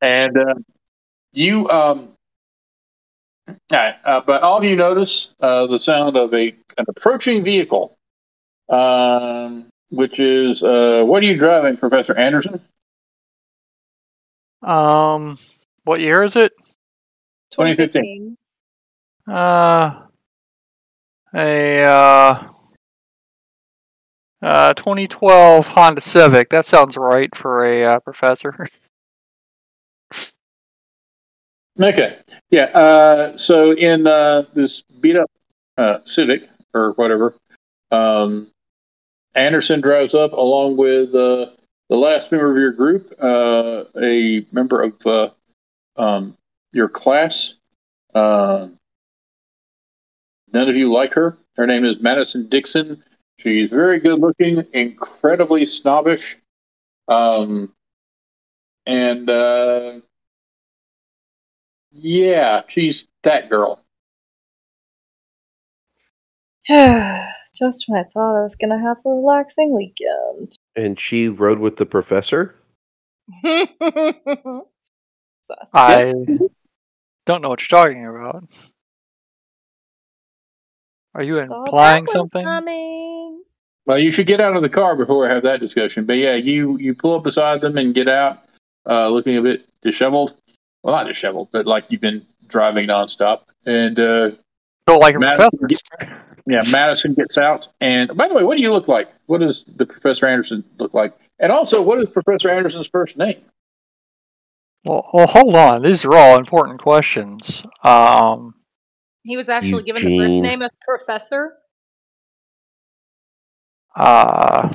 And 0.00 0.36
uh, 0.36 0.54
you 1.32 1.68
um, 1.68 2.10
All 3.48 3.54
right, 3.72 3.94
uh, 4.04 4.20
but 4.26 4.42
all 4.42 4.58
of 4.58 4.64
you 4.64 4.76
notice 4.76 5.28
uh, 5.40 5.66
the 5.66 5.78
sound 5.78 6.16
of 6.16 6.32
a 6.34 6.54
an 6.76 6.84
approaching 6.88 7.42
vehicle, 7.42 7.96
um, 8.68 9.68
which 9.90 10.20
is 10.20 10.62
uh, 10.62 11.02
what 11.04 11.22
are 11.22 11.26
you 11.26 11.36
driving, 11.36 11.76
Professor 11.76 12.14
Anderson? 12.14 12.60
Um, 14.62 15.36
what 15.84 16.00
year 16.00 16.22
is 16.22 16.36
it? 16.36 16.52
2015. 17.52 18.36
Uh, 19.26 20.02
a 21.34 21.82
uh, 21.84 22.48
uh, 24.42 24.74
2012 24.74 25.66
Honda 25.68 26.00
Civic. 26.00 26.50
That 26.50 26.64
sounds 26.64 26.96
right 26.96 27.34
for 27.34 27.64
a 27.64 27.84
uh, 27.84 28.00
professor. 28.00 28.66
Okay, 31.80 32.18
yeah. 32.50 32.64
Uh, 32.64 33.38
so 33.38 33.72
in 33.72 34.08
uh, 34.08 34.42
this 34.52 34.82
beat 35.00 35.16
up 35.16 35.30
uh, 35.76 35.98
Civic 36.04 36.48
or 36.74 36.90
whatever, 36.94 37.34
um, 37.92 38.48
Anderson 39.36 39.80
drives 39.80 40.12
up 40.12 40.32
along 40.32 40.76
with 40.76 41.10
uh, 41.10 41.50
the 41.88 41.96
last 41.96 42.32
member 42.32 42.50
of 42.50 42.56
your 42.56 42.72
group, 42.72 43.14
uh, 43.22 43.84
a 44.02 44.44
member 44.50 44.82
of 44.82 45.32
um, 45.96 46.36
your 46.72 46.88
class. 46.88 47.54
None 48.12 48.72
of 50.54 50.74
you 50.74 50.92
like 50.92 51.12
her. 51.14 51.38
Her 51.56 51.66
name 51.66 51.84
is 51.84 52.00
Madison 52.00 52.48
Dixon. 52.48 53.04
She's 53.38 53.70
very 53.70 54.00
good 54.00 54.18
looking, 54.18 54.64
incredibly 54.72 55.64
snobbish, 55.64 56.36
um, 57.06 57.72
and 58.84 59.30
uh, 59.30 60.00
yeah, 61.92 62.62
she's 62.66 63.06
that 63.22 63.48
girl. 63.48 63.80
Just 66.68 67.84
when 67.88 68.00
I 68.00 68.04
thought 68.12 68.40
I 68.40 68.42
was 68.42 68.56
gonna 68.56 68.80
have 68.80 68.98
a 69.04 69.08
relaxing 69.08 69.74
weekend. 69.74 70.56
And 70.74 70.98
she 70.98 71.28
rode 71.28 71.60
with 71.60 71.76
the 71.76 71.86
professor. 71.86 72.56
I 75.74 76.12
don't 77.26 77.42
know 77.42 77.48
what 77.48 77.60
you're 77.60 77.82
talking 77.82 78.06
about. 78.06 78.44
Are 81.14 81.22
you 81.22 81.42
Saw 81.44 81.64
implying 81.64 82.06
something? 82.06 82.44
coming. 82.44 83.07
Well, 83.88 83.98
you 83.98 84.12
should 84.12 84.26
get 84.26 84.38
out 84.38 84.54
of 84.54 84.60
the 84.60 84.68
car 84.68 84.94
before 84.94 85.22
we 85.22 85.28
have 85.28 85.42
that 85.44 85.60
discussion. 85.60 86.04
But 86.04 86.18
yeah, 86.18 86.34
you 86.34 86.76
you 86.78 86.94
pull 86.94 87.16
up 87.16 87.24
beside 87.24 87.62
them 87.62 87.78
and 87.78 87.94
get 87.94 88.06
out, 88.06 88.44
uh, 88.86 89.08
looking 89.08 89.38
a 89.38 89.42
bit 89.42 89.66
disheveled. 89.82 90.36
Well, 90.82 90.94
not 90.94 91.06
disheveled, 91.06 91.48
but 91.52 91.64
like 91.66 91.86
you've 91.88 92.02
been 92.02 92.26
driving 92.48 92.86
nonstop. 92.88 93.40
And 93.64 93.98
uh, 93.98 94.30
Feel 94.86 95.00
like 95.00 95.14
a 95.14 95.18
Madison, 95.18 95.58
professor. 95.58 96.22
yeah, 96.46 96.60
Madison 96.70 97.14
gets 97.14 97.38
out. 97.38 97.68
And 97.80 98.14
by 98.14 98.28
the 98.28 98.34
way, 98.34 98.44
what 98.44 98.56
do 98.56 98.62
you 98.62 98.70
look 98.72 98.88
like? 98.88 99.08
What 99.26 99.40
does 99.40 99.64
the 99.76 99.86
Professor 99.86 100.26
Anderson 100.26 100.62
look 100.78 100.92
like? 100.92 101.18
And 101.38 101.50
also, 101.50 101.80
what 101.80 101.98
is 101.98 102.10
Professor 102.10 102.50
Anderson's 102.50 102.88
first 102.88 103.16
name? 103.16 103.40
Well, 104.84 105.04
well, 105.14 105.26
hold 105.26 105.54
on. 105.56 105.82
These 105.82 106.04
are 106.04 106.14
all 106.14 106.38
important 106.38 106.80
questions. 106.80 107.62
Um, 107.84 108.54
He 109.24 109.36
was 109.36 109.48
actually 109.48 109.82
given 109.82 110.02
the 110.04 110.10
Eugene. 110.10 110.42
birth 110.42 110.50
name 110.50 110.62
of 110.62 110.70
Professor. 110.86 111.54
Uh, 113.98 114.72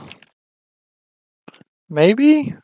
maybe. 1.90 2.56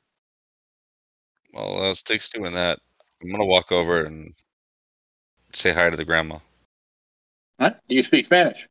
Well, 1.53 1.83
uh, 1.83 1.93
Sticks 1.93 2.29
to 2.29 2.39
doing 2.39 2.53
that. 2.53 2.79
I'm 3.21 3.31
gonna 3.31 3.45
walk 3.45 3.71
over 3.71 4.03
and 4.03 4.33
say 5.53 5.73
hi 5.73 5.89
to 5.89 5.97
the 5.97 6.05
grandma. 6.05 6.39
Huh? 7.59 7.71
Do 7.87 7.95
you 7.95 8.03
speak 8.03 8.25
Spanish? 8.25 8.67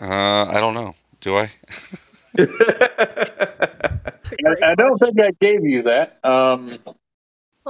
Uh, 0.00 0.44
I 0.44 0.60
don't 0.60 0.74
know. 0.74 0.94
Do 1.20 1.36
I? 1.36 1.50
It's 2.34 4.32
a 4.32 4.36
great 4.42 4.62
I, 4.62 4.72
I 4.72 4.74
don't 4.74 4.98
think 4.98 5.20
I 5.20 5.30
gave 5.40 5.64
you 5.64 5.82
that. 5.82 6.18
Um. 6.24 6.78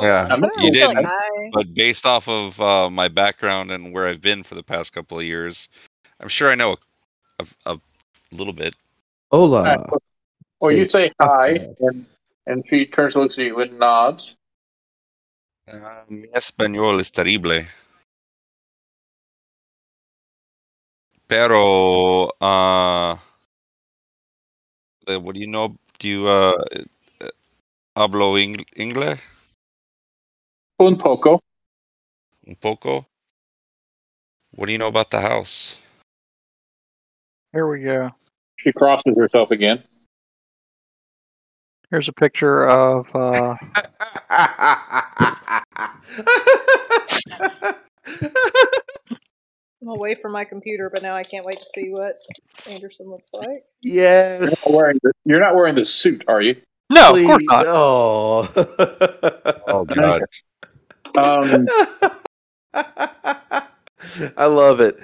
Yeah, 0.00 0.26
I'm 0.30 0.42
Oh, 0.42 0.50
you 0.58 0.70
didn't. 0.72 1.06
But 1.52 1.74
based 1.74 2.06
off 2.06 2.26
of 2.28 2.58
uh, 2.60 2.88
my 2.88 3.08
background 3.08 3.70
and 3.70 3.92
where 3.92 4.06
I've 4.06 4.22
been 4.22 4.42
for 4.42 4.54
the 4.54 4.62
past 4.62 4.94
couple 4.94 5.18
of 5.18 5.24
years, 5.24 5.68
I'm 6.18 6.28
sure 6.28 6.50
I 6.50 6.54
know 6.54 6.76
a, 7.38 7.46
a, 7.66 7.72
a 7.74 7.80
little 8.34 8.52
bit. 8.52 8.74
Hola. 9.30 9.62
Uh, 9.62 9.98
or 10.60 10.72
you 10.72 10.84
say 10.84 11.10
hi, 11.20 11.68
and, 11.80 12.06
and 12.46 12.64
she 12.68 12.86
turns 12.86 13.14
and 13.14 13.22
looks 13.22 13.38
at 13.38 13.44
you 13.44 13.60
and 13.60 13.78
nods. 13.78 14.34
Uh, 15.68 16.02
mi 16.08 16.26
español 16.34 17.00
es 17.00 17.10
terrible. 17.10 17.64
Pero, 21.28 22.28
uh, 22.40 23.16
what 25.06 25.34
do 25.34 25.40
you 25.40 25.46
know? 25.46 25.74
Do 25.98 26.08
you 26.08 26.26
uh, 26.26 26.52
uh, 27.20 27.28
hablo 27.96 28.36
ing- 28.36 28.66
inglés 28.76 29.20
Un 30.78 30.98
poco. 30.98 31.40
un 32.46 32.56
poco? 32.56 33.06
What 34.54 34.66
do 34.66 34.72
you 34.72 34.78
know 34.78 34.88
about 34.88 35.10
the 35.10 35.20
house? 35.20 35.76
Here 37.52 37.68
we 37.68 37.82
go. 37.82 38.10
She 38.56 38.72
crosses 38.72 39.14
herself 39.16 39.50
again. 39.50 39.82
Here's 41.90 42.08
a 42.08 42.12
picture 42.12 42.66
of. 42.66 43.14
Uh, 43.14 43.54
I'm 49.82 49.88
away 49.88 50.14
from 50.14 50.32
my 50.32 50.44
computer, 50.44 50.88
but 50.88 51.02
now 51.02 51.14
I 51.14 51.22
can't 51.22 51.44
wait 51.44 51.60
to 51.60 51.66
see 51.66 51.90
what 51.90 52.18
Anderson 52.66 53.10
looks 53.10 53.30
like. 53.34 53.64
You're 53.82 53.94
yes. 53.96 54.66
not 54.66 54.76
wearing 54.76 55.00
the, 55.02 55.12
you're 55.26 55.40
not 55.40 55.54
wearing 55.54 55.74
the 55.74 55.84
suit, 55.84 56.24
are 56.28 56.40
you? 56.40 56.56
no, 56.88 57.14
of 57.14 57.26
course 57.26 57.42
not. 57.44 57.66
Oh. 57.66 58.48
Oh 59.68 59.84
God! 59.84 60.22
Um, 61.14 61.68
I 62.72 64.46
love 64.46 64.80
it. 64.80 64.98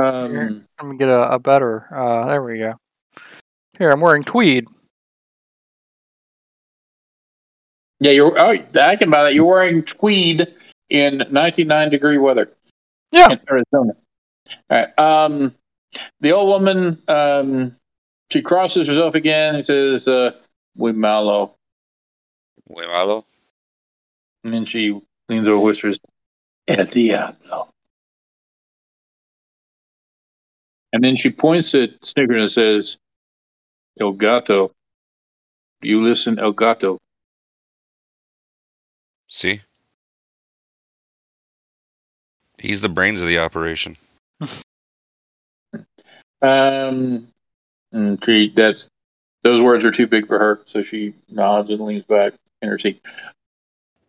Um, 0.00 0.66
Let 0.80 0.88
me 0.88 0.96
get 0.96 1.08
a, 1.08 1.32
a 1.32 1.38
better. 1.38 1.86
Uh, 1.94 2.26
there 2.26 2.42
we 2.42 2.58
go. 2.58 2.74
Here, 3.78 3.90
I'm 3.90 4.00
wearing 4.00 4.22
tweed. 4.22 4.66
yeah, 8.00 8.12
you're. 8.12 8.38
Oh, 8.38 8.56
I 8.80 8.96
can 8.96 9.10
buy 9.10 9.24
that. 9.24 9.34
You're 9.34 9.44
wearing 9.46 9.82
tweed 9.82 10.46
in 10.88 11.22
99 11.30 11.90
degree 11.90 12.18
weather 12.18 12.50
Yeah. 13.12 13.30
in 13.32 13.40
Arizona. 13.48 13.92
All 14.48 14.54
right. 14.70 14.98
Um, 14.98 15.54
the 16.20 16.32
old 16.32 16.48
woman. 16.48 17.02
Um, 17.08 17.76
she 18.30 18.42
crosses 18.42 18.86
herself 18.86 19.14
again 19.16 19.56
and 19.56 19.64
says, 19.64 20.06
uh, 20.06 20.32
"Muy 20.76 20.92
malo," 20.92 21.56
Muy 22.68 22.86
malo. 22.86 23.24
and 24.44 24.54
then 24.54 24.66
she 24.66 24.98
leans 25.28 25.48
over, 25.48 25.56
and 25.56 25.64
whispers, 25.64 26.00
"El 26.68 26.84
diablo." 26.86 27.69
And 30.92 31.02
then 31.04 31.16
she 31.16 31.30
points 31.30 31.74
at 31.74 31.90
Snicker 32.02 32.36
and 32.36 32.50
says, 32.50 32.96
El 34.00 34.12
gato. 34.12 34.72
You 35.82 36.02
listen, 36.02 36.38
El 36.38 36.52
gato. 36.52 36.98
See, 39.28 39.60
he's 42.58 42.80
the 42.80 42.88
brains 42.88 43.20
of 43.20 43.28
the 43.28 43.38
operation. 43.38 43.96
Um, 46.42 47.28
and 47.92 48.24
she, 48.24 48.50
that's, 48.56 48.88
those 49.42 49.60
words 49.60 49.84
are 49.84 49.90
too 49.90 50.06
big 50.06 50.26
for 50.26 50.38
her, 50.38 50.62
so 50.64 50.82
she 50.82 51.12
nods 51.28 51.68
and 51.68 51.80
leans 51.82 52.04
back 52.04 52.32
in 52.62 52.68
her 52.70 52.78
seat. 52.78 53.04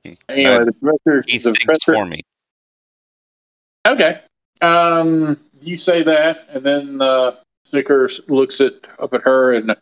Anyway, 0.05 0.17
Uh, 0.29 0.63
the 0.63 0.71
professor, 0.71 1.23
He 1.27 1.39
the 1.39 1.43
thinks 1.51 1.65
professor, 1.65 1.93
for 1.93 2.05
me. 2.05 2.21
okay. 3.85 4.21
Um, 4.61 5.41
you 5.61 5.77
say 5.77 6.03
that, 6.03 6.47
and 6.49 6.65
then 6.65 7.01
uh, 7.01 7.35
Snickers 7.65 8.21
looks 8.27 8.59
at 8.61 8.73
up 8.99 9.13
at 9.13 9.21
her 9.23 9.53
and 9.53 9.75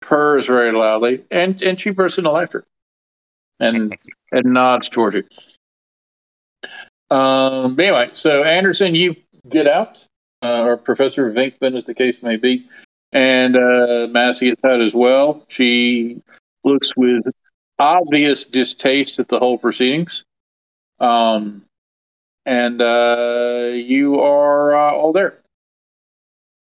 purrs 0.00 0.46
very 0.46 0.72
loudly, 0.72 1.24
and 1.30 1.60
and 1.62 1.78
she 1.78 1.90
bursts 1.90 2.18
into 2.18 2.30
laughter, 2.30 2.64
and 3.58 3.96
and 4.32 4.46
nods 4.46 4.88
toward 4.88 5.14
you. 5.14 5.24
Um, 7.10 7.78
anyway, 7.78 8.10
so 8.12 8.44
Anderson, 8.44 8.94
you 8.94 9.16
get 9.48 9.66
out, 9.66 10.04
uh, 10.42 10.62
or 10.62 10.76
Professor 10.76 11.32
Venkman, 11.32 11.76
as 11.76 11.84
the 11.84 11.94
case 11.94 12.22
may 12.22 12.36
be, 12.36 12.68
and 13.12 13.56
uh, 13.56 14.08
Massey 14.10 14.50
gets 14.50 14.64
out 14.64 14.80
as 14.80 14.94
well. 14.94 15.44
She 15.48 16.22
looks 16.62 16.96
with 16.96 17.24
obvious 17.78 18.44
distaste 18.44 19.18
at 19.18 19.28
the 19.28 19.38
whole 19.38 19.58
proceedings. 19.58 20.22
Um, 21.00 21.64
and 22.46 22.80
uh, 22.80 23.70
you 23.74 24.20
are 24.20 24.74
uh, 24.74 24.92
all 24.92 25.12
there. 25.12 25.38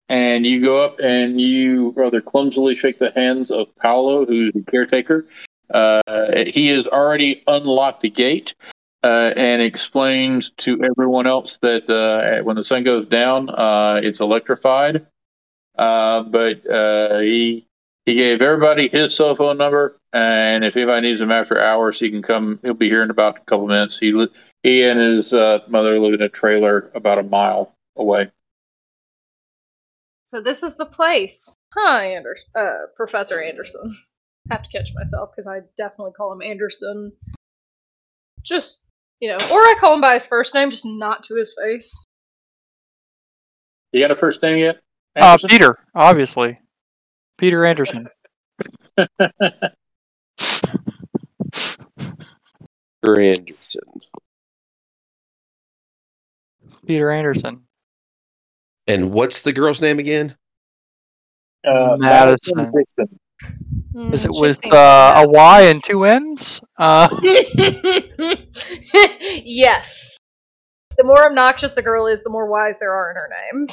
And 0.10 0.46
you 0.46 0.62
go 0.62 0.84
up 0.84 1.00
and 1.00 1.40
you 1.40 1.94
rather 1.96 2.22
clumsily 2.22 2.76
shake 2.76 3.00
the 3.00 3.12
hands 3.12 3.50
of 3.52 3.74
Paolo, 3.78 4.26
who's 4.26 4.52
the 4.54 4.64
caretaker, 4.70 5.26
Uh, 5.74 6.02
he 6.48 6.68
has 6.68 6.88
already 6.88 7.44
unlocked 7.48 8.02
the 8.02 8.10
gate 8.10 8.56
uh, 9.04 9.32
and 9.36 9.62
explained 9.62 10.56
to 10.58 10.84
everyone 10.84 11.28
else 11.28 11.58
that 11.62 11.90
uh, 11.90 12.44
when 12.44 12.56
the 12.56 12.64
sun 12.64 12.84
goes 12.84 13.06
down, 13.06 13.50
uh, 13.50 14.00
it's 14.04 14.20
electrified. 14.20 15.06
But 15.78 16.62
he 17.22 17.66
he 18.06 18.16
gave 18.16 18.42
everybody 18.42 18.90
his 18.90 19.16
cell 19.16 19.36
phone 19.36 19.58
number, 19.58 19.96
and 20.12 20.66
if 20.66 20.76
anybody 20.76 21.08
needs 21.08 21.22
him 21.22 21.32
after 21.32 21.62
hours, 21.62 22.00
he 22.00 22.10
can 22.10 22.22
come. 22.22 22.60
He'll 22.64 22.74
be 22.74 22.90
here 22.90 23.04
in 23.04 23.12
about 23.12 23.38
a 23.38 23.42
couple 23.42 23.68
minutes. 23.68 23.98
He 24.00 24.12
he 24.64 24.84
and 24.84 25.00
his 25.00 25.34
uh, 25.34 25.60
mother 25.68 26.00
live 26.00 26.14
in 26.14 26.22
a 26.22 26.30
trailer 26.30 26.92
about 26.94 27.18
a 27.18 27.24
mile 27.24 27.76
away. 27.96 28.30
So 30.26 30.42
this 30.42 30.64
is 30.64 30.78
the 30.78 30.86
place. 30.86 31.54
Hi, 31.74 32.16
Anders- 32.16 32.44
uh, 32.56 32.86
Professor 32.96 33.42
Anderson. 33.42 33.98
Have 34.50 34.64
to 34.64 34.70
catch 34.70 34.94
myself 34.96 35.32
because 35.32 35.48
I 35.48 35.60
definitely 35.78 36.14
call 36.14 36.34
him 36.34 36.42
Anderson. 36.42 37.12
Just 38.44 38.88
you 39.20 39.30
know, 39.30 39.36
or 39.36 39.60
I 39.60 39.76
call 39.80 39.94
him 39.94 40.02
by 40.02 40.16
his 40.16 40.26
first 40.26 40.56
name, 40.56 40.72
just 40.72 40.86
not 40.86 41.24
to 41.24 41.36
his 41.36 41.54
face. 41.62 41.94
You 43.92 44.02
got 44.02 44.12
a 44.12 44.16
first 44.16 44.42
name 44.42 44.58
yet? 44.58 44.80
Uh, 45.16 45.38
Peter, 45.48 45.78
obviously. 45.94 46.58
Peter 47.38 47.66
Anderson. 47.66 48.08
Peter 48.98 49.10
Anderson. 53.20 53.82
Peter 56.86 57.12
Anderson. 57.12 57.62
And 58.88 59.12
what's 59.12 59.42
the 59.44 59.54
girl's 59.54 59.82
name 59.82 60.00
again? 60.00 60.36
Uh, 61.66 61.96
Madison. 61.98 62.72
Dixon. 62.76 63.20
Mm, 63.96 64.14
Is 64.14 64.26
it 64.26 64.32
with 64.34 64.58
seems 64.58 64.74
uh, 64.74 65.14
a 65.18 65.26
bad. 65.28 65.28
Y 65.28 65.62
and 65.64 65.84
two 65.84 66.06
N's? 66.06 66.62
Uh, 66.78 67.08
yes. 69.44 70.18
The 70.98 71.04
more 71.04 71.26
obnoxious 71.26 71.78
a 71.78 71.82
girl 71.82 72.08
is, 72.08 72.24
the 72.24 72.30
more 72.30 72.48
Y's 72.48 72.78
there 72.80 72.94
are 72.94 73.10
in 73.12 73.16
her 73.16 73.30
name. 73.54 73.68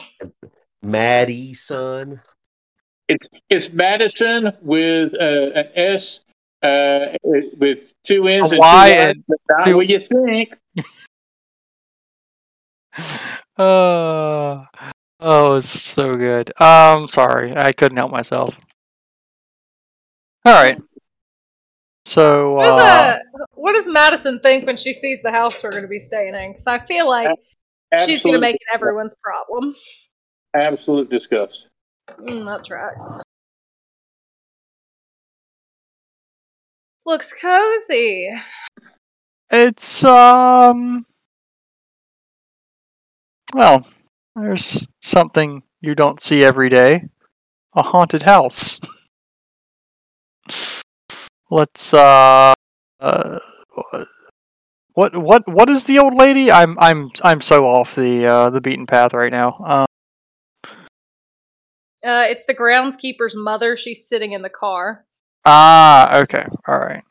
Maddie, 0.83 1.55
son. 1.55 2.21
It's 3.09 3.27
it's 3.49 3.73
Madison 3.73 4.53
with 4.61 5.15
uh, 5.15 5.51
an 5.55 5.69
S 5.75 6.21
uh, 6.63 7.07
with 7.23 7.95
two 8.05 8.29
N's 8.29 8.53
A 8.53 8.57
and 8.57 8.61
Y 8.61 8.89
two 8.91 8.97
Y's, 8.97 9.01
and 9.11 9.25
not 9.51 9.65
two- 9.65 9.77
what 9.77 9.89
you 9.89 9.99
think. 10.01 10.59
uh, 13.57 14.65
oh, 15.21 15.55
it's 15.57 15.69
so 15.69 16.17
good. 16.17 16.53
Um, 16.61 17.09
sorry, 17.09 17.57
I 17.57 17.73
couldn't 17.73 17.97
help 17.99 18.11
myself. 18.11 18.57
All 20.45 20.55
right. 20.55 20.81
So, 22.07 22.55
What, 22.55 22.65
does, 22.65 22.83
uh, 22.83 22.83
uh, 22.83 23.45
what 23.55 23.73
does 23.75 23.87
Madison 23.87 24.41
think 24.41 24.67
when 24.67 24.79
she 24.79 24.95
sees 24.95 25.21
the 25.23 25.31
house 25.31 25.63
we're 25.63 25.71
going 25.71 25.83
to 25.83 25.89
be 25.89 26.01
staying 26.01 26.35
in? 26.35 26.53
Because 26.53 26.67
I 26.67 26.79
feel 26.87 27.07
like 27.07 27.29
she's 28.07 28.23
going 28.23 28.35
to 28.35 28.41
make 28.41 28.55
it 28.55 28.67
everyone's 28.73 29.15
problem. 29.23 29.75
absolute 30.55 31.11
disgust. 31.11 31.67
Mm, 32.19 32.47
that 32.47 32.65
tracks. 32.65 33.21
Looks 37.05 37.33
cozy. 37.33 38.31
it's 39.51 40.05
um, 40.05 41.05
well, 43.55 43.87
there's 44.37 44.85
something 45.03 45.63
you 45.81 45.95
don't 45.95 46.21
see 46.21 46.45
every 46.45 46.69
day: 46.69 47.05
a 47.75 47.83
haunted 47.83 48.25
house. 48.25 48.81
Let's 51.51 51.95
uh, 51.95 52.53
uh, 53.01 53.39
what 54.93 55.17
what 55.17 55.49
what 55.49 55.71
is 55.71 55.85
the 55.85 55.99
old 55.99 56.15
lady? 56.15 56.51
I'm 56.51 56.79
I'm 56.79 57.11
I'm 57.23 57.41
so 57.41 57.67
off 57.67 57.95
the 57.95 58.27
uh 58.27 58.51
the 58.51 58.61
beaten 58.61 58.87
path 58.87 59.15
right 59.15 59.33
now. 59.33 59.57
Um, 59.67 59.87
Uh, 62.05 62.27
it's 62.29 62.45
the 62.47 62.55
groundskeeper's 62.55 63.35
mother. 63.37 63.77
She's 63.77 64.09
sitting 64.09 64.33
in 64.33 64.43
the 64.43 64.49
car. 64.51 65.05
ah, 65.45 66.19
okay, 66.21 66.47
all 66.67 66.79
right, 66.79 67.03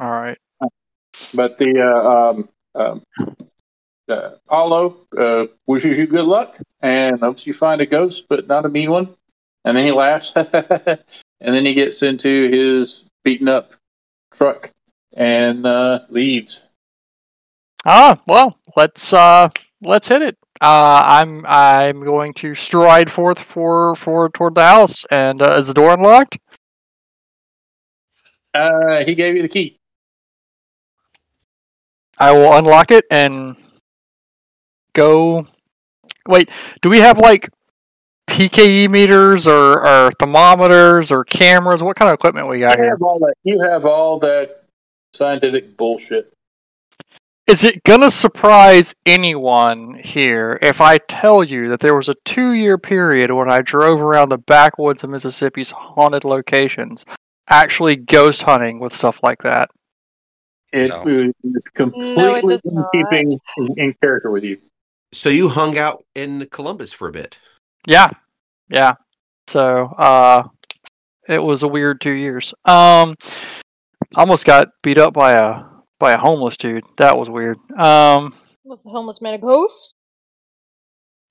all 0.00 0.10
right. 0.10 0.38
But 1.34 1.58
the 1.58 1.80
uh, 1.80 2.30
um, 2.30 2.48
um, 2.74 3.02
uh, 4.10 4.32
Paulo 4.48 5.06
uh, 5.16 5.46
wishes 5.66 5.98
you 5.98 6.06
good 6.06 6.24
luck 6.24 6.58
and 6.80 7.20
hopes 7.20 7.46
you 7.46 7.54
find 7.54 7.80
a 7.80 7.86
ghost, 7.86 8.24
but 8.28 8.46
not 8.48 8.64
a 8.64 8.68
mean 8.68 8.90
one. 8.90 9.14
And 9.64 9.76
then 9.76 9.84
he 9.84 9.92
laughs, 9.92 10.32
and 10.36 10.98
then 11.40 11.66
he 11.66 11.74
gets 11.74 12.02
into 12.02 12.48
his 12.50 13.04
beaten 13.24 13.48
up 13.48 13.72
truck 14.32 14.70
and 15.14 15.66
uh, 15.66 16.00
leaves. 16.08 16.60
Ah, 17.84 18.20
well, 18.26 18.58
let's 18.76 19.12
uh 19.12 19.48
let's 19.84 20.08
hit 20.08 20.22
it. 20.22 20.36
Uh 20.60 21.02
I'm 21.04 21.44
I'm 21.46 22.00
going 22.00 22.34
to 22.34 22.54
stride 22.54 23.10
forth 23.10 23.38
for 23.38 23.94
for 23.94 24.28
toward 24.28 24.54
the 24.54 24.64
house 24.64 25.04
and 25.06 25.40
uh, 25.40 25.54
is 25.54 25.68
the 25.68 25.74
door 25.74 25.94
unlocked? 25.94 26.38
Uh, 28.54 29.04
he 29.04 29.14
gave 29.14 29.36
you 29.36 29.42
the 29.42 29.48
key. 29.48 29.78
I 32.18 32.32
will 32.32 32.52
unlock 32.52 32.90
it 32.90 33.04
and 33.10 33.56
go 34.92 35.46
Wait, 36.26 36.50
do 36.82 36.90
we 36.90 36.98
have 36.98 37.18
like 37.18 37.48
PKE 38.28 38.90
meters 38.90 39.48
or, 39.48 39.86
or 39.86 40.10
thermometers 40.20 41.10
or 41.10 41.24
cameras? 41.24 41.82
What 41.82 41.96
kind 41.96 42.10
of 42.10 42.14
equipment 42.14 42.48
we 42.48 42.58
got 42.60 42.76
You 42.76 42.84
here? 42.84 42.90
have 42.90 43.02
all 43.02 43.18
that. 43.20 43.34
You 43.44 43.58
have 43.62 43.86
all 43.86 44.18
that 44.20 44.64
scientific 45.14 45.76
bullshit. 45.78 46.30
Is 47.46 47.64
it 47.64 47.82
gonna 47.82 48.10
surprise 48.10 48.94
anyone 49.06 49.94
here 50.04 50.58
if 50.60 50.82
I 50.82 50.98
tell 50.98 51.42
you 51.42 51.70
that 51.70 51.80
there 51.80 51.96
was 51.96 52.10
a 52.10 52.14
two 52.26 52.52
year 52.52 52.76
period 52.76 53.32
when 53.32 53.50
I 53.50 53.62
drove 53.62 54.02
around 54.02 54.28
the 54.28 54.36
backwoods 54.36 55.02
of 55.02 55.08
Mississippi's 55.08 55.70
haunted 55.70 56.24
locations, 56.24 57.06
actually 57.48 57.96
ghost 57.96 58.42
hunting 58.42 58.80
with 58.80 58.94
stuff 58.94 59.20
like 59.22 59.42
that? 59.44 59.70
It 60.74 60.88
No. 60.88 61.04
is 61.42 61.64
completely 61.72 62.42
does 62.42 62.60
in 62.66 62.84
keeping 62.92 63.32
in, 63.56 63.78
in 63.78 63.94
character 64.02 64.30
with 64.30 64.44
you. 64.44 64.58
So 65.12 65.28
you 65.28 65.48
hung 65.48 65.78
out 65.78 66.04
in 66.14 66.46
Columbus 66.50 66.92
for 66.92 67.08
a 67.08 67.12
bit. 67.12 67.38
Yeah, 67.86 68.10
yeah. 68.68 68.94
So, 69.46 69.86
uh, 69.86 70.48
it 71.26 71.42
was 71.42 71.62
a 71.62 71.68
weird 71.68 72.00
two 72.00 72.12
years. 72.12 72.52
Um, 72.64 73.14
almost 74.14 74.44
got 74.44 74.68
beat 74.82 74.98
up 74.98 75.14
by 75.14 75.32
a 75.32 75.62
by 75.98 76.12
a 76.12 76.18
homeless 76.18 76.56
dude. 76.56 76.84
That 76.96 77.16
was 77.16 77.28
weird. 77.30 77.58
Um, 77.78 78.34
Was 78.64 78.82
the 78.82 78.90
homeless 78.90 79.20
man 79.20 79.34
a 79.34 79.38
ghost? 79.38 79.94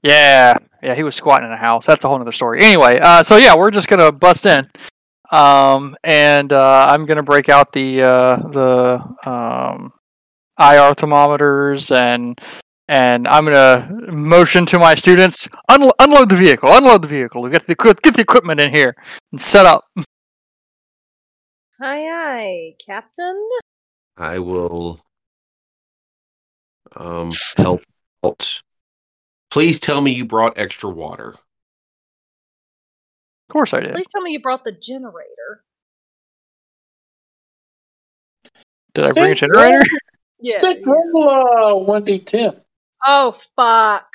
Yeah, 0.04 0.58
yeah, 0.82 0.94
he 0.96 1.04
was 1.04 1.16
squatting 1.16 1.48
in 1.48 1.54
a 1.54 1.58
house. 1.58 1.86
That's 1.86 2.06
a 2.06 2.08
whole 2.08 2.20
other 2.20 2.32
story. 2.32 2.62
Anyway, 2.62 3.00
uh, 3.02 3.24
so 3.24 3.38
yeah, 3.38 3.56
we're 3.56 3.72
just 3.72 3.88
gonna 3.88 4.12
bust 4.12 4.46
in, 4.46 4.70
um, 5.32 5.96
and 6.04 6.54
uh, 6.54 6.88
I'm 6.90 7.06
gonna 7.06 7.24
break 7.24 7.50
out 7.50 7.72
the 7.72 8.04
uh, 8.04 8.36
the 8.50 9.04
um, 9.26 9.94
IR 10.60 10.94
thermometers 10.94 11.92
and 11.92 12.40
and 12.88 13.28
I'm 13.28 13.46
gonna 13.46 13.90
motion 14.12 14.66
to 14.68 14.80
my 14.80 14.96
students 14.96 15.48
unload 15.70 16.30
the 16.30 16.36
vehicle, 16.36 16.70
unload 16.72 17.02
the 17.02 17.08
vehicle, 17.08 17.48
get 17.50 17.68
the 17.68 17.76
get 17.76 18.16
the 18.16 18.22
equipment 18.22 18.60
in 18.60 18.72
here 18.72 18.96
and 19.32 19.42
set 19.42 19.66
up. 19.66 19.86
Aye, 21.82 22.08
aye, 22.10 22.76
Captain. 22.86 23.50
I 24.16 24.40
will 24.40 25.02
um 26.96 27.32
help 27.58 27.82
out. 28.26 28.62
Please 29.52 29.80
tell 29.80 30.02
me 30.02 30.12
you 30.12 30.26
brought 30.26 30.58
extra 30.58 30.90
water. 30.90 31.36
Of 33.50 33.54
course 33.54 33.74
I 33.74 33.82
did. 33.82 33.94
Please 33.94 34.08
tell 34.12 34.22
me 34.22 34.32
you 34.32 34.42
brought 34.42 34.64
the 34.64 34.72
generator. 34.72 35.64
Did 38.94 39.06
I 39.06 39.12
bring 39.12 39.32
a 39.32 39.36
generator? 39.36 39.82
Yeah. 40.40 40.60
Stick 40.60 40.84
1d10. 40.84 42.62
Oh 43.08 43.38
fuck. 43.55 44.05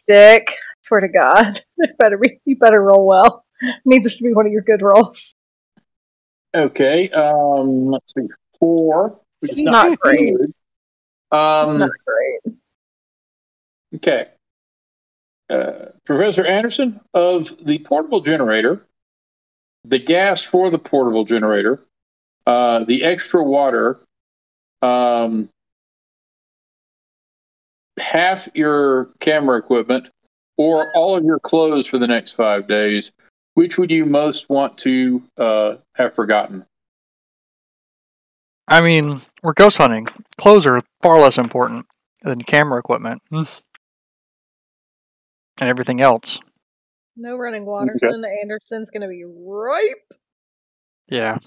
Stick. 0.00 0.52
Swear 0.84 1.00
to 1.02 1.08
God. 1.08 1.62
It 1.78 1.98
better 1.98 2.16
be 2.16 2.38
you 2.44 2.56
better 2.56 2.80
roll 2.80 3.06
well. 3.06 3.44
I 3.60 3.72
need 3.84 4.04
this 4.04 4.18
to 4.18 4.24
be 4.24 4.32
one 4.32 4.46
of 4.46 4.52
your 4.52 4.62
good 4.62 4.82
rolls. 4.82 5.34
Okay. 6.54 7.08
Um, 7.10 7.86
let's 7.86 8.12
see, 8.14 8.28
four. 8.60 9.18
Which 9.40 9.52
is 9.52 9.58
It's 9.60 9.66
not 9.68 9.98
great. 9.98 10.36
good. 10.36 10.50
It's 10.50 10.54
Um, 11.32 11.78
not 11.78 11.90
great. 12.06 12.56
Okay. 13.96 14.28
Uh, 15.50 15.86
Professor 16.04 16.44
Anderson, 16.46 17.00
of 17.14 17.64
the 17.64 17.78
portable 17.80 18.20
generator, 18.20 18.86
the 19.84 19.98
gas 19.98 20.42
for 20.44 20.70
the 20.70 20.78
portable 20.78 21.24
generator, 21.24 21.82
uh, 22.46 22.84
the 22.84 23.02
extra 23.02 23.42
water, 23.42 24.00
um, 24.82 25.48
half 28.02 28.48
your 28.54 29.06
camera 29.20 29.58
equipment, 29.58 30.08
or 30.56 30.92
all 30.94 31.16
of 31.16 31.24
your 31.24 31.38
clothes 31.38 31.86
for 31.86 31.98
the 31.98 32.06
next 32.06 32.32
five 32.32 32.66
days, 32.68 33.12
which 33.54 33.78
would 33.78 33.90
you 33.90 34.04
most 34.04 34.48
want 34.50 34.76
to 34.78 35.22
uh, 35.38 35.74
have 35.94 36.14
forgotten? 36.14 36.64
I 38.68 38.80
mean, 38.80 39.20
we're 39.42 39.52
ghost 39.54 39.78
hunting. 39.78 40.08
Clothes 40.38 40.66
are 40.66 40.82
far 41.00 41.20
less 41.20 41.38
important 41.38 41.86
than 42.22 42.42
camera 42.42 42.78
equipment 42.78 43.22
Hmm. 43.30 43.42
and 45.60 45.68
everything 45.68 46.00
else. 46.00 46.38
No 47.16 47.36
running 47.36 47.66
water, 47.66 47.94
Watterson. 48.00 48.24
Anderson's 48.42 48.90
gonna 48.90 49.08
be 49.08 49.24
ripe. 49.24 50.12
Yeah. 51.08 51.38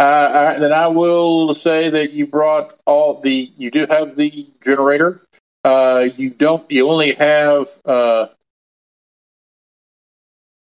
Uh, 0.00 0.02
all 0.02 0.44
right, 0.44 0.58
then 0.60 0.72
I 0.72 0.86
will 0.86 1.54
say 1.54 1.88
that 1.90 2.12
you 2.12 2.26
brought 2.26 2.74
all 2.86 3.20
the. 3.20 3.52
You 3.56 3.70
do 3.70 3.86
have 3.88 4.16
the 4.16 4.48
generator. 4.64 5.22
Uh, 5.68 6.08
you 6.16 6.30
don't. 6.30 6.68
You 6.70 6.88
only 6.88 7.14
have. 7.14 7.68
Uh, 7.84 8.28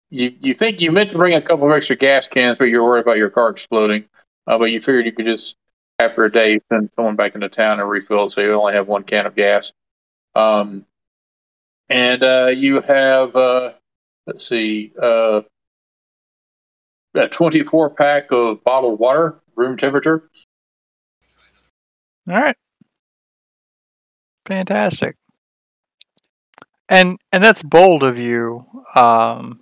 you 0.10 0.34
you 0.40 0.56
think 0.56 0.82
you 0.82 0.92
meant 0.92 1.12
to 1.12 1.18
bring 1.18 1.36
a 1.36 1.42
couple 1.42 1.70
of 1.70 1.78
extra 1.78 1.96
gas 1.96 2.28
cans, 2.28 2.58
but 2.58 2.66
you're 2.66 2.84
worried 2.84 3.02
about 3.02 3.18
your 3.18 3.30
car 3.30 3.50
exploding. 3.52 4.06
Uh, 4.48 4.58
but 4.58 4.72
you 4.72 4.80
figured 4.80 5.06
you 5.06 5.12
could 5.12 5.26
just 5.28 5.56
after 6.00 6.26
a 6.26 6.32
day 6.32 6.58
send 6.70 6.90
someone 6.96 7.16
back 7.16 7.36
into 7.36 7.48
town 7.48 7.80
and 7.80 7.88
refill, 7.88 8.26
it, 8.26 8.32
so 8.32 8.42
you 8.42 8.54
only 8.54 8.74
have 8.74 8.88
one 8.88 9.04
can 9.04 9.28
of 9.28 9.36
gas. 9.36 9.72
Um, 10.34 10.86
and 11.90 12.24
uh, 12.24 12.48
you 12.48 12.82
have. 12.82 13.36
Uh, 13.36 13.74
let's 14.26 14.48
see. 14.50 14.94
Uh, 15.00 15.42
a 17.14 17.28
24 17.28 17.92
pack 17.92 18.32
of 18.32 18.64
bottled 18.64 19.00
water, 19.00 19.36
room 19.56 19.78
temperature. 19.78 20.28
All 22.28 22.36
right. 22.36 22.56
Fantastic. 24.48 25.18
And 26.90 27.20
and 27.34 27.44
that's 27.44 27.62
bold 27.62 28.02
of 28.04 28.18
you 28.18 28.66
um, 28.96 29.60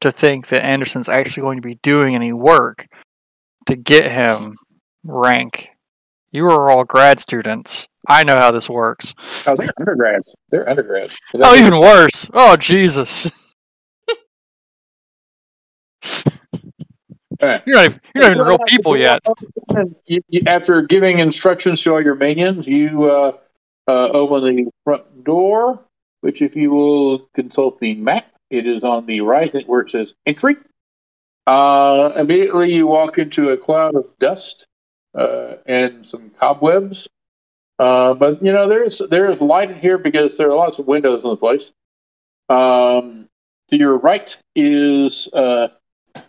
to 0.00 0.10
think 0.10 0.48
that 0.48 0.64
Anderson's 0.64 1.08
actually 1.08 1.42
going 1.42 1.58
to 1.58 1.66
be 1.66 1.76
doing 1.76 2.16
any 2.16 2.32
work 2.32 2.88
to 3.66 3.76
get 3.76 4.10
him 4.10 4.56
rank. 5.04 5.70
You 6.32 6.48
are 6.48 6.68
all 6.68 6.84
grad 6.84 7.20
students. 7.20 7.86
I 8.08 8.24
know 8.24 8.36
how 8.36 8.50
this 8.50 8.68
works. 8.68 9.14
Oh, 9.46 9.54
they're 9.56 9.70
undergrads. 9.78 10.34
They're 10.50 10.68
undergrads. 10.68 11.16
Oh, 11.34 11.56
even 11.56 11.78
worse. 11.78 12.28
Oh, 12.32 12.56
Jesus. 12.56 13.30
Alright. 17.42 17.62
You're 17.66 17.76
not 17.76 17.84
even, 17.86 18.00
you're 18.14 18.24
not 18.24 18.32
even 18.32 18.46
real 18.46 18.58
people 18.66 18.96
yet. 18.98 19.20
You, 20.06 20.20
you, 20.28 20.42
after 20.46 20.82
giving 20.82 21.18
instructions 21.18 21.82
to 21.82 21.92
all 21.92 22.02
your 22.02 22.14
minions, 22.14 22.66
you 22.66 23.04
uh, 23.04 23.32
uh, 23.88 24.08
open 24.08 24.56
the 24.56 24.70
front 24.84 25.24
door, 25.24 25.80
which, 26.20 26.42
if 26.42 26.56
you 26.56 26.70
will 26.70 27.28
consult 27.34 27.80
the 27.80 27.94
map, 27.94 28.26
it 28.50 28.66
is 28.66 28.84
on 28.84 29.06
the 29.06 29.20
right 29.20 29.54
where 29.66 29.80
it 29.80 29.90
says 29.90 30.14
entry. 30.26 30.56
Uh, 31.46 32.12
immediately, 32.16 32.72
you 32.72 32.86
walk 32.86 33.18
into 33.18 33.50
a 33.50 33.56
cloud 33.56 33.94
of 33.94 34.06
dust 34.18 34.66
uh, 35.16 35.54
and 35.66 36.06
some 36.06 36.30
cobwebs. 36.38 37.08
Uh, 37.78 38.14
but 38.14 38.42
you 38.42 38.52
know 38.52 38.68
there's 38.68 39.02
there 39.10 39.30
is 39.30 39.40
light 39.40 39.70
in 39.70 39.78
here 39.78 39.98
because 39.98 40.36
there 40.36 40.50
are 40.50 40.56
lots 40.56 40.78
of 40.78 40.86
windows 40.86 41.22
in 41.22 41.30
the 41.30 41.36
place. 41.36 41.70
Um, 42.48 43.28
to 43.70 43.76
your 43.76 43.98
right 43.98 44.34
is 44.54 45.28
uh, 45.32 45.68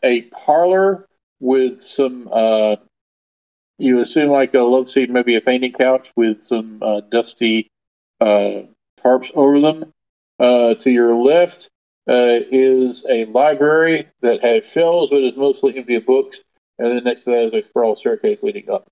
a 0.03 0.24
parlor 0.24 1.08
with 1.39 1.84
some 1.84 2.28
uh, 2.32 2.76
you 3.78 4.01
assume 4.01 4.30
like 4.30 4.53
a 4.53 4.59
love 4.59 4.89
seat, 4.89 5.09
maybe 5.09 5.36
a 5.36 5.41
fainting 5.41 5.73
couch 5.73 6.11
with 6.15 6.43
some 6.43 6.82
uh, 6.82 7.01
dusty 7.11 7.69
uh, 8.19 8.63
tarps 9.03 9.30
over 9.36 9.59
them. 9.59 9.93
Uh, 10.39 10.75
to 10.75 10.91
your 10.91 11.15
left 11.15 11.67
uh, 12.07 12.38
is 12.51 13.03
a 13.09 13.25
library 13.25 14.07
that 14.21 14.43
has 14.43 14.63
shelves 14.65 15.09
but 15.09 15.23
is 15.23 15.36
mostly 15.36 15.75
empty 15.75 15.95
of 15.95 16.05
books, 16.05 16.39
and 16.78 16.95
then 16.95 17.03
next 17.03 17.23
to 17.23 17.32
that 17.32 17.47
is 17.47 17.53
a 17.53 17.67
spiral 17.67 17.95
staircase 17.95 18.43
leading 18.43 18.69
up. 18.69 18.86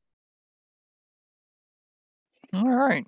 All 2.52 2.68
right. 2.68 3.06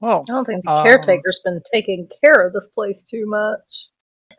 Well, 0.00 0.24
I 0.28 0.32
don't 0.32 0.44
think 0.44 0.64
the 0.64 0.70
Um, 0.72 0.86
caretaker's 0.86 1.40
been 1.44 1.60
taking 1.72 2.08
care 2.24 2.46
of 2.46 2.52
this 2.52 2.68
place 2.68 3.04
too 3.04 3.24
much. 3.26 3.86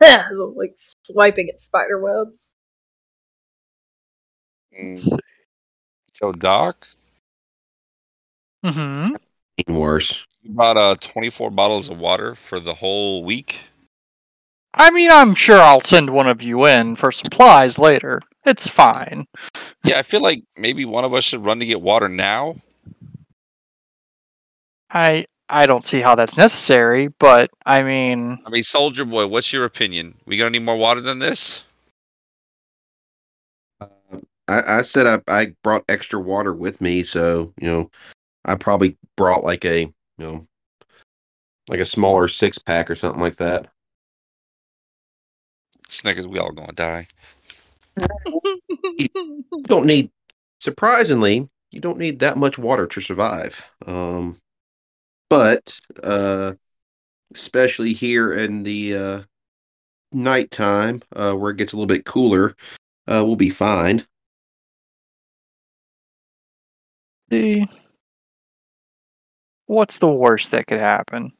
like 0.00 0.74
swiping 1.06 1.48
at 1.48 1.60
spider 1.60 1.98
webs. 2.00 2.52
Mm. 4.78 5.18
So 6.20 6.32
Doc, 6.32 6.86
Mm-hmm. 8.64 9.74
Worse. 9.74 10.26
you 10.42 10.52
bought 10.52 10.76
uh 10.76 10.94
24 11.00 11.50
bottles 11.50 11.88
of 11.88 11.98
water 11.98 12.34
for 12.34 12.60
the 12.60 12.74
whole 12.74 13.24
week. 13.24 13.60
I 14.74 14.90
mean, 14.90 15.10
I'm 15.10 15.34
sure 15.34 15.60
I'll 15.60 15.80
send 15.80 16.10
one 16.10 16.28
of 16.28 16.42
you 16.42 16.66
in 16.66 16.94
for 16.96 17.10
supplies 17.10 17.78
later. 17.78 18.20
It's 18.44 18.68
fine. 18.68 19.26
Yeah, 19.82 19.98
I 19.98 20.02
feel 20.02 20.20
like 20.20 20.42
maybe 20.58 20.84
one 20.84 21.04
of 21.04 21.14
us 21.14 21.24
should 21.24 21.44
run 21.44 21.58
to 21.60 21.66
get 21.66 21.80
water 21.80 22.08
now. 22.08 22.56
I 24.90 25.24
I 25.48 25.64
don't 25.66 25.86
see 25.86 26.00
how 26.00 26.14
that's 26.14 26.36
necessary, 26.36 27.08
but 27.08 27.50
I 27.64 27.82
mean, 27.82 28.38
I 28.46 28.50
mean, 28.50 28.62
Soldier 28.62 29.04
Boy, 29.06 29.26
what's 29.26 29.52
your 29.54 29.64
opinion? 29.64 30.14
We 30.26 30.36
gonna 30.36 30.50
need 30.50 30.62
more 30.62 30.76
water 30.76 31.00
than 31.00 31.18
this? 31.18 31.64
I, 34.50 34.78
I 34.78 34.82
said 34.82 35.06
I, 35.06 35.20
I 35.28 35.54
brought 35.62 35.84
extra 35.88 36.18
water 36.18 36.52
with 36.52 36.80
me, 36.80 37.04
so 37.04 37.54
you 37.60 37.68
know, 37.68 37.90
I 38.44 38.56
probably 38.56 38.96
brought 39.16 39.44
like 39.44 39.64
a 39.64 39.82
you 39.82 39.92
know, 40.18 40.48
like 41.68 41.78
a 41.78 41.84
smaller 41.84 42.26
six 42.26 42.58
pack 42.58 42.90
or 42.90 42.96
something 42.96 43.20
like 43.22 43.36
that. 43.36 43.68
Snickers, 45.88 46.26
we 46.26 46.38
all 46.38 46.52
gonna 46.52 46.72
die. 46.72 47.06
You 48.98 49.62
don't 49.62 49.86
need, 49.86 50.10
surprisingly, 50.60 51.48
you 51.70 51.80
don't 51.80 51.98
need 51.98 52.20
that 52.20 52.36
much 52.36 52.58
water 52.58 52.86
to 52.86 53.00
survive. 53.00 53.64
Um, 53.86 54.38
but 55.28 55.78
uh, 56.02 56.52
especially 57.34 57.92
here 57.92 58.32
in 58.32 58.62
the 58.62 58.96
uh, 58.96 59.22
nighttime, 60.12 61.02
uh, 61.14 61.34
where 61.34 61.50
it 61.50 61.56
gets 61.56 61.72
a 61.72 61.76
little 61.76 61.86
bit 61.86 62.04
cooler, 62.04 62.54
uh, 63.06 63.24
we'll 63.26 63.36
be 63.36 63.50
fine. 63.50 64.04
The 67.30 67.66
what's 69.66 69.98
the 69.98 70.10
worst 70.10 70.50
that 70.50 70.66
could 70.66 70.80
happen? 70.80 71.32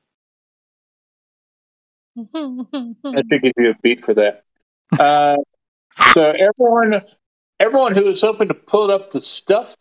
I 2.16 3.22
should 3.30 3.42
give 3.42 3.52
you 3.56 3.70
a 3.70 3.74
beat 3.82 4.04
for 4.04 4.14
that. 4.14 4.44
Uh, 4.98 5.36
so 6.12 6.22
everyone, 6.30 7.02
everyone 7.58 7.94
who 7.94 8.06
is 8.08 8.20
hoping 8.20 8.48
to 8.48 8.54
pull 8.54 8.90
up 8.90 9.10
the 9.10 9.20
stuff, 9.20 9.76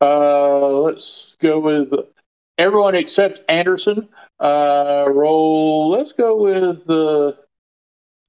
uh, 0.00 0.68
let's 0.80 1.36
go 1.40 1.58
with 1.60 1.92
everyone 2.58 2.94
except 2.94 3.40
Anderson. 3.48 4.08
Uh, 4.38 5.06
roll. 5.08 5.90
Let's 5.90 6.12
go 6.12 6.42
with 6.42 6.86
the. 6.86 7.36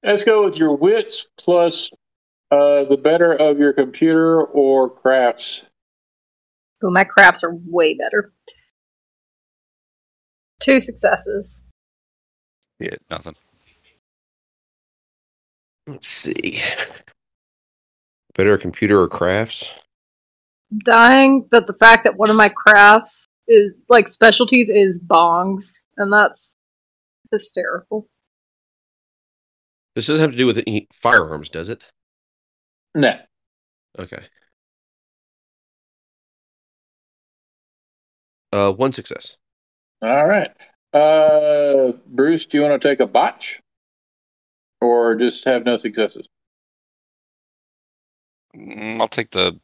let's 0.02 0.24
go 0.24 0.44
with 0.44 0.56
your 0.56 0.76
wits 0.76 1.26
plus 1.36 1.90
uh, 2.50 2.84
the 2.84 2.96
better 2.96 3.32
of 3.32 3.58
your 3.58 3.72
computer 3.72 4.42
or 4.42 4.88
crafts. 4.90 5.62
Ooh, 6.84 6.90
my 6.90 7.04
crafts 7.04 7.42
are 7.42 7.54
way 7.66 7.94
better. 7.94 8.32
Two 10.60 10.80
successes. 10.80 11.64
Yeah, 12.78 12.96
nothing. 13.10 13.34
Let's 15.86 16.06
see. 16.06 16.60
Better 18.34 18.58
computer 18.58 19.00
or 19.00 19.08
crafts? 19.08 19.72
Dying 20.84 21.48
that 21.50 21.66
the 21.66 21.72
fact 21.72 22.04
that 22.04 22.16
one 22.16 22.30
of 22.30 22.36
my 22.36 22.48
crafts 22.48 23.24
is 23.48 23.72
like 23.88 24.06
specialties 24.06 24.68
is 24.68 25.00
bongs, 25.00 25.80
and 25.96 26.12
that's 26.12 26.54
hysterical. 27.32 28.06
This 29.94 30.06
doesn't 30.06 30.22
have 30.22 30.30
to 30.32 30.36
do 30.36 30.46
with 30.46 30.62
any 30.66 30.86
firearms, 30.92 31.48
does 31.48 31.68
it? 31.68 31.82
No. 32.94 33.18
Okay. 33.98 34.22
Uh, 38.58 38.72
one 38.72 38.92
success. 38.92 39.36
All 40.02 40.26
right. 40.26 40.50
Uh, 40.92 41.92
Bruce, 42.08 42.44
do 42.46 42.58
you 42.58 42.64
want 42.64 42.80
to 42.82 42.88
take 42.88 42.98
a 42.98 43.06
botch, 43.06 43.60
or 44.80 45.14
just 45.14 45.44
have 45.44 45.64
no 45.64 45.76
successes? 45.76 46.26
Mm, 48.56 49.00
I'll 49.00 49.06
take 49.06 49.30
the, 49.30 49.56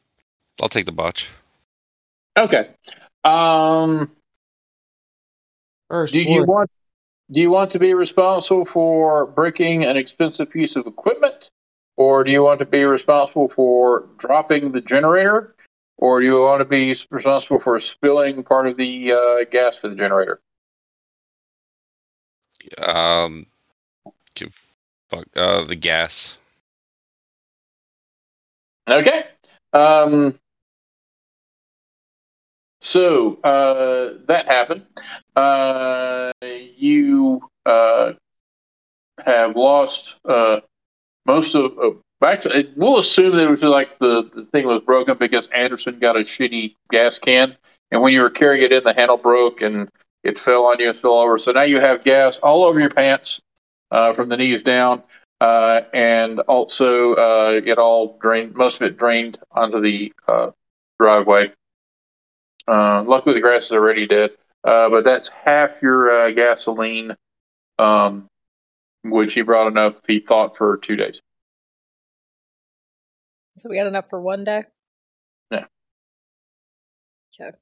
I'll 0.61 0.69
take 0.69 0.85
the 0.85 0.93
botch. 0.93 1.29
Okay. 2.37 2.69
Um, 3.25 4.11
First, 5.89 6.13
do 6.13 6.19
you 6.19 6.39
one. 6.39 6.47
want 6.47 6.71
do 7.31 7.41
you 7.41 7.49
want 7.49 7.71
to 7.71 7.79
be 7.79 7.93
responsible 7.93 8.65
for 8.65 9.25
breaking 9.25 9.83
an 9.83 9.97
expensive 9.97 10.49
piece 10.51 10.75
of 10.77 10.87
equipment, 10.87 11.49
or 11.97 12.23
do 12.23 12.31
you 12.31 12.43
want 12.43 12.59
to 12.59 12.65
be 12.65 12.83
responsible 12.85 13.49
for 13.49 14.07
dropping 14.19 14.69
the 14.69 14.81
generator, 14.81 15.54
or 15.97 16.19
do 16.19 16.25
you 16.25 16.41
want 16.41 16.61
to 16.61 16.65
be 16.65 16.95
responsible 17.09 17.59
for 17.59 17.79
spilling 17.79 18.43
part 18.43 18.67
of 18.67 18.77
the 18.77 19.11
uh, 19.11 19.45
gas 19.49 19.77
for 19.77 19.87
the 19.89 19.95
generator? 19.95 20.39
Um, 22.77 23.45
give- 24.33 24.59
Fuck, 25.09 25.27
uh, 25.35 25.65
the 25.65 25.75
gas. 25.75 26.37
Okay. 28.87 29.25
Um, 29.71 30.39
so 32.81 33.39
uh, 33.43 34.19
that 34.27 34.47
happened. 34.47 34.85
Uh, 35.35 36.31
you 36.41 37.47
uh, 37.65 38.13
have 39.23 39.55
lost 39.55 40.15
uh, 40.27 40.61
most 41.25 41.55
of. 41.55 41.77
Uh, 41.77 41.91
actually, 42.25 42.71
we'll 42.75 42.99
assume 42.99 43.35
that 43.35 43.45
it 43.45 43.49
was 43.49 43.63
like 43.63 43.97
the, 43.99 44.29
the 44.33 44.45
thing 44.45 44.65
was 44.65 44.81
broken 44.81 45.17
because 45.17 45.47
Anderson 45.47 45.99
got 45.99 46.15
a 46.15 46.19
shitty 46.21 46.75
gas 46.91 47.19
can, 47.19 47.55
and 47.91 48.01
when 48.01 48.13
you 48.13 48.21
were 48.21 48.29
carrying 48.29 48.63
it 48.63 48.71
in, 48.71 48.83
the 48.83 48.93
handle 48.93 49.17
broke 49.17 49.61
and 49.61 49.89
it 50.23 50.39
fell 50.39 50.65
on 50.65 50.79
you 50.79 50.89
and 50.89 50.97
fell 50.97 51.19
over. 51.19 51.37
So 51.37 51.51
now 51.51 51.63
you 51.63 51.79
have 51.79 52.03
gas 52.03 52.37
all 52.37 52.63
over 52.63 52.79
your 52.79 52.89
pants 52.89 53.39
uh, 53.91 54.13
from 54.13 54.29
the 54.29 54.37
knees 54.37 54.63
down 54.63 55.03
uh, 55.41 55.81
and 55.93 56.39
also 56.41 57.13
uh, 57.13 57.61
it 57.63 57.77
all 57.77 58.17
drained, 58.21 58.55
most 58.55 58.77
of 58.77 58.83
it 58.83 58.97
drained 58.97 59.37
onto 59.51 59.81
the 59.81 60.13
uh, 60.27 60.51
driveway. 60.99 61.51
Uh, 62.67 63.03
luckily, 63.03 63.35
the 63.35 63.41
grass 63.41 63.65
is 63.65 63.71
already 63.73 64.07
dead, 64.07 64.31
uh, 64.63 64.89
but 64.89 65.03
that's 65.03 65.27
half 65.29 65.81
your 65.81 66.31
gasoline, 66.31 67.15
um, 67.77 68.27
which 69.03 69.33
he 69.33 69.41
brought 69.41 69.67
enough, 69.67 69.95
he 70.07 70.19
thought, 70.19 70.57
for 70.57 70.77
two 70.77 70.95
days. 70.95 71.21
So 73.57 73.69
we 73.69 73.77
got 73.77 73.87
enough 73.87 74.09
for 74.09 74.21
one 74.21 74.43
day? 74.43 74.63
Yeah. 75.51 75.65
Okay. 77.39 77.57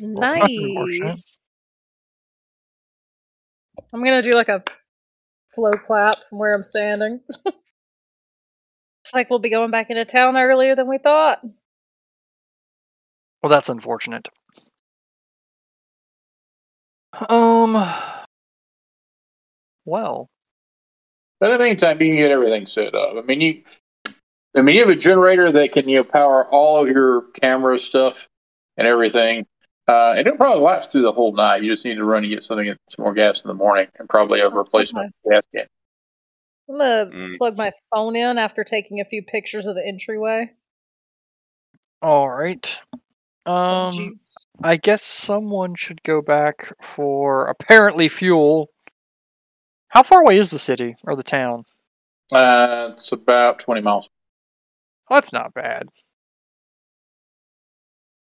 Well. 0.00 0.30
Nice. 0.32 1.40
I'm 3.92 4.02
gonna 4.04 4.22
do 4.22 4.32
like 4.32 4.48
a 4.48 4.62
slow 5.50 5.72
clap 5.86 6.18
from 6.28 6.38
where 6.38 6.54
I'm 6.54 6.64
standing. 6.64 7.20
it's 7.46 9.14
like 9.14 9.30
we'll 9.30 9.38
be 9.38 9.50
going 9.50 9.70
back 9.70 9.90
into 9.90 10.04
town 10.04 10.36
earlier 10.36 10.76
than 10.76 10.88
we 10.88 10.98
thought. 10.98 11.40
Well, 13.42 13.50
that's 13.50 13.68
unfortunate. 13.68 14.28
Um. 17.28 17.76
Well, 19.86 20.28
But 21.40 21.52
in 21.52 21.58
the 21.58 21.64
meantime, 21.64 22.00
you 22.00 22.08
can 22.08 22.16
get 22.16 22.30
everything 22.30 22.66
set 22.66 22.94
up. 22.94 23.16
I 23.16 23.22
mean, 23.22 23.40
you, 23.40 23.62
I 24.54 24.62
mean, 24.62 24.74
you 24.76 24.82
have 24.82 24.90
a 24.90 24.96
generator 24.96 25.50
that 25.50 25.72
can 25.72 25.88
you 25.88 25.96
know 25.96 26.04
power 26.04 26.46
all 26.48 26.82
of 26.82 26.88
your 26.88 27.22
camera 27.40 27.78
stuff 27.78 28.28
and 28.76 28.86
everything, 28.86 29.46
uh, 29.88 30.10
and 30.16 30.26
it'll 30.26 30.36
probably 30.36 30.62
last 30.62 30.92
through 30.92 31.02
the 31.02 31.12
whole 31.12 31.32
night. 31.32 31.62
You 31.62 31.70
just 31.70 31.84
need 31.84 31.94
to 31.94 32.04
run 32.04 32.24
and 32.24 32.32
get 32.32 32.44
something, 32.44 32.66
some 32.66 33.02
more 33.02 33.14
gas 33.14 33.42
in 33.42 33.48
the 33.48 33.54
morning, 33.54 33.88
and 33.98 34.08
probably 34.08 34.40
a 34.40 34.48
replacement 34.50 35.14
gas 35.28 35.42
can. 35.54 35.66
I'm 36.68 36.78
gonna 36.78 37.06
Mm. 37.06 37.36
plug 37.38 37.56
my 37.56 37.72
phone 37.92 38.14
in 38.14 38.38
after 38.38 38.62
taking 38.62 39.00
a 39.00 39.04
few 39.04 39.22
pictures 39.24 39.66
of 39.66 39.74
the 39.74 39.84
entryway. 39.84 40.52
all 42.02 42.30
right. 42.30 42.80
Um, 43.46 43.92
juice. 43.92 44.46
I 44.62 44.76
guess 44.76 45.02
someone 45.02 45.74
should 45.74 46.02
go 46.02 46.22
back 46.22 46.72
for 46.80 47.46
apparently 47.46 48.08
fuel. 48.08 48.70
How 49.90 50.02
far 50.02 50.22
away 50.22 50.38
is 50.38 50.50
the 50.50 50.58
city 50.58 50.96
or 51.04 51.14
the 51.14 51.22
town? 51.22 51.64
Uh, 52.32 52.90
it's 52.94 53.12
about 53.12 53.58
twenty 53.60 53.80
miles. 53.82 54.08
Oh, 55.10 55.16
that's 55.16 55.32
not 55.32 55.52
bad. 55.54 55.88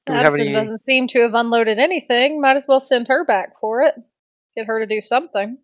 Do 0.07 0.13
we 0.13 0.19
have 0.19 0.27
Addison 0.35 0.47
any? 0.49 0.53
doesn't 0.55 0.85
seem 0.85 1.09
to 1.09 1.21
have 1.23 1.35
unloaded 1.35 1.79
anything. 1.79 2.41
Might 2.41 2.57
as 2.57 2.67
well 2.69 2.81
send 2.81 3.09
her 3.09 3.25
back 3.25 3.59
for 3.61 3.83
it. 3.83 3.95
Get 4.57 4.67
her 4.67 4.79
to 4.81 4.87
do 4.87 5.03
something. 5.03 5.59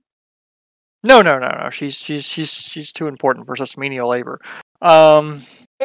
No, 1.05 1.23
no, 1.23 1.39
no, 1.39 1.49
no. 1.49 1.71
She's 1.71 1.97
she's 1.97 2.25
she's 2.25 2.53
she's 2.53 2.91
too 2.93 3.07
important 3.07 3.47
for 3.47 3.55
such 3.57 3.77
menial 3.79 4.09
labor. 4.09 4.41
Um, 4.81 5.43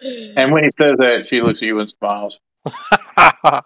And 0.00 0.50
when 0.50 0.64
he 0.64 0.70
says 0.76 0.96
that, 0.98 1.26
she 1.28 1.40
looks 1.42 1.58
at 1.58 1.66
you 1.66 1.78
and 1.80 1.90
smiles. 1.90 2.38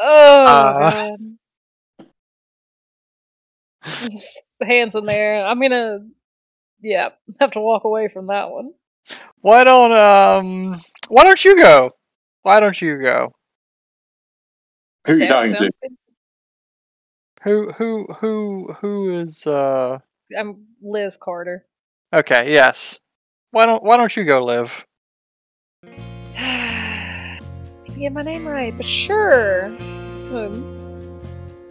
Oh 0.00 0.06
Uh. 0.06 1.16
God. 4.00 4.10
the 4.60 4.66
hands 4.66 4.94
in 4.94 5.04
there. 5.06 5.44
I'm 5.46 5.60
gonna 5.60 6.00
yeah, 6.80 7.10
have 7.40 7.52
to 7.52 7.60
walk 7.60 7.84
away 7.84 8.08
from 8.08 8.26
that 8.26 8.50
one. 8.50 8.72
why 9.40 9.64
don't 9.64 9.92
um 9.92 10.80
why 11.08 11.24
don't 11.24 11.44
you 11.44 11.56
go? 11.56 11.90
Why 12.42 12.60
don't 12.60 12.80
you 12.80 13.00
go? 13.00 13.32
Who 15.06 15.12
are 15.12 15.16
you 15.16 15.22
Yeah, 15.24 15.28
talking 15.28 15.52
to? 15.54 15.70
Who 17.42 17.72
who 17.72 18.06
who 18.20 18.76
who 18.80 19.10
is 19.20 19.46
uh 19.46 19.98
I'm 20.36 20.66
Liz 20.82 21.16
Carter. 21.20 21.64
okay, 22.12 22.52
yes. 22.52 23.00
Why 23.50 23.64
don't 23.66 23.82
why 23.82 23.96
don't 23.96 24.14
you 24.16 24.24
go 24.24 24.44
live? 24.44 24.84
Didn't 26.36 28.00
get 28.00 28.12
my 28.12 28.22
name 28.22 28.46
right, 28.46 28.76
but 28.76 28.86
sure. 28.86 29.66
Um, 29.66 31.20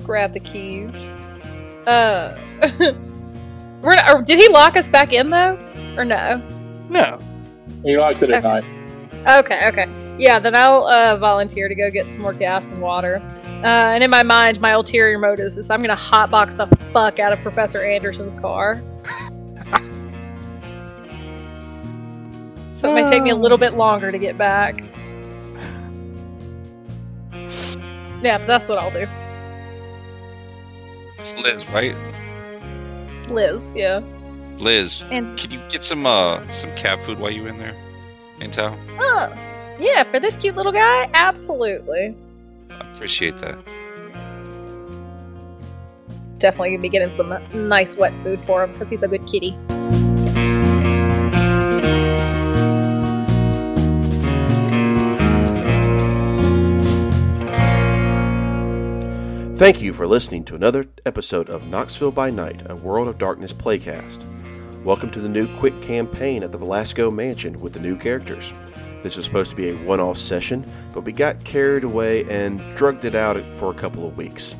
grab 0.04 0.34
the 0.34 0.40
keys. 0.40 1.16
Uh, 1.88 2.38
we're 3.82 3.96
not, 3.96 4.14
or 4.14 4.22
did 4.22 4.38
he 4.40 4.50
lock 4.50 4.76
us 4.76 4.90
back 4.90 5.14
in 5.14 5.30
though, 5.30 5.58
or 5.98 6.04
no? 6.04 6.38
No. 6.90 7.18
He 7.84 7.98
likes 7.98 8.22
it 8.22 8.30
at 8.30 8.44
Okay. 8.46 8.62
night. 8.62 9.40
Okay, 9.46 9.68
okay. 9.70 9.86
Yeah, 10.18 10.40
then 10.40 10.56
I'll 10.56 10.86
uh, 10.88 11.16
volunteer 11.18 11.70
to 11.70 11.76
go 11.76 11.90
get 11.90 12.12
some 12.12 12.22
more 12.22 12.34
gas 12.34 12.68
and 12.70 12.82
water. 12.82 13.22
Uh, 13.64 13.94
and 13.94 14.04
in 14.04 14.10
my 14.10 14.24
mind, 14.24 14.60
my 14.60 14.72
ulterior 14.72 15.18
motive 15.18 15.58
is 15.58 15.70
I'm 15.70 15.82
gonna 15.82 15.96
hotbox 15.96 16.58
the 16.58 16.68
fuck 16.92 17.20
out 17.20 17.32
of 17.34 17.40
Professor 17.40 17.82
Anderson's 17.84 18.36
car. 18.36 18.82
so 22.74 22.92
it 22.92 22.94
may 23.02 23.08
take 23.08 23.24
me 23.24 23.30
a 23.32 23.36
little 23.36 23.58
bit 23.58 23.74
longer 23.76 24.12
to 24.12 24.18
get 24.20 24.38
back. 24.38 24.82
Yeah, 28.22 28.38
but 28.40 28.48
that's 28.48 28.70
what 28.70 28.78
I'll 28.78 28.92
do. 28.92 29.08
Liz, 31.36 31.68
right? 31.70 31.96
Liz, 33.30 33.74
yeah. 33.76 34.02
Liz, 34.58 35.04
And 35.12 35.38
can 35.38 35.52
you 35.52 35.60
get 35.70 35.84
some 35.84 36.06
uh 36.06 36.42
some 36.52 36.74
cat 36.76 37.00
food 37.02 37.20
while 37.20 37.32
you're 37.32 37.48
in 37.48 37.58
there? 37.58 37.76
In 38.40 38.52
town? 38.52 38.78
oh, 39.00 39.30
yeah, 39.80 40.04
for 40.12 40.20
this 40.20 40.36
cute 40.36 40.56
little 40.56 40.72
guy, 40.72 41.10
absolutely. 41.14 42.16
I 42.70 42.92
appreciate 42.92 43.38
that. 43.40 43.58
Definitely 46.40 46.70
gonna 46.72 46.82
be 46.82 46.90
getting 46.90 47.16
some 47.18 47.68
nice 47.68 47.96
wet 47.96 48.14
food 48.24 48.40
for 48.46 48.64
him 48.64 48.72
because 48.74 48.90
he's 48.90 49.02
a 49.02 49.08
good 49.08 49.26
kitty. 49.28 49.58
Thank 59.58 59.82
you 59.82 59.92
for 59.92 60.06
listening 60.06 60.44
to 60.44 60.56
another 60.56 60.86
episode 61.08 61.50
of 61.50 61.68
Knoxville 61.68 62.12
by 62.12 62.30
Night, 62.30 62.62
a 62.70 62.76
World 62.76 63.08
of 63.08 63.18
Darkness 63.18 63.52
playcast. 63.52 64.24
Welcome 64.84 65.10
to 65.10 65.20
the 65.20 65.28
new 65.28 65.48
quick 65.58 65.82
campaign 65.82 66.44
at 66.44 66.52
the 66.52 66.60
Velasco 66.60 67.10
Mansion 67.10 67.60
with 67.60 67.74
the 67.74 67.80
new 67.80 67.98
characters. 67.98 68.54
This 69.02 69.16
was 69.16 69.26
supposed 69.26 69.50
to 69.50 69.58
be 69.58 69.72
a 69.72 69.76
one 69.78 70.00
off 70.00 70.20
session, 70.20 70.64
but 70.94 71.06
we 71.06 71.12
got 71.12 71.44
carried 71.44 71.84
away 71.84 72.24
and 72.30 72.62
drugged 72.76 73.04
it 73.04 73.16
out 73.16 73.42
for 73.58 73.72
a 73.72 73.74
couple 73.74 74.08
of 74.08 74.16
weeks. 74.16 74.56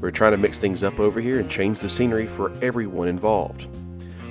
We're 0.00 0.12
trying 0.12 0.30
to 0.30 0.38
mix 0.38 0.60
things 0.60 0.84
up 0.84 1.00
over 1.00 1.20
here 1.20 1.40
and 1.40 1.50
change 1.50 1.80
the 1.80 1.88
scenery 1.88 2.26
for 2.26 2.52
everyone 2.62 3.08
involved. 3.08 3.66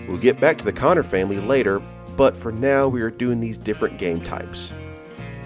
We'll 0.07 0.18
get 0.18 0.39
back 0.39 0.57
to 0.59 0.66
the 0.66 0.72
Connor 0.72 1.03
family 1.03 1.41
later, 1.41 1.82
but 2.16 2.38
for 2.38 2.53
now 2.53 2.88
we 2.88 3.01
are 3.01 3.11
doing 3.11 3.41
these 3.41 3.57
different 3.57 3.99
game 3.99 4.24
types. 4.24 4.72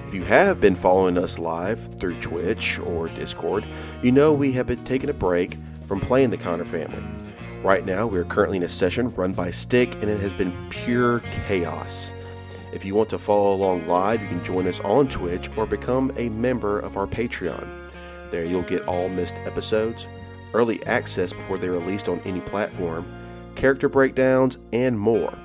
If 0.10 0.16
you 0.16 0.24
have 0.24 0.60
been 0.60 0.74
following 0.74 1.20
us 1.20 1.38
live 1.38 2.00
through 2.00 2.20
Twitch 2.20 2.80
or 2.80 3.10
Discord, 3.10 3.64
you 4.02 4.12
know 4.12 4.34
we 4.34 4.52
have 4.54 4.66
been 4.66 4.84
taking 4.84 5.12
a 5.12 5.14
break 5.14 5.56
from 5.88 6.00
playing 6.00 6.32
the 6.32 6.38
Connor 6.38 6.66
family. 6.66 7.04
Right 7.62 7.86
now, 7.86 8.08
we 8.08 8.18
are 8.18 8.24
currently 8.24 8.58
in 8.58 8.64
a 8.64 8.68
session 8.68 9.14
run 9.14 9.34
by 9.34 9.52
Stick, 9.52 9.94
and 10.02 10.06
it 10.06 10.20
has 10.20 10.34
been 10.34 10.52
pure 10.72 11.20
chaos. 11.46 12.12
If 12.74 12.84
you 12.84 12.96
want 12.96 13.10
to 13.12 13.20
follow 13.20 13.54
along 13.54 13.86
live, 13.86 14.20
you 14.20 14.28
can 14.28 14.44
join 14.44 14.66
us 14.66 14.80
on 14.80 15.10
Twitch 15.10 15.48
or 15.56 15.68
become 15.68 16.12
a 16.18 16.30
member 16.30 16.80
of 16.80 16.98
our 16.98 17.06
Patreon. 17.06 17.70
There, 18.32 18.46
you'll 18.46 18.64
get 18.64 18.88
all 18.88 19.10
missed 19.10 19.36
episodes, 19.36 20.08
early 20.56 20.84
access 20.88 21.34
before 21.34 21.60
they're 21.60 21.74
released 21.74 22.10
on 22.10 22.20
any 22.22 22.42
platform, 22.42 23.06
character 23.54 23.88
breakdowns, 23.88 24.58
and 24.74 25.00
more. 25.00 25.38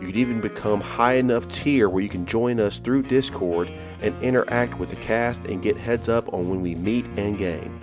You 0.00 0.06
could 0.06 0.16
even 0.16 0.40
become 0.40 0.80
high 0.80 1.14
enough 1.14 1.48
tier 1.48 1.88
where 1.88 2.02
you 2.02 2.08
can 2.08 2.26
join 2.26 2.58
us 2.58 2.78
through 2.78 3.04
Discord 3.04 3.70
and 4.02 4.20
interact 4.22 4.78
with 4.78 4.90
the 4.90 4.96
cast 4.96 5.40
and 5.44 5.62
get 5.62 5.76
heads 5.76 6.08
up 6.08 6.32
on 6.34 6.48
when 6.48 6.60
we 6.60 6.74
meet 6.74 7.06
and 7.16 7.38
game. 7.38 7.80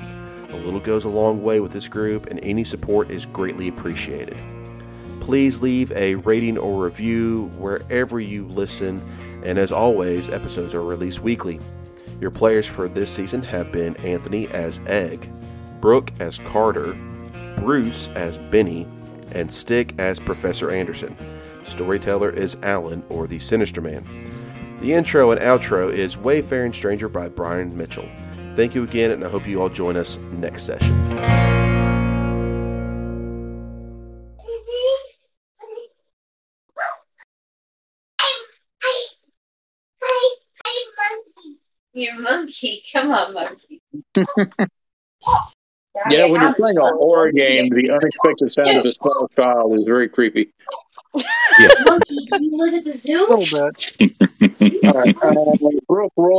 A 0.49 0.57
little 0.57 0.81
goes 0.81 1.05
a 1.05 1.09
long 1.09 1.41
way 1.41 1.61
with 1.61 1.71
this 1.71 1.87
group, 1.87 2.25
and 2.27 2.39
any 2.43 2.65
support 2.65 3.09
is 3.09 3.25
greatly 3.25 3.69
appreciated. 3.69 4.37
Please 5.21 5.61
leave 5.61 5.91
a 5.93 6.15
rating 6.15 6.57
or 6.57 6.83
review 6.83 7.49
wherever 7.57 8.19
you 8.19 8.45
listen, 8.47 9.01
and 9.43 9.57
as 9.57 9.71
always, 9.71 10.29
episodes 10.29 10.73
are 10.73 10.83
released 10.83 11.21
weekly. 11.21 11.59
Your 12.19 12.31
players 12.31 12.65
for 12.65 12.89
this 12.89 13.09
season 13.09 13.41
have 13.43 13.71
been 13.71 13.95
Anthony 13.97 14.47
as 14.49 14.81
Egg, 14.85 15.31
Brooke 15.79 16.11
as 16.19 16.39
Carter, 16.39 16.93
Bruce 17.55 18.09
as 18.09 18.37
Benny, 18.37 18.85
and 19.31 19.51
Stick 19.51 19.93
as 19.97 20.19
Professor 20.19 20.69
Anderson. 20.69 21.15
Storyteller 21.71 22.29
is 22.29 22.57
Alan, 22.61 23.03
or 23.09 23.27
the 23.27 23.39
Sinister 23.39 23.81
Man. 23.81 24.05
The 24.81 24.93
intro 24.93 25.31
and 25.31 25.39
outro 25.39 25.91
is 25.91 26.17
Wayfaring 26.17 26.73
Stranger 26.73 27.07
by 27.07 27.29
Brian 27.29 27.75
Mitchell. 27.75 28.09
Thank 28.53 28.75
you 28.75 28.83
again, 28.83 29.11
and 29.11 29.23
I 29.23 29.29
hope 29.29 29.47
you 29.47 29.61
all 29.61 29.69
join 29.69 29.95
us 29.95 30.17
next 30.33 30.63
session. 30.63 30.91
Your 41.93 42.19
monkey. 42.19 42.81
Come 42.91 43.11
on, 43.11 43.33
monkey. 43.33 43.81
Yeah, 46.09 46.25
when 46.27 46.41
you're 46.41 46.53
playing 46.53 46.77
a 46.77 46.87
horror 46.87 47.31
game, 47.31 47.69
the 47.69 47.91
unexpected 47.91 48.51
sound 48.51 48.77
of 48.77 48.85
a 48.85 48.91
small 48.93 49.27
child 49.35 49.77
is 49.77 49.83
very 49.85 50.07
creepy. 50.07 50.53
Monkey, 51.13 52.15
you 52.39 52.55
look 52.55 52.73
at 52.73 52.85
the 52.85 52.93
zoo? 52.93 53.25
A 53.27 53.35
little 53.35 53.71
bit. 53.71 53.91
All 54.85 54.93
right, 54.93 55.15
uh, 55.21 55.33
Brooke, 55.87 56.13
roll 56.15 56.29